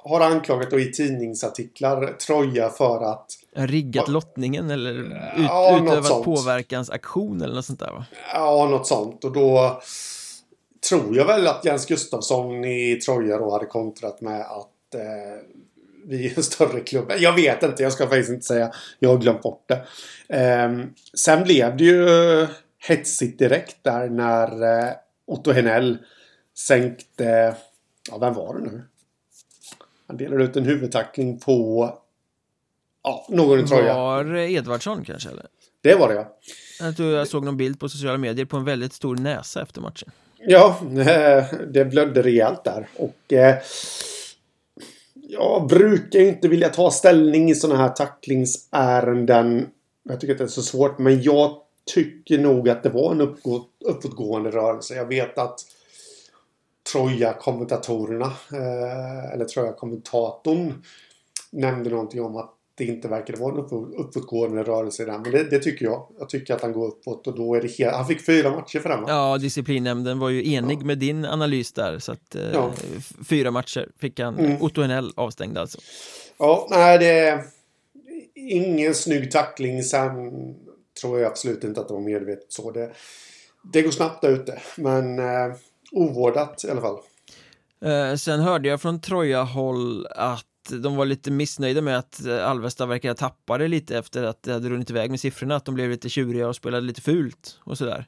har 0.04 0.20
anklagat 0.20 0.70
då 0.70 0.80
i 0.80 0.92
tidningsartiklar 0.92 2.06
Troja 2.06 2.70
för 2.70 3.12
att 3.12 3.26
riggat 3.54 4.08
lottningen 4.08 4.70
eller 4.70 4.94
ut, 4.94 5.12
ja, 5.36 5.80
utövat 5.82 6.24
påverkansaktion 6.24 7.42
eller 7.42 7.54
något 7.54 7.64
sånt 7.64 7.80
där 7.80 7.90
va? 7.90 8.04
Ja, 8.34 8.68
något 8.70 8.86
sånt 8.86 9.24
och 9.24 9.32
då 9.32 9.80
tror 10.88 11.16
jag 11.16 11.24
väl 11.24 11.46
att 11.46 11.64
Jens 11.64 11.86
Gustafsson 11.86 12.64
i 12.64 13.00
Troja 13.06 13.38
då 13.38 13.50
hade 13.50 13.66
kontrat 13.66 14.20
med 14.20 14.40
att 14.40 14.94
eh, 14.94 15.61
vi 16.04 16.26
är 16.26 16.36
en 16.36 16.42
större 16.42 16.80
klubb. 16.80 17.12
Jag 17.18 17.34
vet 17.34 17.62
inte, 17.62 17.82
jag 17.82 17.92
ska 17.92 18.06
faktiskt 18.06 18.30
inte 18.30 18.46
säga. 18.46 18.72
Jag 18.98 19.08
har 19.08 19.18
glömt 19.18 19.42
bort 19.42 19.64
det. 19.68 19.86
Eh, 20.36 20.72
sen 21.14 21.44
blev 21.44 21.76
det 21.76 21.84
ju 21.84 22.46
hetsigt 22.78 23.38
direkt 23.38 23.76
där 23.82 24.08
när 24.08 24.62
eh, 24.62 24.92
Otto 25.26 25.52
Henell 25.52 25.98
sänkte... 26.58 27.54
Ja, 28.10 28.18
vem 28.18 28.34
var 28.34 28.54
det 28.54 28.60
nu? 28.60 28.82
Han 30.06 30.16
delade 30.16 30.44
ut 30.44 30.56
en 30.56 30.64
huvudtackling 30.64 31.38
på 31.38 31.88
Ja, 33.02 33.26
någon 33.28 33.60
i 33.60 33.66
Troja. 33.66 33.94
Var 33.94 34.36
Edvardsson 34.36 35.04
kanske 35.04 35.28
eller? 35.28 35.46
Det 35.82 35.94
var 35.94 36.08
det 36.08 36.14
ja. 36.14 36.36
Jag 36.80 36.96
tror 36.96 37.12
jag 37.12 37.28
såg 37.28 37.44
någon 37.44 37.56
bild 37.56 37.80
på 37.80 37.88
sociala 37.88 38.18
medier 38.18 38.46
på 38.46 38.56
en 38.56 38.64
väldigt 38.64 38.92
stor 38.92 39.16
näsa 39.16 39.62
efter 39.62 39.80
matchen. 39.80 40.10
Ja, 40.38 40.80
eh, 40.82 41.44
det 41.68 41.84
blödde 41.84 42.22
rejält 42.22 42.64
där. 42.64 42.88
Och 42.96 43.32
eh, 43.32 43.56
jag 45.32 45.66
brukar 45.66 46.18
ju 46.18 46.28
inte 46.28 46.48
vilja 46.48 46.68
ta 46.68 46.90
ställning 46.90 47.50
i 47.50 47.54
sådana 47.54 47.82
här 47.82 47.88
tacklingsärenden. 47.88 49.68
Jag 50.02 50.20
tycker 50.20 50.32
att 50.32 50.38
det 50.38 50.44
är 50.44 50.48
så 50.48 50.62
svårt. 50.62 50.98
Men 50.98 51.22
jag 51.22 51.56
tycker 51.94 52.38
nog 52.38 52.68
att 52.68 52.82
det 52.82 52.88
var 52.88 53.12
en 53.12 53.20
uppgå, 53.20 53.66
uppåtgående 53.84 54.50
rörelse. 54.50 54.94
Jag 54.94 55.06
vet 55.06 55.38
att 55.38 55.60
Troja-kommentatorerna, 56.92 58.32
eh, 58.52 59.32
eller 59.32 59.44
Troja-kommentatorn, 59.44 60.82
nämnde 61.50 61.90
någonting 61.90 62.22
om 62.22 62.36
att 62.36 62.54
det 62.74 62.84
inte 62.84 63.08
verkade 63.08 63.38
vara 63.38 63.54
en 63.54 63.94
uppåtgående 63.94 64.62
rörelse 64.62 65.02
i 65.02 65.06
den. 65.06 65.22
Men 65.22 65.32
det, 65.32 65.50
det, 65.50 65.58
tycker 65.58 65.84
jag. 65.84 66.06
Jag 66.18 66.28
tycker 66.28 66.54
att 66.54 66.62
han 66.62 66.72
går 66.72 66.88
uppåt 66.88 67.26
och 67.26 67.36
då 67.36 67.54
är 67.54 67.62
det 67.62 67.68
helt... 67.78 67.94
Han 67.94 68.06
fick 68.06 68.26
fyra 68.26 68.50
matcher 68.50 68.78
för 68.78 68.88
den 68.88 69.02
va? 69.02 69.06
Ja, 69.08 69.38
disciplinnämnden 69.38 70.18
var 70.18 70.28
ju 70.28 70.52
enig 70.52 70.78
ja. 70.80 70.84
med 70.84 70.98
din 70.98 71.24
analys 71.24 71.72
där. 71.72 71.98
Så 71.98 72.12
att 72.12 72.34
eh, 72.34 72.52
ja. 72.52 72.72
fyra 73.28 73.50
matcher 73.50 73.88
fick 73.98 74.20
han. 74.20 74.38
Mm. 74.38 74.62
Otto 74.62 74.82
Henell 74.82 75.12
avstängd 75.16 75.58
alltså. 75.58 75.78
Ja, 76.38 76.66
nej 76.70 76.98
det 76.98 77.44
ingen 78.34 78.94
snygg 78.94 79.30
tackling. 79.30 79.82
Sen 79.82 80.30
tror 81.00 81.20
jag 81.20 81.30
absolut 81.30 81.64
inte 81.64 81.80
att 81.80 81.88
det 81.88 81.94
var 81.94 82.00
medvetet 82.00 82.52
så. 82.52 82.70
Det, 82.70 82.92
det 83.72 83.82
går 83.82 83.90
snabbt 83.90 84.22
där 84.22 84.30
ute. 84.30 84.62
Men 84.76 85.18
eh, 85.18 85.54
ovårdat 85.92 86.64
i 86.64 86.70
alla 86.70 86.80
fall. 86.80 86.98
Eh, 87.84 88.16
sen 88.16 88.40
hörde 88.40 88.68
jag 88.68 88.80
från 88.82 89.00
Troja-håll 89.00 90.06
att 90.06 90.46
de 90.70 90.96
var 90.96 91.06
lite 91.06 91.30
missnöjda 91.30 91.80
med 91.80 91.98
att 91.98 92.26
eh, 92.26 92.48
Alvesta 92.48 92.86
verkar 92.86 93.14
tappa 93.14 93.58
det 93.58 93.68
lite 93.68 93.98
efter 93.98 94.22
att 94.22 94.42
det 94.42 94.52
hade 94.52 94.68
runnit 94.68 94.90
iväg 94.90 95.10
med 95.10 95.20
siffrorna, 95.20 95.56
att 95.56 95.64
de 95.64 95.74
blev 95.74 95.90
lite 95.90 96.08
tjuriga 96.08 96.48
och 96.48 96.56
spelade 96.56 96.86
lite 96.86 97.00
fult 97.00 97.58
och 97.60 97.78
sådär. 97.78 98.06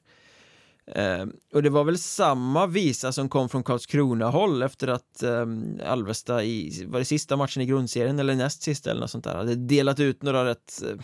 Eh, 0.86 1.26
och 1.54 1.62
det 1.62 1.70
var 1.70 1.84
väl 1.84 1.98
samma 1.98 2.66
visa 2.66 3.12
som 3.12 3.28
kom 3.28 3.48
från 3.48 3.62
Karlskrona-håll 3.62 4.62
efter 4.62 4.88
att 4.88 5.22
eh, 5.22 5.46
Alvesta 5.86 6.44
i, 6.44 6.84
var 6.86 6.98
det 6.98 7.04
sista 7.04 7.36
matchen 7.36 7.62
i 7.62 7.66
grundserien 7.66 8.18
eller 8.18 8.34
näst 8.34 8.62
sista 8.62 8.90
eller 8.90 9.00
något 9.00 9.10
sånt 9.10 9.24
där, 9.24 9.34
hade 9.34 9.54
delat 9.54 10.00
ut 10.00 10.22
några 10.22 10.44
rätt, 10.44 10.82
eh, 10.86 10.96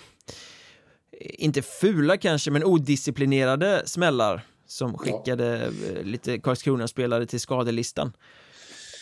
inte 1.20 1.62
fula 1.62 2.16
kanske, 2.16 2.50
men 2.50 2.64
odisciplinerade 2.64 3.82
smällar 3.84 4.42
som 4.66 4.98
skickade 4.98 5.64
eh, 5.64 6.02
lite 6.02 6.38
Karlskrona-spelare 6.38 7.26
till 7.26 7.40
skadelistan. 7.40 8.12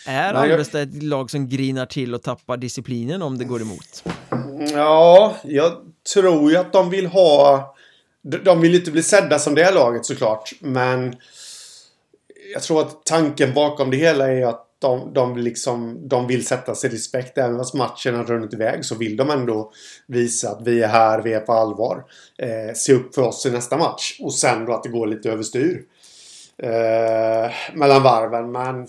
Är 0.09 0.33
Nej, 0.33 0.51
Alvesta 0.51 0.81
ett 0.81 1.03
lag 1.03 1.31
som 1.31 1.49
grinar 1.49 1.85
till 1.85 2.15
och 2.15 2.23
tappar 2.23 2.57
disciplinen 2.57 3.21
om 3.21 3.37
det 3.37 3.45
går 3.45 3.61
emot? 3.61 4.03
Ja, 4.73 5.35
jag 5.43 5.71
tror 6.13 6.51
ju 6.51 6.57
att 6.57 6.73
de 6.73 6.89
vill 6.89 7.05
ha... 7.05 7.75
De 8.21 8.61
vill 8.61 8.75
inte 8.75 8.91
bli 8.91 9.03
sedda 9.03 9.39
som 9.39 9.55
det 9.55 9.71
laget 9.71 10.05
såklart. 10.05 10.51
Men 10.59 11.15
jag 12.53 12.63
tror 12.63 12.81
att 12.81 13.05
tanken 13.05 13.53
bakom 13.53 13.91
det 13.91 13.97
hela 13.97 14.31
är 14.31 14.45
att 14.45 14.65
de, 14.79 15.13
de, 15.13 15.37
liksom, 15.37 16.07
de 16.07 16.27
vill 16.27 16.45
sätta 16.45 16.75
sig 16.75 16.89
respekt. 16.89 17.37
Även 17.37 17.57
fast 17.57 17.73
matchen 17.73 18.15
har 18.15 18.23
runnit 18.23 18.53
iväg 18.53 18.85
så 18.85 18.95
vill 18.95 19.17
de 19.17 19.29
ändå 19.29 19.71
visa 20.07 20.49
att 20.49 20.61
vi 20.67 20.83
är 20.83 20.87
här, 20.87 21.21
vi 21.21 21.33
är 21.33 21.39
på 21.39 21.53
allvar. 21.53 22.03
Eh, 22.37 22.73
se 22.75 22.93
upp 22.93 23.15
för 23.15 23.21
oss 23.21 23.45
i 23.45 23.51
nästa 23.51 23.77
match. 23.77 24.17
Och 24.19 24.33
sen 24.33 24.65
då 24.65 24.73
att 24.73 24.83
det 24.83 24.89
går 24.89 25.07
lite 25.07 25.31
överstyr. 25.31 25.83
Eh, 26.63 27.51
mellan 27.73 28.03
varven. 28.03 28.51
Men 28.51 28.87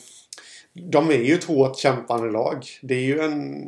de 0.91 1.11
är 1.11 1.22
ju 1.22 1.35
ett 1.35 1.45
hårt 1.45 1.78
kämpande 1.78 2.31
lag. 2.31 2.66
Det 2.83 2.95
är 2.95 3.03
ju 3.03 3.20
en 3.20 3.66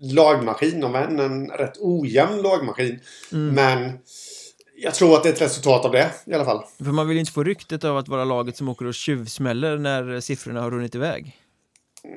lagmaskin, 0.00 0.84
om 0.84 0.94
än 0.94 1.18
en 1.18 1.50
rätt 1.50 1.76
ojämn 1.80 2.42
lagmaskin. 2.42 3.00
Mm. 3.32 3.54
Men 3.54 3.98
jag 4.76 4.94
tror 4.94 5.16
att 5.16 5.22
det 5.22 5.28
är 5.28 5.32
ett 5.32 5.40
resultat 5.40 5.84
av 5.84 5.92
det 5.92 6.10
i 6.26 6.34
alla 6.34 6.44
fall. 6.44 6.64
För 6.78 6.84
man 6.84 7.08
vill 7.08 7.16
ju 7.16 7.20
inte 7.20 7.32
få 7.32 7.44
ryktet 7.44 7.84
av 7.84 7.96
att 7.96 8.08
vara 8.08 8.24
laget 8.24 8.56
som 8.56 8.68
åker 8.68 8.86
och 8.86 8.94
tjuvsmäller 8.94 9.78
när 9.78 10.20
siffrorna 10.20 10.60
har 10.60 10.70
runnit 10.70 10.94
iväg. 10.94 11.36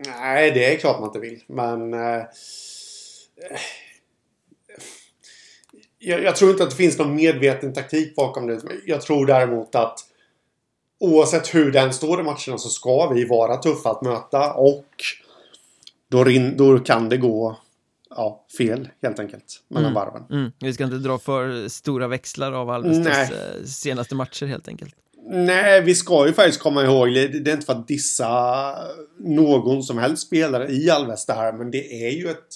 Nej, 0.05 0.51
det 0.51 0.73
är 0.73 0.77
klart 0.77 0.99
man 0.99 1.09
inte 1.09 1.19
vill. 1.19 1.43
Men... 1.47 1.93
Eh, 1.93 2.23
jag, 5.99 6.23
jag, 6.23 6.35
tror 6.35 6.51
inte 6.51 6.63
att 6.63 6.69
det 6.69 6.75
finns 6.75 6.97
någon 6.97 7.15
medveten 7.15 7.73
taktik 7.73 8.15
bakom 8.15 8.47
det. 8.47 8.61
Jag 8.85 9.01
tror 9.01 9.25
däremot 9.25 9.75
att 9.75 9.99
oavsett 11.01 11.55
hur 11.55 11.71
den 11.71 11.93
står 11.93 12.19
i 12.19 12.23
matcherna 12.23 12.57
så 12.57 12.69
ska 12.69 13.09
vi 13.09 13.25
vara 13.25 13.57
tuffa 13.57 13.91
att 13.91 14.01
möta 14.01 14.53
och 14.53 14.85
då, 16.09 16.25
då 16.55 16.79
kan 16.79 17.09
det 17.09 17.17
gå 17.17 17.57
ja, 18.09 18.45
fel 18.57 18.89
helt 19.01 19.19
enkelt 19.19 19.63
mellan 19.67 19.91
Mm. 19.91 19.93
varven. 19.93 20.23
Mm. 20.31 20.51
Vi 20.59 20.73
ska 20.73 20.83
inte 20.83 20.95
dra 20.95 21.17
för 21.19 21.67
stora 21.67 22.07
växlar 22.07 22.51
av 22.51 22.69
Alvestas 22.69 23.31
eh, 23.31 23.63
senaste 23.65 24.15
matcher 24.15 24.45
helt 24.45 24.67
enkelt. 24.67 24.95
Nej, 25.29 25.81
vi 25.81 25.95
ska 25.95 26.27
ju 26.27 26.33
faktiskt 26.33 26.59
komma 26.59 26.83
ihåg, 26.83 27.07
det 27.07 27.27
det 27.27 27.51
är 27.51 27.53
inte 27.53 27.65
för 27.65 27.73
att 27.73 27.87
dissa 27.87 28.75
någon 29.19 29.83
som 29.83 29.97
helst 29.97 30.27
spelare 30.27 30.71
i 30.71 30.89
Alvesta 30.89 31.33
här, 31.33 31.53
men 31.53 31.71
det 31.71 32.07
är 32.07 32.11
ju 32.11 32.29
ett 32.29 32.47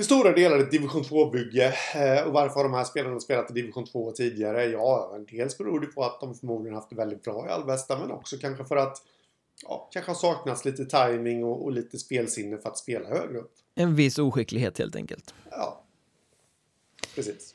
i 0.00 0.04
stora 0.04 0.32
delar 0.32 0.58
ett 0.58 0.70
division 0.70 1.02
2-bygge. 1.02 1.74
Eh, 1.94 2.26
och 2.26 2.32
varför 2.32 2.54
har 2.54 2.64
de 2.64 2.74
här 2.74 2.84
spelarna 2.84 3.20
spelat 3.20 3.50
i 3.50 3.54
division 3.54 3.86
2 3.86 4.12
tidigare? 4.12 4.64
Ja, 4.64 5.18
dels 5.30 5.58
beror 5.58 5.80
det 5.80 5.86
på 5.86 6.04
att 6.04 6.20
de 6.20 6.34
förmodligen 6.34 6.74
haft 6.74 6.90
det 6.90 6.96
väldigt 6.96 7.22
bra 7.22 7.46
i 7.46 7.50
Alvesta, 7.50 7.98
men 7.98 8.10
också 8.10 8.36
kanske 8.36 8.64
för 8.64 8.76
att 8.76 8.96
ja, 9.62 9.88
kanske 9.92 10.10
har 10.10 10.16
saknats 10.16 10.64
lite 10.64 10.84
timing 10.84 11.44
och, 11.44 11.64
och 11.64 11.72
lite 11.72 11.98
spelsinne 11.98 12.58
för 12.58 12.68
att 12.68 12.78
spela 12.78 13.08
högre 13.08 13.38
upp. 13.38 13.52
En 13.74 13.94
viss 13.94 14.18
oskicklighet 14.18 14.78
helt 14.78 14.96
enkelt. 14.96 15.34
Ja, 15.50 15.82
precis. 17.14 17.54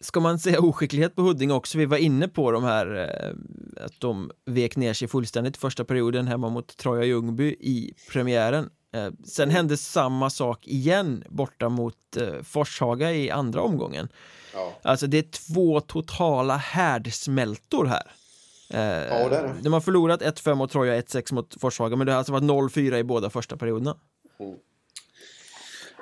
Ska 0.00 0.20
man 0.20 0.38
säga 0.38 0.60
oskicklighet 0.60 1.16
på 1.16 1.22
Huddinge 1.22 1.54
också? 1.54 1.78
Vi 1.78 1.86
var 1.86 1.96
inne 1.96 2.28
på 2.28 2.50
de 2.50 2.64
här 2.64 2.96
eh, 2.96 3.84
att 3.84 4.00
de 4.00 4.30
vek 4.46 4.76
ner 4.76 4.92
sig 4.92 5.08
fullständigt 5.08 5.56
första 5.56 5.84
perioden 5.84 6.26
hemma 6.26 6.48
mot 6.48 6.76
Troja 6.76 7.04
Ljungby 7.04 7.56
i 7.60 7.94
premiären. 8.12 8.70
Eh, 8.92 9.08
sen 9.24 9.50
hände 9.50 9.76
samma 9.76 10.30
sak 10.30 10.66
igen 10.66 11.24
borta 11.28 11.68
mot 11.68 12.16
eh, 12.16 12.42
Forshaga 12.42 13.12
i 13.12 13.30
andra 13.30 13.62
omgången. 13.62 14.08
Ja. 14.54 14.72
Alltså 14.82 15.06
det 15.06 15.18
är 15.18 15.22
två 15.54 15.80
totala 15.80 16.56
härdsmältor 16.56 17.84
här. 17.86 18.12
Eh, 18.70 18.80
Ja, 19.20 19.28
det 19.28 19.36
är 19.36 19.42
det. 19.42 19.54
De 19.62 19.72
har 19.72 19.80
förlorat 19.80 20.22
1-5 20.22 20.54
mot 20.54 20.72
Troja, 20.72 21.00
1-6 21.00 21.34
mot 21.34 21.60
Forshaga, 21.60 21.96
men 21.96 22.06
det 22.06 22.12
har 22.12 22.18
alltså 22.18 22.32
varit 22.32 22.44
0-4 22.44 22.96
i 22.96 23.04
båda 23.04 23.30
första 23.30 23.56
perioderna. 23.56 23.96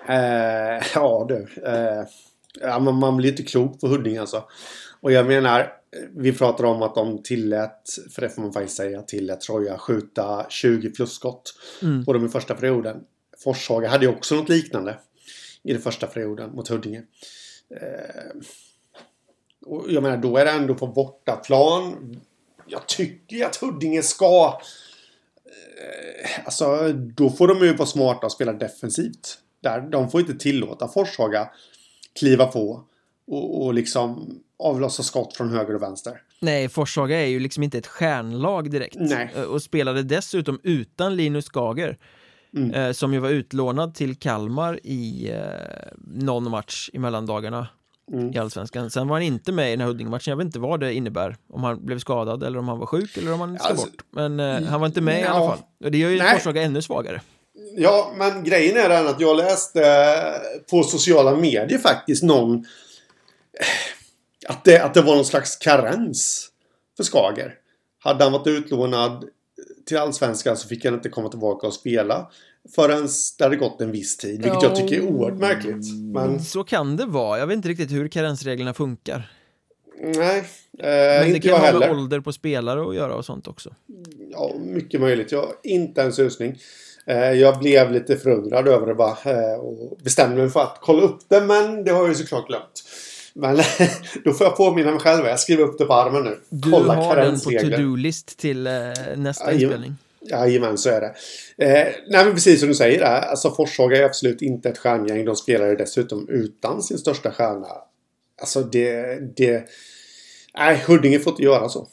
Eh, 0.09 0.83
ja 0.95 1.27
du. 1.29 1.49
Eh, 1.67 2.05
ja, 2.61 2.79
man, 2.79 2.95
man 2.95 3.17
blir 3.17 3.31
inte 3.31 3.43
klok 3.43 3.81
på 3.81 3.89
Huddinge 3.89 4.21
alltså. 4.21 4.45
Och 5.01 5.13
jag 5.13 5.27
menar, 5.27 5.73
vi 6.11 6.33
pratar 6.33 6.65
om 6.65 6.83
att 6.83 6.95
de 6.95 7.23
tillät, 7.23 7.83
för 8.11 8.23
det 8.23 8.29
får 8.31 8.43
man 8.43 8.53
faktiskt 8.53 8.77
säga, 8.77 9.03
tillät 9.03 9.41
Troja 9.41 9.79
skjuta 9.79 10.47
20 10.49 10.91
plus 10.91 11.13
skott 11.13 11.55
Mm. 11.83 12.05
på 12.05 12.13
dem 12.13 12.27
i 12.27 12.29
första 12.29 12.55
perioden. 12.55 12.97
Forshaga 13.45 13.89
hade 13.89 14.05
ju 14.07 14.13
också 14.13 14.35
något 14.35 14.49
liknande 14.49 14.99
i 15.63 15.73
den 15.73 15.83
första 15.83 16.07
perioden 16.07 16.51
mot 16.51 16.69
Huddinge. 16.69 17.03
Eh, 17.81 18.41
och 19.67 19.85
jag 19.89 20.03
menar, 20.03 20.17
då 20.17 20.37
är 20.37 20.45
det 20.45 20.51
ändå 20.51 20.75
på 20.75 20.87
bortaplan. 20.87 22.17
Jag 22.67 22.87
tycker 22.87 23.37
ju 23.37 23.45
att 23.45 23.57
Huddinge 23.57 24.03
ska... 24.03 24.61
Eh, 25.45 26.45
alltså, 26.45 26.93
då 26.93 27.31
får 27.31 27.49
de 27.49 27.59
ju 27.67 27.73
vara 27.77 27.87
smarta 27.87 28.27
och 28.27 28.33
spela 28.33 28.53
defensivt. 28.53 29.39
Där, 29.61 29.81
de 29.81 30.11
får 30.11 30.21
inte 30.21 30.35
tillåta 30.35 30.89
Forshaga 30.89 31.51
kliva 32.19 32.47
på 32.47 32.85
och, 33.27 33.65
och 33.65 33.75
liksom 33.75 34.41
avlossa 34.59 35.03
skott 35.03 35.37
från 35.37 35.51
höger 35.51 35.75
och 35.75 35.83
vänster. 35.83 36.13
Nej, 36.41 36.69
Forshaga 36.69 37.21
är 37.21 37.27
ju 37.27 37.41
liksom 37.41 37.63
inte 37.63 37.79
ett 37.79 37.87
stjärnlag 37.87 38.71
direkt. 38.71 38.97
Nej. 38.99 39.33
Eh, 39.37 39.43
Och 39.43 39.63
spelade 39.63 40.03
dessutom 40.03 40.61
utan 40.63 41.17
Linus 41.17 41.49
Gager. 41.49 41.99
Mm. 42.57 42.71
eh, 42.75 42.93
Som 42.93 43.13
ju 43.15 43.19
var 43.19 43.29
utlånad 43.31 43.95
till 43.95 44.17
Kalmar 44.17 44.81
i 44.83 45.31
eh, 45.31 45.39
någon 46.07 46.51
match 46.51 46.91
i 46.93 46.99
mellandagarna 46.99 47.67
Mm. 48.13 48.33
i 48.35 48.39
Allsvenskan. 48.39 48.91
Sen 48.91 49.09
var 49.09 49.17
han 49.17 49.23
inte 49.23 49.53
med 49.53 49.69
i 49.69 49.71
den 49.71 49.81
här 49.81 49.87
Huddinge-matchen. 49.87 50.31
Jag 50.31 50.37
vet 50.37 50.45
inte 50.45 50.59
vad 50.59 50.81
det 50.81 50.95
innebär. 50.95 51.37
Om 51.53 51.65
han 51.65 51.87
blev 51.87 51.99
skadad 51.99 52.43
eller 52.43 52.59
om 52.59 52.69
han 52.69 52.79
var 52.79 52.87
sjuk 52.87 53.17
eller 53.17 53.33
om 53.33 53.41
han 53.41 53.59
ska 53.59 53.69
Alltså, 53.69 53.87
bort. 53.87 54.03
Men 54.11 54.41
eh, 54.41 54.63
han 54.63 54.81
var 54.81 54.87
inte 54.87 55.01
med 55.01 55.21
i 55.21 55.25
alla 55.25 55.47
fall. 55.49 55.59
Och 55.85 55.91
det 55.91 55.99
gör 55.99 56.11
ju. 56.11 56.19
Forshaga 56.21 56.63
ännu 56.63 56.83
svagare. 56.83 57.21
Ja, 57.77 58.13
men 58.17 58.45
grejen 58.45 58.77
är 58.77 58.89
den 58.89 59.07
att 59.07 59.21
jag 59.21 59.37
läste 59.37 59.81
på 60.71 60.83
sociala 60.83 61.37
medier 61.37 61.79
faktiskt 61.79 62.23
någon... 62.23 62.65
Att 64.49 64.65
det, 64.65 64.79
att 64.85 64.95
det 64.95 65.03
var 65.03 65.15
någon 65.17 65.25
slags 65.25 65.57
karens 65.57 66.49
för 66.97 67.05
Skager. 67.05 67.55
Hade 67.99 68.25
han 68.25 68.33
varit 68.33 68.47
utlånad 68.47 69.25
till 69.87 69.99
Allsvenskan 69.99 70.57
så 70.57 70.69
fick 70.69 70.85
han 70.85 70.95
inte 70.95 71.09
komma 71.09 71.29
tillbaka 71.29 71.67
och 71.67 71.75
spela 71.75 72.31
förrän 72.75 73.09
det 73.39 73.45
hade 73.45 73.57
gått 73.57 73.81
en 73.81 73.91
viss 73.93 74.17
tid. 74.17 74.43
Vilket 74.43 74.63
jag 74.63 74.77
tycker 74.77 74.97
är 74.97 75.01
oerhört 75.01 75.39
märkligt. 75.41 75.95
Men 76.15 76.41
Så 76.45 76.65
kan 76.65 76.97
det 76.97 77.07
vara. 77.07 77.39
Jag 77.39 77.47
vet 77.47 77.57
inte 77.57 77.69
riktigt 77.69 77.91
hur 77.93 78.09
karensreglerna 78.09 78.75
funkar. 78.75 79.31
nej, 80.03 80.39
eh, 80.79 80.85
Men 81.25 81.33
det 81.33 81.41
kan 81.41 81.53
ha 81.53 81.59
med 81.59 81.67
heller. 81.73 81.91
ålder 81.91 82.21
på 82.21 82.33
spelare 82.33 82.89
att 82.89 82.95
göra 82.95 83.15
och 83.15 83.25
sånt 83.25 83.49
också. 83.49 83.75
Ja, 84.31 84.53
mycket 84.61 85.01
möjligt. 85.01 85.33
Jag 85.33 85.41
har 85.41 85.53
inte 85.63 86.03
en 86.03 86.13
susning. 86.13 86.59
Eh, 87.07 87.33
Jag 87.33 87.59
blev 87.59 87.93
lite 87.93 88.17
förundrad 88.17 88.69
över 88.69 88.87
det 88.87 88.95
bara 88.95 89.17
eh, 89.25 89.59
och 89.61 89.99
bestämde 90.03 90.37
mig 90.37 90.51
för 90.51 90.61
att 90.61 90.79
kolla 90.81 91.03
upp 91.03 91.21
det 91.29 91.41
men 91.41 91.85
det 91.85 91.91
har 91.91 92.01
jag 92.01 92.09
ju 92.09 92.15
såklart 92.15 92.47
glömt. 92.49 92.83
Men 93.39 93.57
då 94.25 94.33
får 94.33 94.47
jag 94.47 94.57
påminna 94.57 94.91
mig 94.91 95.01
själv. 95.01 95.27
Jag 95.27 95.41
skriver 95.41 95.65
upp 95.65 95.79
det 95.79 95.85
på 95.85 95.95
armen 95.95 96.25
nu. 96.25 96.41
Du 96.49 96.71
Kolla 96.71 96.95
har 96.95 97.17
den 97.17 97.41
på 97.41 97.51
to-do-list 97.51 98.39
till 98.39 98.67
eh, 98.67 98.73
nästa 99.17 99.45
Jajamän. 99.45 99.63
inspelning. 99.63 99.97
Jajamän, 100.21 100.79
så 100.79 100.91
är 100.91 101.01
det. 101.01 101.15
Eh, 101.65 101.95
nej, 102.09 102.25
men 102.25 102.35
precis 102.35 102.61
som 102.61 102.69
du 102.69 102.75
säger. 102.75 102.99
Där, 102.99 103.21
alltså 103.21 103.51
Forshaga 103.51 103.97
är 103.97 104.05
absolut 104.05 104.43
inte 104.43 104.69
ett 104.69 104.79
stjärngäng. 104.79 105.25
De 105.25 105.37
spelar 105.37 105.77
dessutom 105.77 106.29
utan 106.29 106.83
sin 106.83 106.99
största 106.99 107.31
stjärna. 107.31 107.69
Alltså 108.41 108.63
det... 108.63 109.19
det 109.37 109.69
nej, 110.59 110.85
Huddinge 110.87 111.19
får 111.19 111.31
inte 111.33 111.43
göra 111.43 111.69
så. 111.69 111.89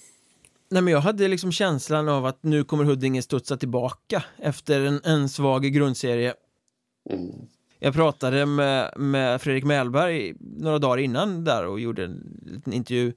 Nej 0.69 0.81
men 0.81 0.93
jag 0.93 1.01
hade 1.01 1.27
liksom 1.27 1.51
känslan 1.51 2.09
av 2.09 2.25
att 2.25 2.43
nu 2.43 2.63
kommer 2.63 2.83
Huddinge 2.83 3.21
studsa 3.21 3.57
tillbaka 3.57 4.23
efter 4.37 4.81
en, 4.81 5.01
en 5.03 5.29
svag 5.29 5.63
grundserie. 5.63 6.33
Mm. 7.09 7.31
Jag 7.85 7.93
pratade 7.93 8.45
med, 8.45 8.93
med 8.97 9.41
Fredrik 9.41 9.63
Mellberg 9.63 10.33
några 10.39 10.79
dagar 10.79 10.97
innan 10.97 11.43
där 11.43 11.67
och 11.67 11.79
gjorde 11.79 12.03
en 12.03 12.41
liten 12.45 12.73
intervju. 12.73 13.13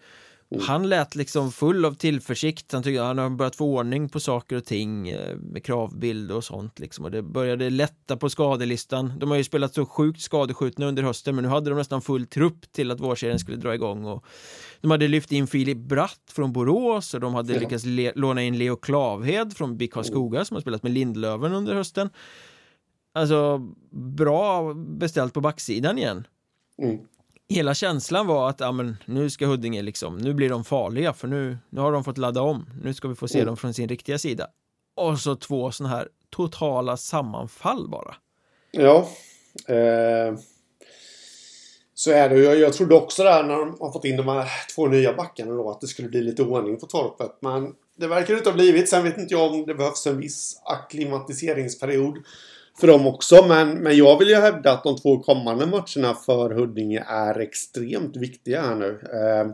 Han 0.61 0.89
lät 0.89 1.15
liksom 1.15 1.53
full 1.53 1.85
av 1.85 1.95
tillförsikt. 1.95 2.73
Han 2.73 2.83
tyckte 2.83 3.03
han 3.03 3.19
har 3.19 3.31
börjat 3.31 3.57
få 3.57 3.65
ordning 3.79 4.09
på 4.09 4.21
saker 4.21 4.57
och 4.57 4.65
ting 4.65 5.09
eh, 5.09 5.37
med 5.37 5.65
kravbild 5.65 6.33
och 6.33 6.45
sånt 6.45 6.79
liksom. 6.79 7.05
Och 7.05 7.11
det 7.11 7.23
började 7.23 7.71
lätta 7.71 8.17
på 8.17 8.31
skadelistan. 8.31 9.13
De 9.19 9.31
har 9.31 9.37
ju 9.37 9.45
spelat 9.45 9.75
så 9.75 9.87
sjukt 9.87 10.21
skadeskjutna 10.21 10.87
under 10.87 11.03
hösten 11.03 11.35
men 11.35 11.45
nu 11.45 11.51
hade 11.51 11.71
de 11.71 11.77
nästan 11.79 12.03
full 12.03 12.27
trupp 12.27 12.73
till 12.73 12.91
att 12.91 13.01
vårserien 13.01 13.39
skulle 13.39 13.57
dra 13.57 13.75
igång. 13.75 14.05
Och 14.05 14.25
de 14.81 14.91
hade 14.91 15.09
lyft 15.09 15.33
in 15.33 15.47
Filip 15.47 15.79
Bratt 15.79 16.33
från 16.33 16.53
Borås 16.53 17.15
och 17.15 17.21
de 17.21 17.35
hade 17.35 17.53
Ja. 17.55 17.61
lyckats 17.61 17.85
låna 18.15 18.43
in 18.43 18.59
Leo 18.59 18.77
Klavhed 18.77 19.57
från 19.57 19.77
BIK 19.77 19.93
Karlskoga 19.93 20.45
som 20.45 20.55
har 20.55 20.61
spelat 20.61 20.83
med 20.83 20.93
Lindlöven 20.93 21.53
under 21.53 21.75
hösten. 21.75 22.11
Alltså 23.19 23.59
bra 23.91 24.75
beställt 24.75 25.35
på 25.35 25.41
backsidan 25.41 25.99
igen. 25.99 26.27
Mm. 26.83 26.99
Hela 27.49 27.75
känslan 27.75 28.27
var 28.27 28.49
att 28.49 28.61
ja, 28.61 28.73
men, 28.73 28.97
nu 29.05 29.31
ska 29.31 29.47
Huddinge 29.47 29.83
liksom, 29.83 30.19
nu 30.19 30.35
blir 30.35 30.49
de 30.49 30.65
farliga 30.65 31.13
för 31.13 31.29
nu, 31.29 31.59
nu 31.71 31.81
har 31.81 31.93
de 31.93 32.05
fått 32.05 32.19
ladda 32.19 32.43
om. 32.43 32.67
Nu 32.83 32.95
ska 32.95 33.09
vi 33.09 33.15
få 33.15 33.29
se 33.29 33.39
Mm. 33.39 33.47
dem 33.47 33.57
från 33.57 33.75
sin 33.75 33.89
riktiga 33.89 34.19
sida. 34.19 34.47
Och 34.95 35.19
så 35.19 35.37
två 35.37 35.71
sådana 35.73 35.97
här 35.97 36.09
totala 36.31 36.97
sammanfall 36.97 37.89
bara. 37.89 38.15
Ja. 38.71 39.09
Eh, 39.69 40.35
så 41.95 42.11
är 42.11 42.29
det. 42.29 42.39
Jag, 42.39 42.59
jag 42.59 42.73
trodde 42.73 42.95
också 42.95 43.23
där 43.23 43.43
när 43.43 43.57
de 43.57 43.77
har 43.81 43.93
fått 43.93 44.05
in 44.05 44.17
de 44.17 44.29
här 44.29 44.49
två 44.75 44.87
nya 44.87 45.13
backarna 45.13 45.53
då 45.53 45.71
att 45.71 45.81
det 45.81 45.87
skulle 45.87 46.09
bli 46.09 46.21
lite 46.21 46.43
ordning 46.43 46.81
på 46.81 46.87
torpet. 46.87 47.39
Men 47.41 47.75
det 47.97 48.07
verkar 48.07 48.37
inte 48.37 48.51
ha 48.51 48.55
blivit. 48.55 48.89
Sen 48.89 49.05
vet 49.05 49.19
inte 49.19 49.35
jag 49.35 49.53
om 49.53 49.67
det 49.67 49.75
behövs 49.75 50.07
en 50.07 50.19
viss 50.21 50.61
akklimatiseringsperiod 50.65 52.19
för 52.81 52.87
dem 52.87 53.07
också. 53.07 53.47
Men, 53.49 53.79
men 53.79 53.97
jag 53.97 54.19
vill 54.19 54.29
ju 54.29 54.35
hävda 54.35 54.73
att 54.73 54.85
de 54.85 54.97
två 54.97 55.19
kommande 55.19 55.67
matcherna 55.67 56.15
för 56.15 56.51
Huddinge 56.51 57.05
är 57.09 57.39
extremt 57.39 58.17
viktiga 58.17 58.63
här 58.63 58.75
nu. 58.75 59.01
Eh, 59.13 59.51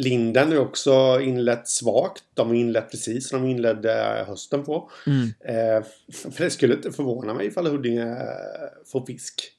Linden 0.00 0.52
är 0.52 0.58
också 0.58 1.20
inlett 1.20 1.68
svagt. 1.68 2.24
De 2.34 2.48
har 2.48 2.54
inlett 2.54 2.90
precis 2.90 3.28
som 3.28 3.42
de 3.42 3.48
inledde 3.48 4.24
hösten 4.26 4.64
på. 4.64 4.90
Mm. 5.06 5.22
Eh, 5.40 5.84
för 6.32 6.44
det 6.44 6.50
skulle 6.50 6.74
inte 6.74 6.92
förvåna 6.92 7.34
mig 7.34 7.46
ifall 7.46 7.66
Huddinge 7.66 8.02
eh, 8.02 8.86
får 8.92 9.06
fisk 9.06 9.52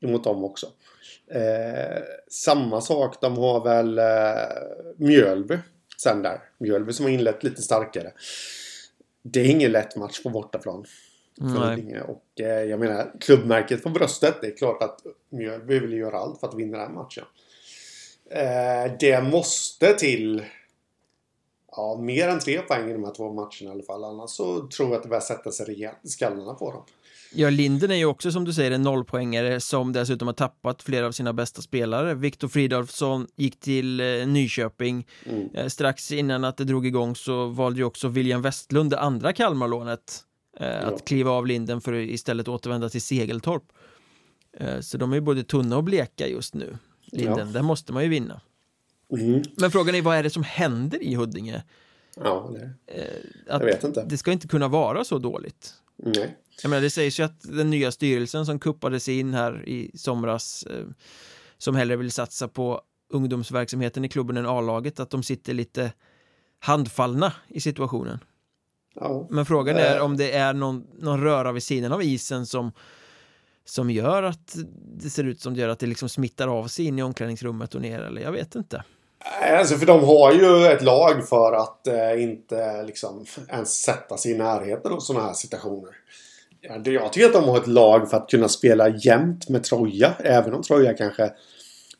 emot 0.00 0.24
dem 0.24 0.44
också. 0.44 0.66
Eh, 1.30 2.02
samma 2.28 2.80
sak, 2.80 3.20
de 3.20 3.38
har 3.38 3.64
väl 3.64 3.98
eh, 3.98 4.56
Mjölby 4.96 5.58
sen 5.96 6.22
där. 6.22 6.40
Mjölby 6.58 6.92
som 6.92 7.04
har 7.04 7.12
inlett 7.12 7.44
lite 7.44 7.62
starkare. 7.62 8.12
Det 9.22 9.40
är 9.40 9.50
ingen 9.50 9.72
lätt 9.72 9.96
match 9.96 10.22
på 10.22 10.30
bortaplan. 10.30 10.84
Huddinge. 11.40 12.00
Och 12.00 12.40
eh, 12.40 12.46
jag 12.46 12.80
menar, 12.80 13.12
klubbmärket 13.20 13.82
på 13.82 13.88
bröstet. 13.88 14.34
Det 14.40 14.46
är 14.46 14.56
klart 14.56 14.82
att 14.82 15.00
Mjölby 15.30 15.78
vill 15.78 15.92
göra 15.92 16.18
allt 16.18 16.40
för 16.40 16.48
att 16.48 16.54
vinna 16.54 16.78
den 16.78 16.94
matchen. 16.94 17.24
Eh, 18.30 18.92
det 19.00 19.22
måste 19.22 19.94
till 19.94 20.44
ja, 21.76 21.98
mer 22.00 22.28
än 22.28 22.40
tre 22.40 22.58
poäng 22.58 22.90
i 22.90 22.92
de 22.92 23.04
här 23.04 23.14
två 23.14 23.32
matcherna 23.32 23.50
i 23.60 23.68
alla 23.68 23.82
fall. 23.82 24.04
Annars 24.04 24.30
så 24.30 24.68
tror 24.68 24.88
jag 24.88 24.96
att 24.96 25.02
det 25.02 25.08
börjar 25.08 25.20
sätta 25.20 25.50
sig 25.50 25.66
rejält 25.66 25.98
i 26.02 26.08
skallarna 26.08 26.54
på 26.54 26.70
dem. 26.70 26.82
Ja, 27.36 27.50
Linden 27.50 27.90
är 27.90 27.94
ju 27.94 28.04
också 28.04 28.32
som 28.32 28.44
du 28.44 28.52
säger 28.52 28.70
en 28.70 28.82
nollpoängare 28.82 29.60
som 29.60 29.92
dessutom 29.92 30.28
har 30.28 30.32
tappat 30.32 30.82
flera 30.82 31.06
av 31.06 31.12
sina 31.12 31.32
bästa 31.32 31.62
spelare. 31.62 32.14
Viktor 32.14 32.48
Fridolfsson 32.48 33.26
gick 33.36 33.60
till 33.60 34.00
eh, 34.00 34.26
Nyköping. 34.26 35.06
Mm. 35.26 35.54
Eh, 35.54 35.66
strax 35.66 36.12
innan 36.12 36.44
att 36.44 36.56
det 36.56 36.64
drog 36.64 36.86
igång 36.86 37.16
så 37.16 37.46
valde 37.46 37.78
ju 37.78 37.84
också 37.84 38.08
William 38.08 38.42
Westlund, 38.42 38.90
det 38.90 39.00
andra 39.00 39.32
Kalmarlånet, 39.32 40.20
eh, 40.56 40.88
att 40.88 41.04
kliva 41.04 41.30
av 41.30 41.46
linden 41.46 41.80
för 41.80 41.92
att 41.92 42.08
istället 42.08 42.48
återvända 42.48 42.88
till 42.88 43.02
Segeltorp. 43.02 43.62
Eh, 44.52 44.80
så 44.80 44.98
de 44.98 45.12
är 45.12 45.20
både 45.20 45.44
tunna 45.44 45.76
och 45.76 45.84
bleka 45.84 46.28
just 46.28 46.54
nu. 46.54 46.78
Linden, 47.04 47.46
ja. 47.46 47.52
där 47.52 47.62
måste 47.62 47.92
man 47.92 48.02
ju 48.02 48.08
vinna. 48.08 48.40
Mm. 49.12 49.42
Men 49.56 49.70
frågan 49.70 49.94
är 49.94 50.02
vad 50.02 50.16
är 50.16 50.22
det 50.22 50.30
som 50.30 50.42
händer 50.42 51.02
i 51.02 51.14
Huddinge? 51.14 51.62
Ja, 52.16 52.50
det, 52.52 52.94
eh, 53.00 53.20
jag 53.46 53.60
vet 53.60 53.84
inte. 53.84 54.04
Det 54.04 54.18
ska 54.18 54.32
inte 54.32 54.48
kunna 54.48 54.68
vara 54.68 55.04
så 55.04 55.18
dåligt. 55.18 55.74
Nej. 55.96 56.36
Jag 56.62 56.70
menar, 56.70 56.82
det 56.82 56.90
sägs 56.90 57.20
ju 57.20 57.22
att 57.22 57.40
den 57.42 57.70
nya 57.70 57.92
styrelsen 57.92 58.46
som 58.46 58.58
kuppades 58.58 59.08
in 59.08 59.34
här 59.34 59.68
i 59.68 59.90
somras 59.94 60.66
som 61.58 61.76
hellre 61.76 61.96
vill 61.96 62.10
satsa 62.10 62.48
på 62.48 62.82
ungdomsverksamheten 63.08 64.04
i 64.04 64.08
klubben 64.08 64.36
än 64.36 64.46
A-laget, 64.46 65.00
att 65.00 65.10
de 65.10 65.22
sitter 65.22 65.54
lite 65.54 65.92
handfallna 66.58 67.32
i 67.48 67.60
situationen. 67.60 68.18
Ja. 69.00 69.26
Men 69.30 69.46
frågan 69.46 69.76
är 69.76 70.00
om 70.00 70.16
det 70.16 70.32
är 70.32 70.52
någon, 70.52 70.86
någon 70.98 71.22
röra 71.22 71.52
vid 71.52 71.62
sidan 71.62 71.92
av 71.92 72.02
isen 72.02 72.46
som 72.46 72.72
som 73.64 73.90
gör 73.90 74.22
att 74.22 74.56
det 74.96 75.10
ser 75.10 75.24
ut 75.24 75.40
som 75.40 75.54
det 75.54 75.60
gör 75.60 75.68
att 75.68 75.78
det 75.78 75.86
liksom 75.86 76.08
smittar 76.08 76.48
av 76.48 76.66
sig 76.66 76.84
in 76.84 76.98
i 76.98 77.02
omklädningsrummet 77.02 77.74
och 77.74 77.80
ner 77.80 78.00
eller 78.00 78.22
jag 78.22 78.32
vet 78.32 78.54
inte. 78.54 78.84
Alltså 79.58 79.76
för 79.76 79.86
de 79.86 80.04
har 80.04 80.32
ju 80.32 80.66
ett 80.66 80.82
lag 80.82 81.28
för 81.28 81.52
att 81.52 81.86
eh, 81.86 82.22
inte 82.22 82.82
liksom 82.82 83.26
ens 83.48 83.82
sätta 83.82 84.16
sig 84.16 84.32
i 84.32 84.38
närheten 84.38 84.92
av 84.92 84.98
sådana 84.98 85.26
här 85.26 85.32
situationer. 85.32 85.90
Jag 86.60 87.12
tycker 87.12 87.26
att 87.26 87.32
de 87.32 87.44
har 87.44 87.56
ett 87.56 87.66
lag 87.66 88.10
för 88.10 88.16
att 88.16 88.30
kunna 88.30 88.48
spela 88.48 88.88
jämnt 88.88 89.48
med 89.48 89.64
Troja. 89.64 90.12
Även 90.18 90.54
om 90.54 90.62
Troja 90.62 90.94
kanske 90.94 91.32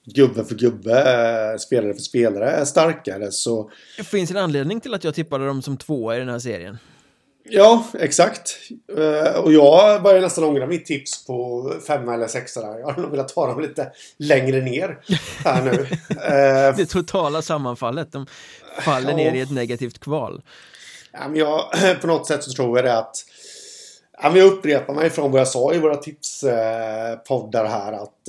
gubbe 0.04 0.44
för 0.44 0.54
gubbe, 0.54 0.92
eh, 0.92 1.58
spelare 1.58 1.94
för 1.94 2.00
spelare 2.00 2.50
är 2.50 2.64
starkare 2.64 3.30
så... 3.30 3.70
Det 3.96 4.04
finns 4.04 4.30
en 4.30 4.36
anledning 4.36 4.80
till 4.80 4.94
att 4.94 5.04
jag 5.04 5.14
tippade 5.14 5.46
dem 5.46 5.62
som 5.62 5.76
tvåa 5.76 6.16
i 6.16 6.18
den 6.18 6.28
här 6.28 6.38
serien. 6.38 6.78
Ja, 7.48 7.86
exakt. 7.98 8.58
Eh, 8.98 9.38
och 9.40 9.52
jag 9.52 10.02
börjar 10.02 10.20
nästan 10.20 10.44
ångra 10.44 10.66
mitt 10.66 10.86
tips 10.86 11.26
på 11.26 11.70
femma 11.86 12.14
eller 12.14 12.26
sexa 12.26 12.60
där. 12.60 12.78
Jag 12.78 12.86
hade 12.86 13.02
nog 13.02 13.10
velat 13.10 13.28
ta 13.28 13.46
dem 13.46 13.60
lite 13.60 13.92
längre 14.18 14.60
ner 14.60 14.98
här 15.44 15.62
nu. 15.62 15.86
Eh, 16.24 16.76
det 16.76 16.86
totala 16.86 17.42
sammanfallet. 17.42 18.12
De 18.12 18.26
faller 18.80 19.10
ja. 19.10 19.16
ner 19.16 19.34
i 19.34 19.40
ett 19.40 19.50
negativt 19.50 19.98
kval. 19.98 20.42
Ja, 21.12 21.28
men 21.28 21.36
jag, 21.36 21.64
på 22.00 22.06
något 22.06 22.26
sätt 22.26 22.44
så 22.44 22.52
tror 22.52 22.78
jag 22.78 22.84
det 22.84 22.98
att 22.98 23.16
Ja, 24.22 24.30
men 24.30 24.38
jag 24.38 24.52
upprepar 24.52 24.94
mig 24.94 25.10
från 25.10 25.30
vad 25.30 25.40
jag 25.40 25.48
sa 25.48 25.74
i 25.74 25.78
våra 25.78 25.96
tipspoddar 25.96 27.64
här 27.64 27.92
att 27.92 28.28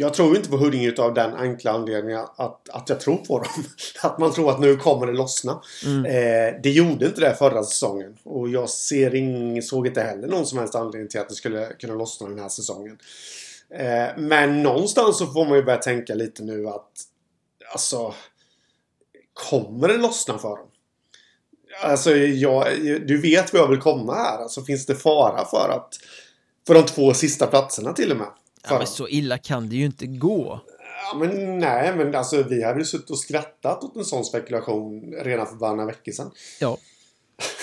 jag 0.00 0.14
tror 0.14 0.36
inte 0.36 0.48
på 0.48 0.56
Huddinge 0.56 0.94
av 0.98 1.14
den 1.14 1.34
enkla 1.34 1.70
anledningen 1.70 2.26
att, 2.36 2.68
att 2.68 2.88
jag 2.88 3.00
tror 3.00 3.16
på 3.16 3.38
dem. 3.38 3.64
Att 4.02 4.18
man 4.18 4.32
tror 4.32 4.50
att 4.50 4.60
nu 4.60 4.76
kommer 4.76 5.06
det 5.06 5.12
lossna. 5.12 5.62
Mm. 5.86 6.04
Eh, 6.04 6.60
det 6.62 6.70
gjorde 6.70 7.06
inte 7.06 7.20
det 7.20 7.34
förra 7.34 7.62
säsongen. 7.62 8.16
Och 8.24 8.48
jag 8.48 8.70
ser 8.70 9.14
ing, 9.14 9.62
såg 9.62 9.86
inte 9.86 10.00
heller 10.00 10.28
någon 10.28 10.46
som 10.46 10.58
helst 10.58 10.74
anledning 10.74 11.08
till 11.08 11.20
att 11.20 11.28
det 11.28 11.34
skulle 11.34 11.72
kunna 11.78 11.94
lossna 11.94 12.28
den 12.28 12.38
här 12.38 12.48
säsongen. 12.48 12.98
Eh, 13.74 14.08
men 14.16 14.62
någonstans 14.62 15.18
så 15.18 15.26
får 15.26 15.44
man 15.44 15.56
ju 15.56 15.62
börja 15.62 15.78
tänka 15.78 16.14
lite 16.14 16.42
nu 16.42 16.68
att 16.68 16.90
alltså 17.72 18.14
kommer 19.34 19.88
det 19.88 19.96
lossna 19.96 20.38
för 20.38 20.56
dem? 20.56 20.68
Alltså, 21.82 22.16
jag, 22.16 22.66
du 23.06 23.20
vet 23.20 23.52
vad 23.52 23.62
jag 23.62 23.68
vill 23.68 23.80
komma 23.80 24.14
här. 24.14 24.38
Alltså, 24.38 24.62
finns 24.62 24.86
det 24.86 24.94
fara 24.94 25.44
för 25.44 25.68
att 25.68 25.94
för 26.66 26.74
de 26.74 26.82
två 26.82 27.14
sista 27.14 27.46
platserna 27.46 27.92
till 27.92 28.10
och 28.10 28.16
med? 28.16 28.28
Ja, 28.68 28.78
men 28.78 28.86
så 28.86 29.08
illa 29.08 29.38
kan 29.38 29.68
det 29.68 29.76
ju 29.76 29.84
inte 29.84 30.06
gå. 30.06 30.60
Ja, 31.12 31.18
men 31.18 31.58
nej, 31.58 31.96
men 31.96 32.14
alltså 32.14 32.42
vi 32.42 32.62
hade 32.62 32.78
ju 32.78 32.84
suttit 32.84 33.10
och 33.10 33.18
skrattat 33.18 33.84
åt 33.84 33.96
en 33.96 34.04
sån 34.04 34.24
spekulation 34.24 35.14
redan 35.22 35.46
för 35.46 35.56
bara 35.56 35.70
några 35.70 35.86
veckor 35.86 36.12
sedan. 36.12 36.30
Ja. 36.60 36.78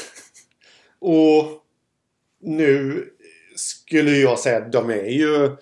och 1.00 1.64
nu 2.42 3.04
skulle 3.56 4.12
jag 4.12 4.40
säga 4.40 4.58
att 4.58 4.72
de 4.72 4.90
är 4.90 5.10
ju 5.10 5.58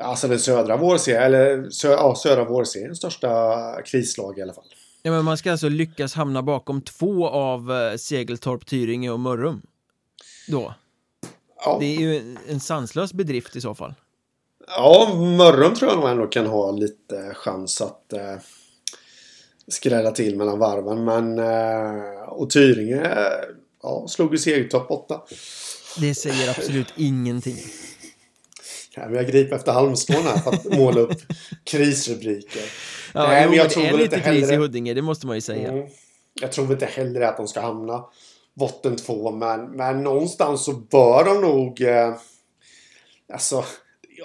Alltså 0.00 0.28
den 0.28 0.38
södra 0.38 0.76
vårserien, 0.76 1.22
eller 1.22 1.70
sö, 1.70 1.90
ja, 1.90 2.14
södra 2.14 2.44
vårseriens 2.44 2.98
största 2.98 3.82
krislag 3.82 4.38
i 4.38 4.42
alla 4.42 4.52
fall. 4.52 4.64
Ja, 5.02 5.10
men 5.10 5.24
man 5.24 5.38
ska 5.38 5.52
alltså 5.52 5.68
lyckas 5.68 6.14
hamna 6.14 6.42
bakom 6.42 6.82
två 6.82 7.28
av 7.28 7.72
eh, 7.72 7.96
Segeltorp, 7.96 8.66
Tyringe 8.66 9.10
och 9.10 9.20
Mörrum. 9.20 9.62
Då. 10.48 10.74
Ja. 11.64 11.76
Det 11.80 11.86
är 11.86 12.00
ju 12.00 12.36
en 12.48 12.60
sanslös 12.60 13.12
bedrift 13.12 13.56
i 13.56 13.60
så 13.60 13.74
fall. 13.74 13.94
Ja, 14.66 15.14
Mörrum 15.14 15.74
tror 15.74 15.90
jag 15.90 16.00
nog 16.00 16.10
ändå 16.10 16.26
kan 16.26 16.46
ha 16.46 16.70
lite 16.70 17.34
chans 17.34 17.80
att 17.80 18.12
eh, 18.12 18.36
skrälla 19.68 20.10
till 20.10 20.36
mellan 20.36 20.58
varven. 20.58 21.04
Men, 21.04 21.38
eh, 21.38 22.28
och 22.28 22.50
Tyringe 22.50 23.16
ja, 23.82 24.06
slog 24.08 24.32
ju 24.32 24.38
segertopp 24.38 24.90
8. 24.90 25.20
Det 26.00 26.14
säger 26.14 26.50
absolut 26.50 26.92
ingenting. 26.96 27.56
Ja, 28.96 29.04
men 29.04 29.14
jag 29.14 29.26
griper 29.26 29.56
efter 29.56 29.72
halmstrån 29.72 30.22
här 30.22 30.38
för 30.38 30.50
att 30.50 30.64
måla 30.64 31.00
upp 31.00 31.20
krisrubriker. 31.64 32.62
Ja, 33.14 33.28
Nej, 33.28 33.42
jo, 33.42 33.50
men 33.50 33.58
jag 33.58 33.70
tror 33.70 33.82
det 33.82 33.88
är 33.88 33.98
lite 33.98 34.20
kris 34.20 34.50
i 34.50 34.56
Huddinge, 34.56 34.94
det 34.94 35.02
måste 35.02 35.26
man 35.26 35.36
ju 35.36 35.40
säga. 35.40 35.72
Mm, 35.72 35.88
jag 36.40 36.52
tror 36.52 36.72
inte 36.72 36.86
heller 36.86 37.20
att 37.20 37.36
de 37.36 37.48
ska 37.48 37.60
hamna 37.60 38.04
botten 38.54 38.96
två, 38.96 39.30
men, 39.30 39.70
men 39.70 40.02
någonstans 40.02 40.64
så 40.64 40.72
bör 40.72 41.24
de 41.24 41.40
nog... 41.40 41.80
Eh, 41.80 42.14
alltså, 43.32 43.64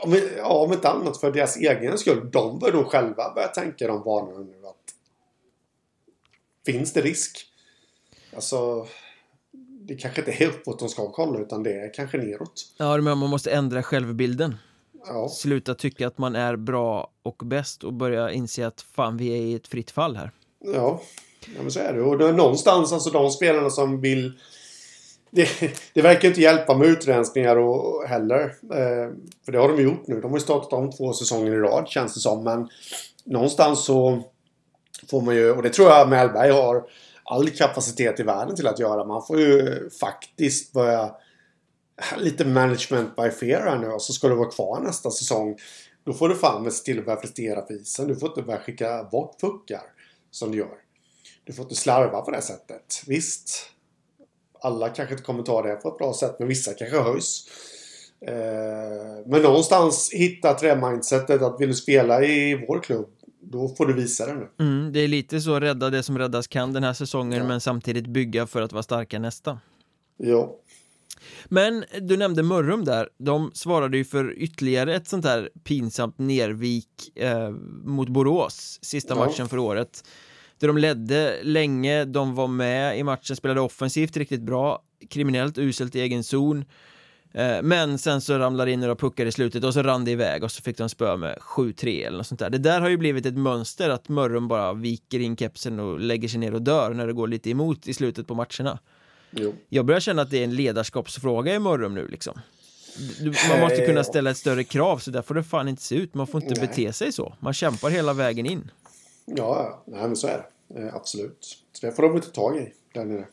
om, 0.02 0.18
ja, 0.38 0.48
om 0.48 0.74
inte 0.74 0.90
annat 0.90 1.18
för 1.18 1.32
deras 1.32 1.58
egen 1.58 1.98
skull. 1.98 2.30
De 2.32 2.60
bör 2.60 2.74
nog 2.74 2.86
själva 2.86 3.34
börja 3.36 3.48
tänka 3.48 3.88
de 3.88 4.04
banorna 4.04 4.40
nu 4.40 4.68
att 4.68 4.76
finns 6.66 6.94
det 6.94 7.02
risk? 7.02 7.46
Alltså 8.36 8.88
det 9.88 9.96
kanske 9.96 10.22
inte 10.22 10.44
är 10.44 10.48
uppåt 10.48 10.80
de 10.80 10.90
ska 10.90 11.12
kolla 11.12 11.40
utan 11.40 11.64
det 11.64 11.74
är 11.74 11.94
kanske 11.94 12.18
neråt. 12.18 12.74
Ja, 12.78 12.98
men 12.98 13.18
man 13.18 13.30
måste 13.30 13.52
ändra 13.52 13.84
självbilden. 13.84 14.56
Ja. 15.08 15.30
Sluta 15.30 15.76
tycka 15.76 16.08
att 16.08 16.18
man 16.18 16.36
är 16.36 16.56
bra 16.56 17.12
och 17.24 17.42
bäst 17.46 17.84
och 17.84 17.94
börja 17.94 18.32
inse 18.32 18.68
att 18.68 18.82
fan, 18.82 19.18
vi 19.18 19.28
är 19.32 19.42
i 19.42 19.54
ett 19.54 19.68
fritt 19.68 19.92
fall 19.92 20.16
här. 20.16 20.32
Ja, 20.60 21.02
ja 21.56 21.62
men 21.62 21.72
så 21.72 21.80
är 21.80 21.94
det. 21.94 22.02
Och 22.02 22.18
det 22.18 22.28
är 22.28 22.34
någonstans, 22.34 22.94
alltså 22.94 23.10
de 23.10 23.32
spelarna 23.32 23.70
som 23.70 24.02
vill 24.02 24.40
det, 25.32 25.48
det, 25.94 26.02
verkar 26.02 26.28
inte 26.28 26.42
hjälpa 26.42 26.78
med 26.78 26.88
utrensningar 26.88 27.56
och, 27.56 28.08
heller. 28.08 28.44
Eh, 28.74 29.14
för 29.46 29.52
det 29.52 29.58
har 29.58 29.68
de 29.68 29.84
gjort 29.84 30.08
nu. 30.08 30.22
De 30.22 30.32
har 30.32 30.38
ju 30.38 30.44
startat 30.44 30.74
om 30.74 30.92
två 30.92 31.14
säsonger 31.14 31.52
i 31.52 31.58
rad 31.58 31.88
känns 31.88 32.14
det 32.14 32.20
som. 32.20 32.44
Men 32.44 32.70
någonstans 33.26 33.86
så 33.86 34.24
får 35.10 35.22
man 35.22 35.36
ju, 35.36 35.52
och 35.52 35.64
det 35.64 35.70
tror 35.70 35.90
jag 35.90 36.10
Mellberg 36.10 36.52
har 36.52 36.84
all 37.24 37.50
kapacitet 37.50 38.20
i 38.20 38.24
världen 38.24 38.56
till 38.56 38.68
att 38.68 38.80
göra. 38.80 39.06
Man 39.06 39.26
får 39.26 39.40
ju 39.40 39.90
faktiskt 39.90 40.74
börja 40.74 41.16
lite 42.18 42.46
management 42.46 43.16
by 43.16 43.30
fear 43.30 43.62
här 43.62 43.78
nu 43.78 43.88
och 43.88 44.02
så 44.02 44.14
ska 44.14 44.28
du 44.28 44.36
vara 44.36 44.52
kvar 44.52 44.80
nästa 44.80 45.12
säsong. 45.12 45.58
Då 46.04 46.14
får 46.14 46.30
du 46.30 46.36
fan 46.36 46.64
med 46.64 46.74
se 46.74 46.84
till 46.84 47.00
att 47.00 47.06
börja 47.06 47.16
prestera 47.16 47.62
på 47.62 47.74
isen. 47.74 48.08
Du 48.08 48.16
får 48.16 48.30
inte 48.30 48.42
börja 48.42 48.60
skicka 48.60 49.04
bort 49.04 49.40
puckar 49.42 49.84
som 50.32 50.52
du 50.52 50.58
gör. 50.58 50.78
Du 51.44 51.54
får 51.54 51.64
inte 51.64 51.76
slarva 51.76 52.22
på 52.22 52.32
det 52.32 52.42
sättet. 52.42 53.04
Visst, 53.08 53.71
alla 54.62 54.90
kanske 54.90 55.14
inte 55.14 55.24
kommer 55.24 55.44
ta 55.44 55.62
det 55.62 55.76
på 55.76 55.90
ett 55.90 55.98
bra 55.98 56.14
sätt, 56.14 56.36
men 56.40 56.48
vissa 56.48 56.74
kanske 56.74 57.00
höjs. 57.00 57.48
Eh, 58.28 59.26
men 59.26 59.42
någonstans 59.42 60.10
hitta 60.14 60.54
det 60.54 60.76
mindsetet 60.76 61.42
att 61.42 61.62
vill 61.62 61.70
du 61.70 61.76
spela 61.76 62.24
i 62.24 62.66
vår 62.68 62.80
klubb, 62.80 63.10
då 63.42 63.70
får 63.70 63.86
du 63.86 63.94
visa 63.94 64.26
det 64.26 64.34
nu. 64.34 64.48
Mm, 64.60 64.94
det 64.94 65.00
är 65.00 65.08
lite 65.08 65.42
så 65.42 65.60
rädda 65.60 65.90
det 65.90 66.04
som 66.04 66.18
räddas 66.18 66.48
kan 66.48 66.74
den 66.74 66.84
här 66.84 66.94
säsongen, 66.94 67.38
ja. 67.38 67.48
men 67.48 67.62
samtidigt 67.62 68.08
bygga 68.08 68.48
för 68.48 68.62
att 68.62 68.74
vara 68.74 68.84
starka 68.84 69.20
nästa. 69.20 69.60
Ja. 70.18 70.58
Men 71.46 71.84
du 72.02 72.18
nämnde 72.18 72.44
Mörrum 72.44 72.86
där, 72.86 73.10
de 73.18 73.52
svarade 73.54 73.98
ju 73.98 74.06
för 74.06 74.34
ytterligare 74.38 74.96
ett 74.96 75.08
sånt 75.08 75.26
här 75.26 75.50
pinsamt 75.64 76.20
nervik 76.20 77.12
eh, 77.16 77.50
mot 77.84 78.10
Borås, 78.10 78.80
sista 78.82 79.14
ja. 79.14 79.26
matchen 79.26 79.50
för 79.50 79.58
året. 79.58 80.04
Där 80.62 80.68
de 80.68 80.78
ledde 80.78 81.40
länge, 81.44 82.06
de 82.06 82.36
var 82.36 82.48
med 82.48 83.00
i 83.00 83.04
matchen, 83.04 83.36
spelade 83.36 83.62
offensivt 83.62 84.18
riktigt 84.18 84.42
bra, 84.42 84.84
kriminellt 85.10 85.58
uselt 85.58 85.96
i 85.96 86.02
egen 86.02 86.24
zon. 86.24 86.66
Eh, 87.34 87.62
men 87.64 87.98
sen 87.98 88.22
så 88.22 88.38
ramlade 88.38 88.72
in 88.72 88.80
några 88.80 88.96
puckar 88.96 89.26
i 89.26 89.32
slutet 89.32 89.64
och 89.64 89.74
så 89.74 89.84
rann 89.84 90.06
det 90.06 90.12
iväg 90.12 90.44
och 90.44 90.52
så 90.52 90.62
fick 90.62 90.78
de 90.78 90.90
spö 90.90 91.18
med 91.18 91.38
7-3 91.38 92.08
eller 92.08 92.18
något 92.18 92.28
sånt 92.28 92.40
där. 92.40 92.50
Det 92.50 92.58
där 92.58 92.82
har 92.82 92.90
ju 92.90 92.98
blivit 92.98 93.26
ett 93.26 93.38
mönster 93.38 93.90
att 93.90 94.10
Mörrum 94.10 94.48
bara 94.48 94.74
viker 94.74 95.20
in 95.20 95.38
kepsen 95.38 95.80
och 95.80 96.00
lägger 96.00 96.28
sig 96.28 96.40
ner 96.40 96.54
och 96.54 96.62
dör 96.62 96.94
när 96.94 97.08
det 97.08 97.14
går 97.14 97.28
lite 97.28 97.50
emot 97.50 97.88
i 97.88 97.94
slutet 97.94 98.28
på 98.28 98.36
matcherna. 98.36 98.80
Jo. 99.32 99.56
Jag 99.70 99.86
börjar 99.86 100.00
känna 100.00 100.22
att 100.22 100.30
det 100.30 100.40
är 100.40 100.44
en 100.44 100.56
ledarskapsfråga 100.56 101.56
i 101.56 101.60
Mörrum 101.60 101.94
nu 101.94 102.08
liksom. 102.08 102.40
man 103.50 103.60
måste 103.60 103.86
kunna 103.86 104.04
ställa 104.04 104.30
ett 104.32 104.38
större 104.38 104.64
krav 104.64 104.98
så 104.98 105.12
där 105.12 105.22
får 105.22 105.36
det 105.36 105.44
fan 105.44 105.68
inte 105.68 105.82
se 105.84 105.96
ut. 105.96 106.14
Man 106.14 106.28
får 106.28 106.44
inte 106.44 106.60
Nej. 106.60 106.68
bete 106.68 106.94
sig 106.94 107.12
så. 107.12 107.34
Man 107.40 107.54
kämpar 107.54 107.90
hela 107.90 108.14
vägen 108.14 108.46
in. 108.46 108.72
Ja, 109.26 109.84
nej, 109.88 110.02
men 110.02 110.16
så 110.16 110.28
är 110.28 110.38
det. 110.38 110.82
Eh, 110.82 110.96
absolut. 110.96 111.58
Så 111.72 111.86
det 111.86 111.92
får 111.92 112.04
de 112.04 112.16
inte 112.16 112.32
tag 112.32 112.58
i 112.58 112.74
där 112.94 113.06
nere. 113.06 113.28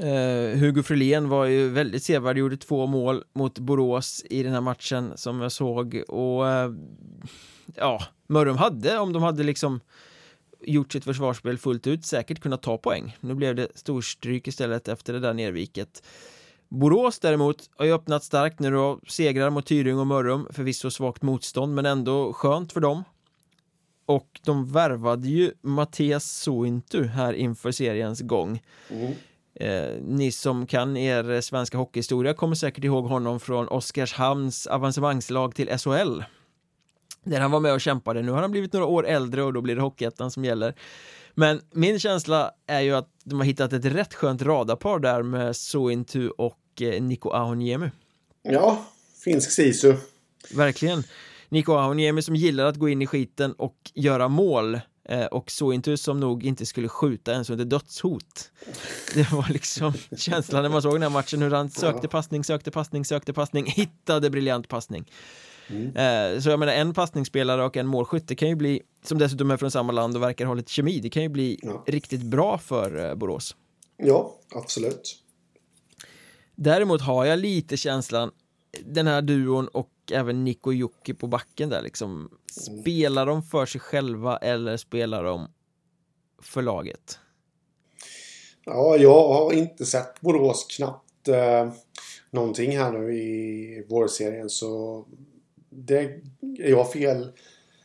Eh, 0.00 0.58
Hugo 0.58 0.82
Frölén 0.82 1.28
var 1.28 1.44
ju 1.44 1.68
väldigt 1.68 2.02
sevärd, 2.02 2.38
gjorde 2.38 2.56
två 2.56 2.86
mål 2.86 3.24
mot 3.32 3.58
Borås 3.58 4.24
i 4.30 4.42
den 4.42 4.52
här 4.52 4.60
matchen 4.60 5.12
som 5.16 5.40
jag 5.40 5.52
såg 5.52 6.02
och 6.08 6.48
eh, 6.48 6.72
ja, 7.74 8.02
Mörrum 8.26 8.56
hade, 8.56 8.98
om 8.98 9.12
de 9.12 9.22
hade 9.22 9.42
liksom 9.42 9.80
gjort 10.60 10.92
sitt 10.92 11.04
försvarsspel 11.04 11.58
fullt 11.58 11.86
ut 11.86 12.06
säkert 12.06 12.40
kunnat 12.40 12.62
ta 12.62 12.78
poäng. 12.78 13.16
Nu 13.20 13.34
blev 13.34 13.54
det 13.54 13.68
storstryk 13.74 14.48
istället 14.48 14.88
efter 14.88 15.12
det 15.12 15.20
där 15.20 15.34
nerviket. 15.34 16.02
Borås 16.68 17.18
däremot 17.18 17.70
har 17.76 17.84
ju 17.84 17.92
öppnat 17.92 18.24
starkt 18.24 18.60
nu 18.60 18.70
då, 18.70 19.00
segrar 19.08 19.50
mot 19.50 19.66
Tyring 19.66 19.98
och 19.98 20.06
Mörrum, 20.06 20.46
förvisso 20.50 20.90
svagt 20.90 21.22
motstånd 21.22 21.74
men 21.74 21.86
ändå 21.86 22.32
skönt 22.32 22.72
för 22.72 22.80
dem. 22.80 23.04
Och 24.10 24.40
de 24.44 24.72
värvade 24.72 25.28
ju 25.28 25.52
Mattias 25.62 26.30
Sointu 26.30 27.04
här 27.04 27.32
inför 27.32 27.72
seriens 27.72 28.20
gång. 28.20 28.62
Mm. 28.90 29.12
Eh, 29.54 30.02
ni 30.02 30.32
som 30.32 30.66
kan 30.66 30.96
er 30.96 31.40
svenska 31.40 31.78
hockeyhistoria 31.78 32.34
kommer 32.34 32.54
säkert 32.54 32.84
ihåg 32.84 33.04
honom 33.04 33.40
från 33.40 33.68
Oskarshamns 33.68 34.66
avancemangslag 34.66 35.54
till 35.54 35.78
SHL. 35.78 36.22
Där 37.24 37.40
han 37.40 37.50
var 37.50 37.60
med 37.60 37.72
och 37.72 37.80
kämpade. 37.80 38.22
Nu 38.22 38.32
har 38.32 38.40
han 38.40 38.50
blivit 38.50 38.72
några 38.72 38.86
år 38.86 39.06
äldre 39.06 39.42
och 39.42 39.52
då 39.52 39.60
blir 39.60 39.76
det 39.76 39.82
Hockeyettan 39.82 40.30
som 40.30 40.44
gäller. 40.44 40.74
Men 41.34 41.60
min 41.72 41.98
känsla 41.98 42.50
är 42.66 42.80
ju 42.80 42.94
att 42.94 43.08
de 43.24 43.38
har 43.38 43.46
hittat 43.46 43.72
ett 43.72 43.84
rätt 43.84 44.14
skönt 44.14 44.42
radarpar 44.42 44.98
där 44.98 45.22
med 45.22 45.56
Sointu 45.56 46.28
och 46.28 46.58
eh, 46.80 47.02
Niko 47.02 47.30
Ahoniemi. 47.30 47.90
Ja, 48.42 48.84
finsk 49.24 49.50
sisu. 49.50 49.94
Verkligen. 50.54 51.04
Niko 51.50 51.72
Ahoniemi 51.72 52.22
som 52.22 52.36
gillar 52.36 52.64
att 52.64 52.76
gå 52.76 52.88
in 52.88 53.02
i 53.02 53.06
skiten 53.06 53.52
och 53.52 53.76
göra 53.94 54.28
mål 54.28 54.80
eh, 55.08 55.24
och 55.24 55.50
Sointu 55.50 55.96
som 55.96 56.20
nog 56.20 56.44
inte 56.44 56.66
skulle 56.66 56.88
skjuta 56.88 57.32
ens 57.32 57.50
under 57.50 57.64
dödshot. 57.64 58.52
Det 59.14 59.32
var 59.32 59.52
liksom 59.52 59.92
känslan 60.16 60.62
när 60.62 60.70
man 60.70 60.82
såg 60.82 60.94
den 60.94 61.02
här 61.02 61.10
matchen 61.10 61.42
hur 61.42 61.50
han 61.50 61.70
sökte 61.70 62.08
passning, 62.08 62.44
sökte 62.44 62.70
passning, 62.70 63.04
sökte 63.04 63.32
passning, 63.32 63.66
hittade 63.76 64.30
briljant 64.30 64.68
passning. 64.68 65.10
Mm. 65.68 66.42
Så 66.42 66.50
jag 66.50 66.58
menar 66.58 66.72
en 66.72 66.94
passningsspelare 66.94 67.64
och 67.64 67.76
en 67.76 67.86
målskytte 67.86 68.34
kan 68.34 68.48
ju 68.48 68.54
bli, 68.54 68.82
som 69.04 69.18
dessutom 69.18 69.50
är 69.50 69.56
från 69.56 69.70
samma 69.70 69.92
land 69.92 70.16
och 70.16 70.22
verkar 70.22 70.46
ha 70.46 70.54
lite 70.54 70.72
kemi, 70.72 71.00
det 71.00 71.10
kan 71.10 71.22
ju 71.22 71.28
bli 71.28 71.58
ja. 71.62 71.84
riktigt 71.86 72.22
bra 72.22 72.58
för 72.58 73.08
eh, 73.08 73.14
Borås. 73.14 73.56
Ja, 73.96 74.36
absolut. 74.54 75.16
Däremot 76.54 77.00
har 77.00 77.24
jag 77.24 77.38
lite 77.38 77.76
känslan, 77.76 78.30
den 78.84 79.06
här 79.06 79.22
duon 79.22 79.68
och 79.68 79.90
även 80.12 80.44
Nick 80.44 80.66
och 80.66 80.74
Jocke 80.74 81.14
på 81.14 81.26
backen 81.26 81.68
där 81.68 81.82
liksom, 81.82 82.10
mm. 82.10 82.30
spelar 82.82 83.26
de 83.26 83.42
för 83.42 83.66
sig 83.66 83.80
själva 83.80 84.36
eller 84.36 84.76
spelar 84.76 85.24
de 85.24 85.48
för 86.42 86.62
laget? 86.62 87.18
Ja, 88.64 88.96
jag 88.96 89.28
har 89.28 89.52
inte 89.52 89.86
sett 89.86 90.20
Borås 90.20 90.66
knappt 90.76 91.28
eh, 91.28 91.72
någonting 92.30 92.78
här 92.78 92.92
nu 92.92 93.14
i 93.14 93.86
vårserien 93.88 94.50
så 94.50 95.04
det 95.70 95.98
är 96.58 96.70
jag 96.70 96.92
fel 96.92 97.32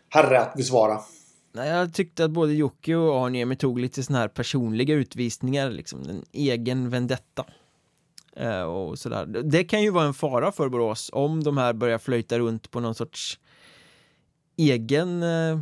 herre 0.10 0.40
att 0.40 0.54
besvara. 0.54 1.00
Nej, 1.52 1.70
jag 1.70 1.94
tyckte 1.94 2.26
att 2.26 2.32
både 2.32 2.54
Jocke 2.54 2.96
och 2.96 3.26
Arniemi 3.26 3.56
tog 3.56 3.80
lite 3.80 4.04
sådana 4.04 4.20
här 4.20 4.28
personliga 4.28 4.96
utvisningar, 4.96 5.70
liksom 5.70 6.10
en 6.10 6.26
egen 6.32 6.90
vendetta. 6.90 7.46
Eh, 8.36 8.62
och 8.62 9.00
sådär. 9.00 9.26
Det 9.26 9.64
kan 9.64 9.82
ju 9.82 9.90
vara 9.90 10.06
en 10.06 10.14
fara 10.14 10.52
för 10.52 10.70
Borås 10.70 11.10
om 11.14 11.44
de 11.44 11.58
här 11.58 11.74
börjar 11.74 11.98
flöjta 11.98 12.40
runt 12.40 12.72
på 12.72 12.80
någon 12.80 12.96
sorts 12.96 13.40
egen, 14.58 15.24
eh, 15.24 15.60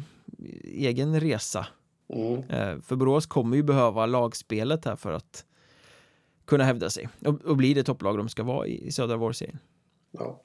egen 0.64 1.20
resa. 1.20 1.68
Mm. 2.14 2.50
Eh, 2.50 2.82
för 2.82 2.96
Borås 2.96 3.26
kommer 3.26 3.58
ju 3.58 3.64
behöva 3.64 4.06
lagspelet 4.06 4.86
här 4.86 4.96
för 4.96 5.12
att 5.12 5.46
kunna 6.46 6.64
hävda 6.64 6.90
sig 6.90 7.10
och, 7.26 7.42
och 7.42 7.58
bli 7.58 7.74
det 7.74 7.84
topplag 7.84 8.18
de 8.18 8.30
ska 8.30 8.44
vara 8.44 8.68
i, 8.68 8.88
i 8.88 8.92
södra 8.92 9.18
vårserien. 9.18 9.60
Ja. 10.12 10.42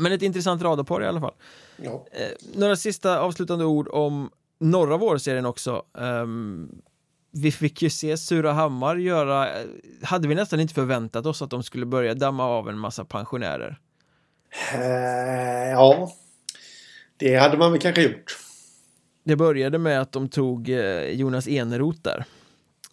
Men 0.00 0.12
ett 0.12 0.22
intressant 0.22 0.62
radarpar 0.62 1.02
i 1.02 1.06
alla 1.06 1.20
fall. 1.20 1.34
Ja. 1.76 2.06
Några 2.54 2.76
sista 2.76 3.20
avslutande 3.20 3.64
ord 3.64 3.88
om 3.88 4.30
norra 4.58 4.96
vårserien 4.96 5.46
också. 5.46 5.82
Um, 5.92 6.82
vi 7.42 7.52
fick 7.52 7.82
ju 7.82 7.90
se 7.90 8.16
Surahammar 8.16 8.96
göra, 8.96 9.60
eh, 9.60 9.66
hade 10.02 10.28
vi 10.28 10.34
nästan 10.34 10.60
inte 10.60 10.74
förväntat 10.74 11.26
oss 11.26 11.42
att 11.42 11.50
de 11.50 11.62
skulle 11.62 11.86
börja 11.86 12.14
damma 12.14 12.44
av 12.44 12.68
en 12.68 12.78
massa 12.78 13.04
pensionärer? 13.04 13.80
Uh, 14.74 15.70
ja, 15.70 16.12
det 17.16 17.36
hade 17.36 17.58
man 17.58 17.72
väl 17.72 17.80
kanske 17.80 18.02
gjort. 18.02 18.38
Det 19.24 19.36
började 19.36 19.78
med 19.78 20.00
att 20.00 20.12
de 20.12 20.28
tog 20.28 20.68
Jonas 21.12 21.48
Eneroth 21.48 22.00
där 22.02 22.26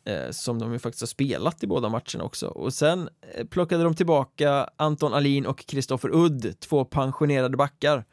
eh, 0.05 0.31
som 0.31 0.59
de 0.59 0.73
ju 0.73 0.79
faktiskt 0.79 1.01
har 1.01 1.07
spelat 1.07 1.63
i 1.63 1.67
båda 1.67 1.89
matcherna 1.89 2.23
också. 2.23 2.47
Och 2.47 2.73
sen 2.73 3.09
eh, 3.33 3.45
plockade 3.45 3.83
de 3.83 3.95
tillbaka 3.95 4.69
Anton 4.75 5.13
Alin 5.13 5.45
och 5.45 5.65
Kristoffer 5.65 6.15
Udd, 6.15 6.59
två 6.59 6.85
pensionerade 6.85 7.57
backar. 7.57 8.05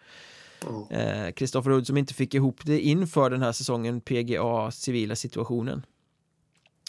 Kristoffer 1.34 1.70
eh, 1.70 1.76
Udd 1.76 1.86
som 1.86 1.96
inte 1.96 2.14
fick 2.14 2.34
ihop 2.34 2.60
det 2.64 2.80
inför 2.80 3.30
den 3.30 3.42
här 3.42 3.52
säsongen, 3.52 4.00
PGA 4.00 4.70
civila 4.70 5.16
situationen. 5.16 5.86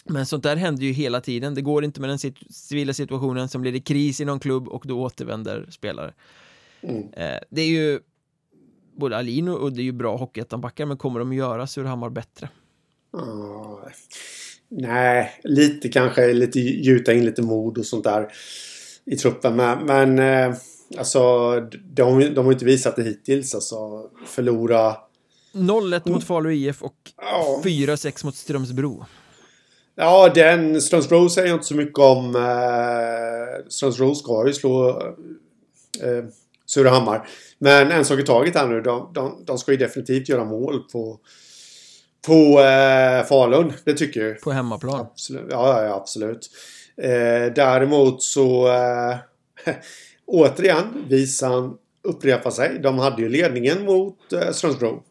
Men 0.04 0.26
sånt 0.26 0.42
där 0.42 0.56
händer 0.56 0.82
ju 0.82 0.92
hela 0.92 1.20
tiden. 1.20 1.54
Det 1.54 1.62
går 1.62 1.84
inte 1.84 2.00
med 2.00 2.10
den 2.10 2.18
civila 2.50 2.92
situationen 2.92 3.48
som 3.48 3.62
blir 3.62 3.72
det 3.72 3.80
kris 3.80 4.20
i 4.20 4.24
någon 4.24 4.40
klubb 4.40 4.68
och 4.68 4.84
då 4.86 5.00
återvänder 5.02 5.66
spelare. 5.70 6.12
Mm. 6.80 7.12
Eh, 7.12 7.38
det 7.50 7.62
är 7.62 7.66
ju 7.66 8.00
både 8.96 9.16
Alin 9.16 9.48
och 9.48 9.66
Udd 9.66 9.78
är 9.78 9.82
ju 9.82 9.92
bra 9.92 10.16
hockeyettanbackar 10.16 10.86
men 10.86 10.96
kommer 10.96 11.20
de 11.20 11.30
att 11.30 11.36
göra 11.36 11.66
Surahammar 11.66 12.10
bättre? 12.10 12.48
Mm. 13.14 13.92
Nej, 14.68 15.40
lite 15.44 15.88
kanske 15.88 16.32
lite 16.32 16.60
gjuta 16.60 17.12
in 17.12 17.24
lite 17.24 17.42
mod 17.42 17.78
och 17.78 17.86
sånt 17.86 18.04
där 18.04 18.28
i 19.04 19.16
truppen. 19.16 19.56
Men, 19.56 19.86
men 19.86 20.18
eh, 20.18 20.56
alltså 20.98 21.20
de, 21.84 22.34
de 22.34 22.44
har 22.44 22.52
inte 22.52 22.64
visat 22.64 22.96
det 22.96 23.02
hittills. 23.02 23.54
Alltså 23.54 24.10
förlora... 24.26 24.96
0-1 25.52 26.10
mot 26.10 26.24
Falu 26.24 26.54
IF 26.54 26.82
och 26.82 26.96
ja. 27.16 27.62
4-6 27.64 28.24
mot 28.24 28.36
Strömsbro. 28.36 29.04
Ja, 29.94 30.32
den 30.34 30.82
Strömsbro 30.82 31.28
säger 31.28 31.48
jag 31.48 31.56
inte 31.56 31.66
så 31.66 31.74
mycket 31.74 31.98
om. 31.98 32.36
Eh, 32.36 33.68
Strömsbro 33.68 34.14
ska 34.14 34.46
ju 34.46 34.52
slå 34.52 34.88
eh, 36.02 36.24
Surahammar. 36.66 37.28
Men 37.58 37.90
en 37.90 38.04
sak 38.04 38.18
i 38.18 38.22
taget 38.22 38.54
här 38.54 38.68
nu. 38.68 38.80
De, 38.80 39.12
de, 39.14 39.44
de 39.44 39.58
ska 39.58 39.72
ju 39.72 39.78
definitivt 39.78 40.28
göra 40.28 40.44
mål 40.44 40.80
på 40.92 41.20
på 42.26 42.60
eh, 42.60 43.24
Falun, 43.24 43.72
det 43.84 43.94
tycker 43.94 44.20
jag. 44.20 44.40
På 44.40 44.50
hemmaplan? 44.52 45.00
Absolut. 45.00 45.46
Ja, 45.50 45.84
ja, 45.84 45.94
absolut. 45.94 46.50
Eh, 46.96 47.52
däremot 47.54 48.22
så... 48.22 48.68
Eh, 48.68 49.16
återigen, 50.26 51.04
visan 51.08 51.76
upprepar 52.02 52.50
sig. 52.50 52.78
De 52.82 52.98
hade 52.98 53.22
ju 53.22 53.28
ledningen 53.28 53.84
mot 53.84 54.32
eh, 54.32 54.50
Strömsbro. 54.52 55.02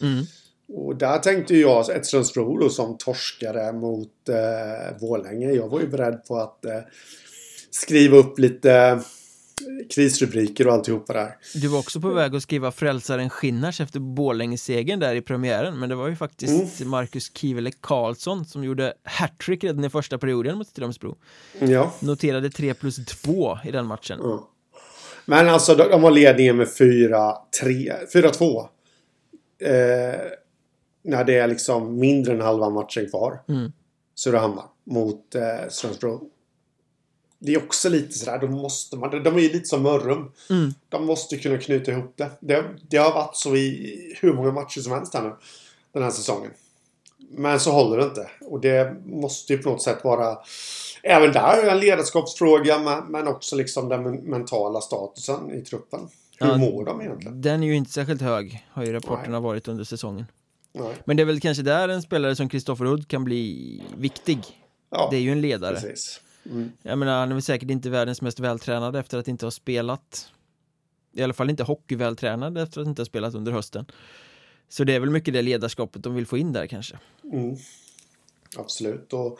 Mm. 0.00 0.24
Och 0.68 0.96
där 0.96 1.18
tänkte 1.18 1.56
jag 1.56 1.96
ett 1.96 2.06
Strömsbro 2.06 2.70
som 2.70 2.98
torskade 2.98 3.72
mot 3.72 4.28
eh, 4.28 5.00
Vålänge. 5.00 5.52
Jag 5.52 5.68
var 5.68 5.80
ju 5.80 5.88
beredd 5.88 6.24
på 6.24 6.36
att 6.36 6.64
eh, 6.64 6.80
skriva 7.70 8.16
upp 8.16 8.38
lite 8.38 9.00
krisrubriker 9.90 10.66
och 10.66 10.72
alltihopa 10.72 11.12
där. 11.12 11.36
Du 11.54 11.68
var 11.68 11.78
också 11.78 12.00
på 12.00 12.08
väg 12.08 12.36
att 12.36 12.42
skriva 12.42 12.72
Frälsaren 12.72 13.30
Skinnars 13.30 13.80
efter 13.80 14.00
Borlänge-segern 14.00 15.00
där 15.00 15.14
i 15.14 15.22
premiären 15.22 15.78
men 15.78 15.88
det 15.88 15.94
var 15.94 16.08
ju 16.08 16.16
faktiskt 16.16 16.80
mm. 16.80 16.90
Marcus 16.90 17.30
Kivele 17.36 17.70
Karlsson 17.80 18.44
som 18.44 18.64
gjorde 18.64 18.94
hattrick 19.02 19.64
redan 19.64 19.84
i 19.84 19.90
första 19.90 20.18
perioden 20.18 20.58
mot 20.58 20.68
Strömsbro. 20.68 21.16
Ja. 21.58 21.92
Noterade 22.00 22.50
3 22.50 22.74
plus 22.74 23.06
2 23.06 23.58
i 23.64 23.70
den 23.70 23.86
matchen. 23.86 24.20
Mm. 24.20 24.38
Men 25.24 25.48
alltså 25.48 25.74
de 25.74 26.04
har 26.04 26.10
ledningen 26.10 26.56
med 26.56 26.66
4-3, 26.66 27.38
4-2. 28.14 28.68
Eh, 29.60 30.20
när 31.08 31.24
det 31.24 31.38
är 31.38 31.46
liksom 31.46 31.98
mindre 31.98 32.32
än 32.32 32.40
halva 32.40 32.70
matchen 32.70 33.10
kvar. 33.10 33.42
Mm. 33.48 33.72
Surahammar 34.14 34.64
mot 34.84 35.34
eh, 35.34 35.68
Strömsbro 35.68 36.30
det 37.38 37.54
är 37.54 37.58
också 37.58 37.88
lite 37.88 38.18
sådär, 38.18 38.38
då 38.38 38.46
måste 38.46 38.96
man, 38.96 39.22
de 39.22 39.36
är 39.36 39.40
ju 39.40 39.52
lite 39.52 39.68
som 39.68 39.82
Mörrum. 39.82 40.32
Mm. 40.50 40.74
De 40.88 41.06
måste 41.06 41.36
kunna 41.36 41.58
knyta 41.58 41.90
ihop 41.90 42.14
det. 42.16 42.30
det. 42.40 42.64
Det 42.90 42.96
har 42.96 43.14
varit 43.14 43.36
så 43.36 43.56
i 43.56 44.14
hur 44.20 44.32
många 44.32 44.52
matcher 44.52 44.80
som 44.80 44.92
helst 44.92 45.14
här 45.14 45.22
nu. 45.22 45.32
Den 45.92 46.02
här 46.02 46.10
säsongen. 46.10 46.50
Men 47.30 47.60
så 47.60 47.72
håller 47.72 47.96
det 47.96 48.04
inte. 48.04 48.30
Och 48.40 48.60
det 48.60 48.96
måste 49.04 49.52
ju 49.52 49.58
på 49.58 49.70
något 49.70 49.82
sätt 49.82 50.04
vara 50.04 50.38
även 51.02 51.32
där 51.32 51.68
en 51.68 51.80
ledarskapsfråga 51.80 53.02
men 53.08 53.28
också 53.28 53.56
liksom 53.56 53.88
den 53.88 54.02
mentala 54.14 54.80
statusen 54.80 55.50
i 55.50 55.60
truppen. 55.60 56.00
Hur 56.40 56.48
ja, 56.48 56.56
mår 56.56 56.84
de 56.84 57.00
egentligen? 57.00 57.42
Den 57.42 57.62
är 57.62 57.66
ju 57.66 57.74
inte 57.74 57.90
särskilt 57.90 58.22
hög, 58.22 58.66
har 58.70 58.84
ju 58.84 58.92
rapporterna 58.92 59.40
Nej. 59.40 59.40
varit 59.40 59.68
under 59.68 59.84
säsongen. 59.84 60.26
Nej. 60.72 60.94
Men 61.04 61.16
det 61.16 61.22
är 61.22 61.24
väl 61.24 61.40
kanske 61.40 61.62
där 61.62 61.88
en 61.88 62.02
spelare 62.02 62.36
som 62.36 62.48
Kristoffer 62.48 62.86
Udd 62.86 63.08
kan 63.08 63.24
bli 63.24 63.82
viktig. 63.96 64.38
Ja, 64.90 65.08
det 65.10 65.16
är 65.16 65.20
ju 65.20 65.32
en 65.32 65.40
ledare. 65.40 65.74
Precis. 65.74 66.20
Mm. 66.46 66.72
Jag 66.82 66.98
menar, 66.98 67.20
han 67.20 67.30
är 67.30 67.34
väl 67.34 67.42
säkert 67.42 67.70
inte 67.70 67.90
världens 67.90 68.22
mest 68.22 68.40
vältränade 68.40 68.98
efter 68.98 69.18
att 69.18 69.28
inte 69.28 69.46
ha 69.46 69.50
spelat 69.50 70.30
i 71.18 71.22
alla 71.22 71.32
fall 71.32 71.50
inte 71.50 71.62
hockeyvältränad 71.62 72.58
efter 72.58 72.80
att 72.80 72.86
inte 72.86 73.02
ha 73.02 73.06
spelat 73.06 73.34
under 73.34 73.52
hösten. 73.52 73.86
Så 74.68 74.84
det 74.84 74.94
är 74.94 75.00
väl 75.00 75.10
mycket 75.10 75.34
det 75.34 75.42
ledarskapet 75.42 76.02
de 76.02 76.14
vill 76.14 76.26
få 76.26 76.38
in 76.38 76.52
där 76.52 76.66
kanske. 76.66 76.98
Mm. 77.32 77.56
Absolut. 78.56 79.12
Och 79.12 79.38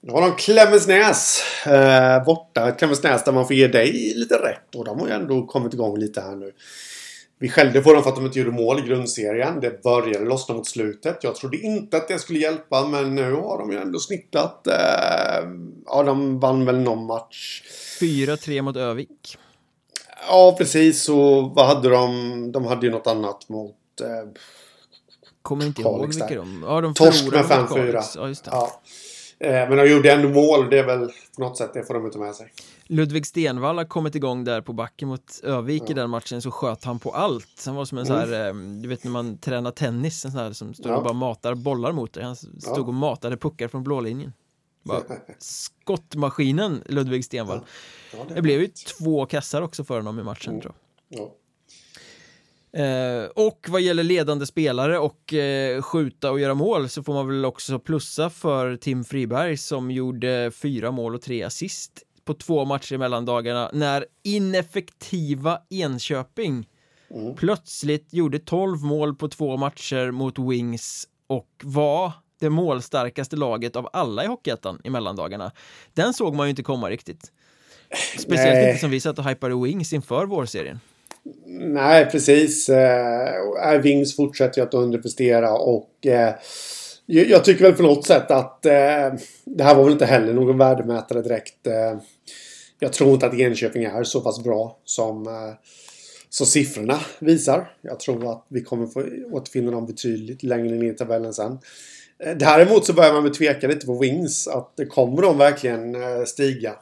nu 0.00 0.12
har 0.12 0.20
de 0.20 0.36
Klemensnäs 0.36 1.42
eh, 1.66 2.24
borta. 2.24 2.70
Klemensnäs 2.70 3.24
där 3.24 3.32
man 3.32 3.46
får 3.46 3.56
ge 3.56 3.68
dig 3.68 3.92
lite 4.16 4.34
rätt. 4.34 4.74
Och 4.74 4.84
de 4.84 5.00
har 5.00 5.06
ju 5.06 5.12
ändå 5.12 5.46
kommit 5.46 5.74
igång 5.74 5.98
lite 5.98 6.20
här 6.20 6.36
nu. 6.36 6.52
Vi 7.42 7.48
skällde 7.48 7.80
på 7.80 7.92
dem 7.92 8.02
för 8.02 8.10
att 8.10 8.16
de 8.16 8.26
inte 8.26 8.38
gjorde 8.38 8.50
mål 8.50 8.78
i 8.78 8.82
grundserien. 8.82 9.60
Det 9.60 9.82
började 9.82 10.24
lossna 10.24 10.54
mot 10.54 10.66
slutet. 10.66 11.18
Jag 11.24 11.34
trodde 11.34 11.56
inte 11.56 11.96
att 11.96 12.08
det 12.08 12.18
skulle 12.18 12.38
hjälpa, 12.38 12.86
men 12.86 13.14
nu 13.14 13.32
har 13.32 13.58
de 13.58 13.72
ju 13.72 13.78
ändå 13.78 13.98
snittat. 13.98 14.66
Eh, 14.66 14.74
ja, 15.86 16.02
de 16.02 16.40
vann 16.40 16.64
väl 16.64 16.80
någon 16.80 17.06
match. 17.06 17.62
4-3 18.00 18.62
mot 18.62 18.76
Övik. 18.76 19.38
Ja, 20.28 20.54
precis. 20.58 21.08
Och 21.08 21.50
vad 21.54 21.66
hade 21.66 21.88
de? 21.88 22.52
De 22.52 22.64
hade 22.64 22.86
ju 22.86 22.92
något 22.92 23.06
annat 23.06 23.48
mot... 23.48 24.00
Eh, 24.00 24.32
Kommer 25.42 25.66
inte 25.66 25.82
ihåg 25.82 26.06
vilka 26.06 26.34
de... 26.34 26.64
Ja, 26.66 26.80
de 26.80 26.94
Torsk 26.94 27.32
med 27.32 27.46
förlorade 27.46 27.62
mot 27.62 27.70
5-4. 27.70 27.92
Kalix. 27.92 28.16
Ja, 28.16 28.28
just 28.28 28.44
det. 28.44 28.50
Ja. 28.52 28.82
Eh, 29.38 29.68
men 29.68 29.76
de 29.76 29.90
gjorde 29.90 30.12
ändå 30.12 30.28
mål. 30.28 30.70
Det 30.70 30.78
är 30.78 30.86
väl 30.86 31.10
på 31.36 31.42
något 31.42 31.58
sätt, 31.58 31.70
det 31.74 31.84
får 31.84 31.94
de 31.94 32.06
inte 32.06 32.18
med 32.18 32.34
sig. 32.34 32.52
Ludvig 32.92 33.26
Stenvall 33.26 33.78
har 33.78 33.84
kommit 33.84 34.14
igång 34.14 34.44
där 34.44 34.60
på 34.60 34.72
backen 34.72 35.08
mot 35.08 35.40
Övik 35.42 35.90
i 35.90 35.94
den 35.94 36.10
matchen 36.10 36.42
så 36.42 36.50
sköt 36.50 36.84
han 36.84 36.98
på 36.98 37.10
allt. 37.10 37.62
Han 37.66 37.74
var 37.74 37.84
som 37.84 37.98
en 37.98 38.06
sån 38.06 38.16
här, 38.16 38.48
eh, 38.48 38.54
du 38.54 38.88
vet 38.88 39.04
när 39.04 39.10
man 39.10 39.38
tränar 39.38 39.70
tennis, 39.70 40.24
en 40.24 40.30
sån 40.32 40.40
här 40.40 40.52
som 40.52 40.74
står 40.74 40.84
Mm. 40.84 40.92
Ja. 40.92 40.98
och 40.98 41.04
bara 41.04 41.12
matar 41.12 41.54
bollar 41.54 41.92
mot 41.92 42.12
dig. 42.12 42.24
Han 42.24 42.36
stod 42.36 42.52
Ja. 42.64 42.80
och 42.80 42.94
matade 42.94 43.36
puckar 43.36 43.68
från 43.68 43.82
blålinjen. 43.84 44.32
Bara, 44.82 45.02
skottmaskinen 45.38 46.82
Ludvig 46.86 47.24
Stenvall. 47.24 47.60
Ja, 48.12 48.26
Det 48.34 48.42
blev 48.42 48.60
ju 48.60 48.66
två 48.68 49.26
kassar 49.26 49.62
också 49.62 49.84
för 49.84 49.96
honom 49.96 50.18
i 50.18 50.22
matchen 50.22 50.50
Mm. 50.50 50.62
tror 50.62 50.74
jag. 51.08 51.20
Ja. 51.20 51.34
Eh, 52.80 53.24
och 53.24 53.66
vad 53.68 53.80
gäller 53.80 54.02
ledande 54.02 54.46
spelare 54.46 54.98
och 54.98 55.34
eh, 55.34 55.82
skjuta 55.82 56.30
och 56.30 56.40
göra 56.40 56.54
mål 56.54 56.88
så 56.88 57.02
får 57.02 57.14
man 57.14 57.26
väl 57.28 57.44
också 57.44 57.78
plussa 57.78 58.30
för 58.30 58.76
Tim 58.76 59.04
Friberg 59.04 59.56
som 59.56 59.90
gjorde 59.90 60.50
fyra 60.54 60.90
mål 60.90 61.14
och 61.14 61.22
tre 61.22 61.42
assist 61.42 62.02
på 62.24 62.34
två 62.34 62.64
matcher 62.64 62.94
i 62.94 62.98
mellandagarna 62.98 63.70
när 63.72 64.06
ineffektiva 64.22 65.58
Enköping 65.70 66.66
Mm. 67.14 67.34
plötsligt 67.34 68.12
gjorde 68.12 68.38
12 68.38 68.82
mål 68.82 69.14
på 69.14 69.28
två 69.28 69.56
matcher 69.56 70.10
mot 70.10 70.38
Wings 70.38 71.08
och 71.26 71.48
var 71.62 72.12
det 72.40 72.50
målstarkaste 72.50 73.36
laget 73.36 73.76
av 73.76 73.88
alla 73.92 74.24
i 74.24 74.26
Hockeyettan 74.26 74.80
i 74.84 74.90
mellandagarna. 74.90 75.52
Den 75.94 76.14
såg 76.14 76.34
man 76.34 76.46
ju 76.46 76.50
inte 76.50 76.62
komma 76.62 76.90
riktigt. 76.90 77.32
Speciellt 78.18 78.54
Nej. 78.54 78.68
inte 78.68 78.80
som 78.80 78.90
vi 78.90 79.00
satt 79.00 79.18
och 79.18 79.24
hypade 79.24 79.54
Wings 79.54 79.92
inför 79.92 80.26
vårserien. 80.26 80.80
Nej, 81.56 82.06
precis. 82.10 82.68
Eh, 82.68 83.80
Wings 83.82 84.16
fortsätter 84.16 84.60
ju 84.60 84.66
att 84.66 84.74
underprestera 84.74 85.52
och 85.52 86.06
eh, 86.06 86.34
jag 87.06 87.44
tycker 87.44 87.64
väl 87.64 87.72
på 87.72 87.82
något 87.82 88.06
sätt 88.06 88.30
att 88.30 88.66
eh, 88.66 88.72
det 89.44 89.64
här 89.64 89.74
var 89.74 89.82
väl 89.84 89.92
inte 89.92 90.06
heller 90.06 90.32
någon 90.34 90.58
värdemätare 90.58 91.22
direkt. 91.22 91.66
Eh, 91.66 91.98
jag 92.78 92.92
tror 92.92 93.10
inte 93.14 93.26
att 93.26 93.34
Enköping 93.34 93.84
är 93.84 94.04
så 94.04 94.20
pass 94.20 94.42
bra 94.44 94.78
som, 94.84 95.26
eh, 95.26 95.32
som 96.28 96.46
siffrorna 96.46 96.98
visar. 97.18 97.70
Jag 97.82 98.00
tror 98.00 98.32
att 98.32 98.46
vi 98.48 98.60
kommer 98.62 98.86
få 98.86 99.00
återfinna 99.32 99.70
dem 99.70 99.86
betydligt 99.86 100.42
längre 100.42 100.76
ner 100.76 100.92
i 100.92 100.94
tabellen 100.96 101.34
sen. 101.34 101.58
Eh, 102.24 102.36
Däremot 102.36 102.86
så 102.86 102.92
börjar 102.92 103.12
man 103.12 103.22
väl 103.24 103.34
tveka 103.36 103.68
lite 103.68 103.86
på 103.86 103.98
Wings. 103.98 104.48
Att 104.48 104.76
det 104.76 104.86
kommer 104.86 105.22
de 105.22 105.38
verkligen 105.38 105.94
eh, 105.94 106.24
stiga 106.26 106.74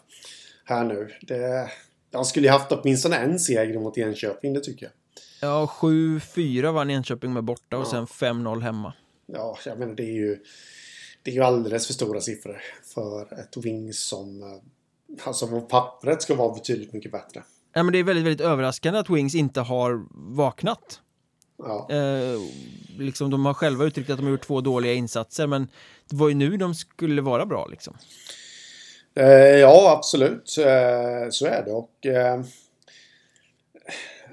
här 0.65 0.85
nu? 0.85 1.09
Det, 1.23 1.69
de 2.13 2.25
skulle 2.25 2.47
ju 2.47 2.53
haft 2.53 2.73
åtminstone 2.73 3.17
en 3.17 3.39
seger 3.39 3.79
mot 3.79 3.99
Enköping, 3.99 4.53
det 4.55 4.61
tycker 4.61 4.87
jag. 4.87 4.93
Ja, 5.51 5.71
7-4 5.81 6.73
vann 6.73 6.91
Enköping 6.91 7.33
med 7.33 7.45
borta 7.45 7.77
och 7.77 7.87
Ja. 7.87 7.91
sen 7.91 8.07
5-0 8.07 8.61
hemma. 8.61 8.93
Ja, 9.33 9.59
jag 9.67 9.79
menar 9.79 9.95
det 9.95 10.03
är 10.03 10.15
ju... 10.15 10.39
Det 11.23 11.31
är 11.31 11.35
ju 11.35 11.43
alldeles 11.43 11.87
för 11.87 11.95
stora 11.95 12.21
siffror 12.21 12.63
för 12.95 13.41
ett 13.41 13.57
Wings 13.57 13.99
som... 13.99 14.61
Alltså 15.25 15.47
på 15.47 15.61
pappret 15.61 16.23
ska 16.23 16.35
vara 16.35 16.55
betydligt 16.55 16.93
mycket 16.93 17.13
bättre. 17.13 17.43
Ja, 17.73 17.83
men 17.83 17.93
det 17.93 17.99
är 17.99 18.05
väldigt, 18.05 18.25
väldigt 18.25 18.47
överraskande 18.47 18.99
att 18.99 19.11
Wings 19.11 19.35
inte 19.35 19.61
har 19.61 20.07
vaknat. 20.37 21.01
Ja, 21.59 21.89
Eh, 21.91 22.41
liksom, 22.99 23.31
de 23.31 23.47
har 23.47 23.55
själva 23.55 23.85
uttryckt 23.85 24.11
att 24.11 24.17
de 24.17 24.23
har 24.25 24.31
gjort 24.31 24.47
två 24.47 24.61
dåliga 24.61 24.93
insatser, 24.93 25.47
men 25.47 25.69
det 26.11 26.17
var 26.17 26.29
ju 26.29 26.35
nu 26.35 26.57
de 26.57 26.75
skulle 26.75 27.23
vara 27.23 27.47
bra 27.47 27.67
liksom. 27.67 27.97
eh, 29.15 29.27
ja 29.59 29.97
absolut. 29.99 30.57
Eh, 30.59 31.31
så 31.31 31.47
är 31.47 31.63
det. 31.65 31.73
Och... 31.73 32.07
Eh, 32.07 32.43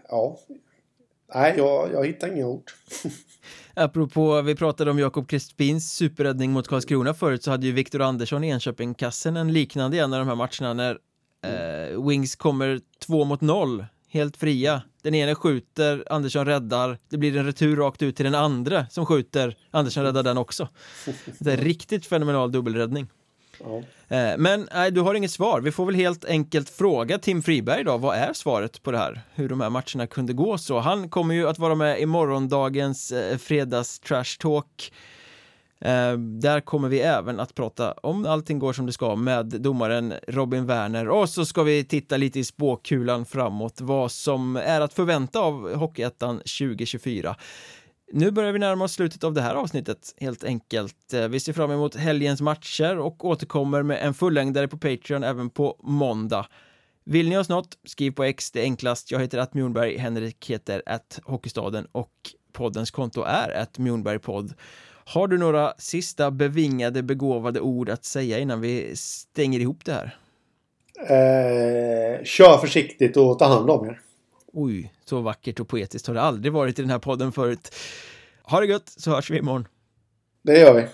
ja. 0.09 0.39
Nej, 1.35 1.53
jag, 1.57 1.93
jag 1.93 2.05
hittar 2.05 2.27
inga 2.33 2.47
ord. 2.47 2.71
Apropå, 3.79 4.41
vi 4.41 4.55
pratade 4.55 4.91
om 4.91 4.99
Jakob 4.99 5.29
Crispins 5.29 5.93
superräddning 5.93 6.51
mot 6.51 6.67
Karlskrona 6.67 7.13
förut 7.13 7.43
så 7.43 7.51
hade 7.51 7.65
ju 7.65 7.71
Viktor 7.71 8.01
Andersson 8.01 8.43
i 8.43 8.49
Enköping-kassen 8.49 9.37
en 9.37 9.53
liknande 9.53 9.97
i 9.97 9.99
en 9.99 10.13
av 10.13 10.19
de 10.19 10.27
här 10.27 10.35
matcherna 10.35 10.73
när 10.73 10.97
eh, 11.43 12.07
Wings 12.07 12.35
kommer 12.35 12.79
två 13.05 13.25
mot 13.25 13.41
noll, 13.41 13.85
helt 14.09 14.37
fria. 14.37 14.81
Den 15.01 15.15
ene 15.15 15.35
skjuter, 15.35 16.03
Andersson 16.09 16.45
räddar, 16.45 16.97
det 17.09 17.17
blir 17.17 17.37
en 17.37 17.45
retur 17.45 17.75
rakt 17.75 18.01
ut 18.01 18.15
till 18.15 18.25
den 18.25 18.35
andra 18.35 18.85
som 18.89 19.05
skjuter, 19.05 19.55
Andersson 19.71 20.03
räddar 20.03 20.23
den 20.23 20.37
också. 20.37 20.67
Det 21.39 21.53
är 21.53 21.57
en 21.57 21.63
riktigt 21.63 22.05
fenomenal 22.05 22.51
dubbelräddning. 22.51 23.07
Ja. 23.63 23.77
Eh, 24.17 24.37
men 24.37 24.67
nej, 24.73 24.91
du 24.91 25.01
har 25.01 25.15
inget 25.15 25.31
svar. 25.31 25.61
Vi 25.61 25.71
får 25.71 25.85
väl 25.85 25.95
helt 25.95 26.25
enkelt 26.25 26.69
fråga 26.69 27.17
Tim 27.17 27.41
Friberg 27.41 27.83
då. 27.83 27.97
Vad 27.97 28.17
är 28.17 28.33
svaret 28.33 28.83
på 28.83 28.91
det 28.91 28.97
här? 28.97 29.21
Hur 29.35 29.49
de 29.49 29.61
här 29.61 29.69
matcherna 29.69 30.07
kunde 30.07 30.33
gå 30.33 30.57
så. 30.57 30.79
Han 30.79 31.09
kommer 31.09 31.35
ju 31.35 31.47
att 31.47 31.59
vara 31.59 31.75
med 31.75 31.99
i 31.99 32.05
morgondagens 32.05 33.11
eh, 33.11 33.37
fredags 33.37 33.99
trash 33.99 34.37
talk. 34.39 34.91
Eh, 35.79 36.13
där 36.17 36.59
kommer 36.59 36.89
vi 36.89 36.99
även 36.99 37.39
att 37.39 37.55
prata 37.55 37.91
om 37.91 38.25
allting 38.25 38.59
går 38.59 38.73
som 38.73 38.85
det 38.85 38.91
ska 38.91 39.15
med 39.15 39.45
domaren 39.45 40.13
Robin 40.27 40.65
Werner 40.65 41.09
och 41.09 41.29
så 41.29 41.45
ska 41.45 41.63
vi 41.63 41.83
titta 41.83 42.17
lite 42.17 42.39
i 42.39 42.43
spåkulan 42.43 43.25
framåt 43.25 43.81
vad 43.81 44.11
som 44.11 44.55
är 44.55 44.81
att 44.81 44.93
förvänta 44.93 45.39
av 45.39 45.75
Hockeyettan 45.75 46.37
2024. 46.37 47.35
Nu 48.11 48.31
börjar 48.31 48.51
vi 48.51 48.59
närma 48.59 48.83
oss 48.83 48.93
slutet 48.93 49.23
av 49.23 49.33
det 49.33 49.41
här 49.41 49.55
avsnittet 49.55 50.13
helt 50.17 50.43
enkelt. 50.43 51.13
Eh, 51.13 51.27
vi 51.27 51.39
ser 51.39 51.53
fram 51.53 51.71
emot 51.71 51.95
helgens 51.95 52.41
matcher 52.41 52.97
och 52.97 53.25
återkommer 53.25 53.83
med 53.83 53.97
en 54.01 54.13
fullängdare 54.13 54.67
på 54.67 54.77
Patreon 54.77 55.23
även 55.23 55.49
på 55.49 55.75
måndag. 55.79 56.47
Vill 57.05 57.29
ni 57.29 57.37
oss 57.37 57.49
något? 57.49 57.77
Skriv 57.83 58.11
på 58.11 58.23
X, 58.23 58.51
det 58.51 58.59
är 58.59 58.63
enklast. 58.63 59.11
Jag 59.11 59.19
heter 59.19 59.37
att 59.37 59.53
Mjornberg, 59.53 59.97
Henrik 59.97 60.49
heter 60.49 60.83
att 60.85 61.19
Hockeystaden 61.23 61.87
och 61.91 62.11
poddens 62.53 62.91
konto 62.91 63.21
är 63.21 63.49
att 63.61 63.77
Mjornbergpodd. 63.77 64.53
Har 65.05 65.27
du 65.27 65.37
några 65.37 65.73
sista 65.77 66.31
bevingade, 66.31 67.03
begåvade 67.03 67.59
ord 67.59 67.89
att 67.89 68.05
säga 68.05 68.39
innan 68.39 68.61
vi 68.61 68.95
stänger 68.95 69.59
ihop 69.59 69.85
det 69.85 69.93
här? 69.93 70.17
Eh, 71.09 72.23
kör 72.23 72.57
försiktigt 72.57 73.17
och 73.17 73.39
ta 73.39 73.45
hand 73.45 73.69
om 73.69 73.87
er. 73.87 74.01
Oj, 74.59 74.93
så 75.05 75.21
vackert 75.21 75.59
och 75.59 75.67
poetiskt 75.67 76.07
har 76.07 76.13
det 76.13 76.21
aldrig 76.21 76.53
varit 76.53 76.79
i 76.79 76.81
den 76.81 76.91
här 76.91 76.99
podden 76.99 77.31
förut. 77.31 77.75
Ha 78.43 78.59
det 78.59 78.65
gött, 78.65 78.89
så 78.89 79.11
hörs 79.11 79.29
vi 79.29 79.37
imorgon. 79.37 79.67
Det 80.43 80.59
gör 80.59 80.73
vi. 80.73 80.87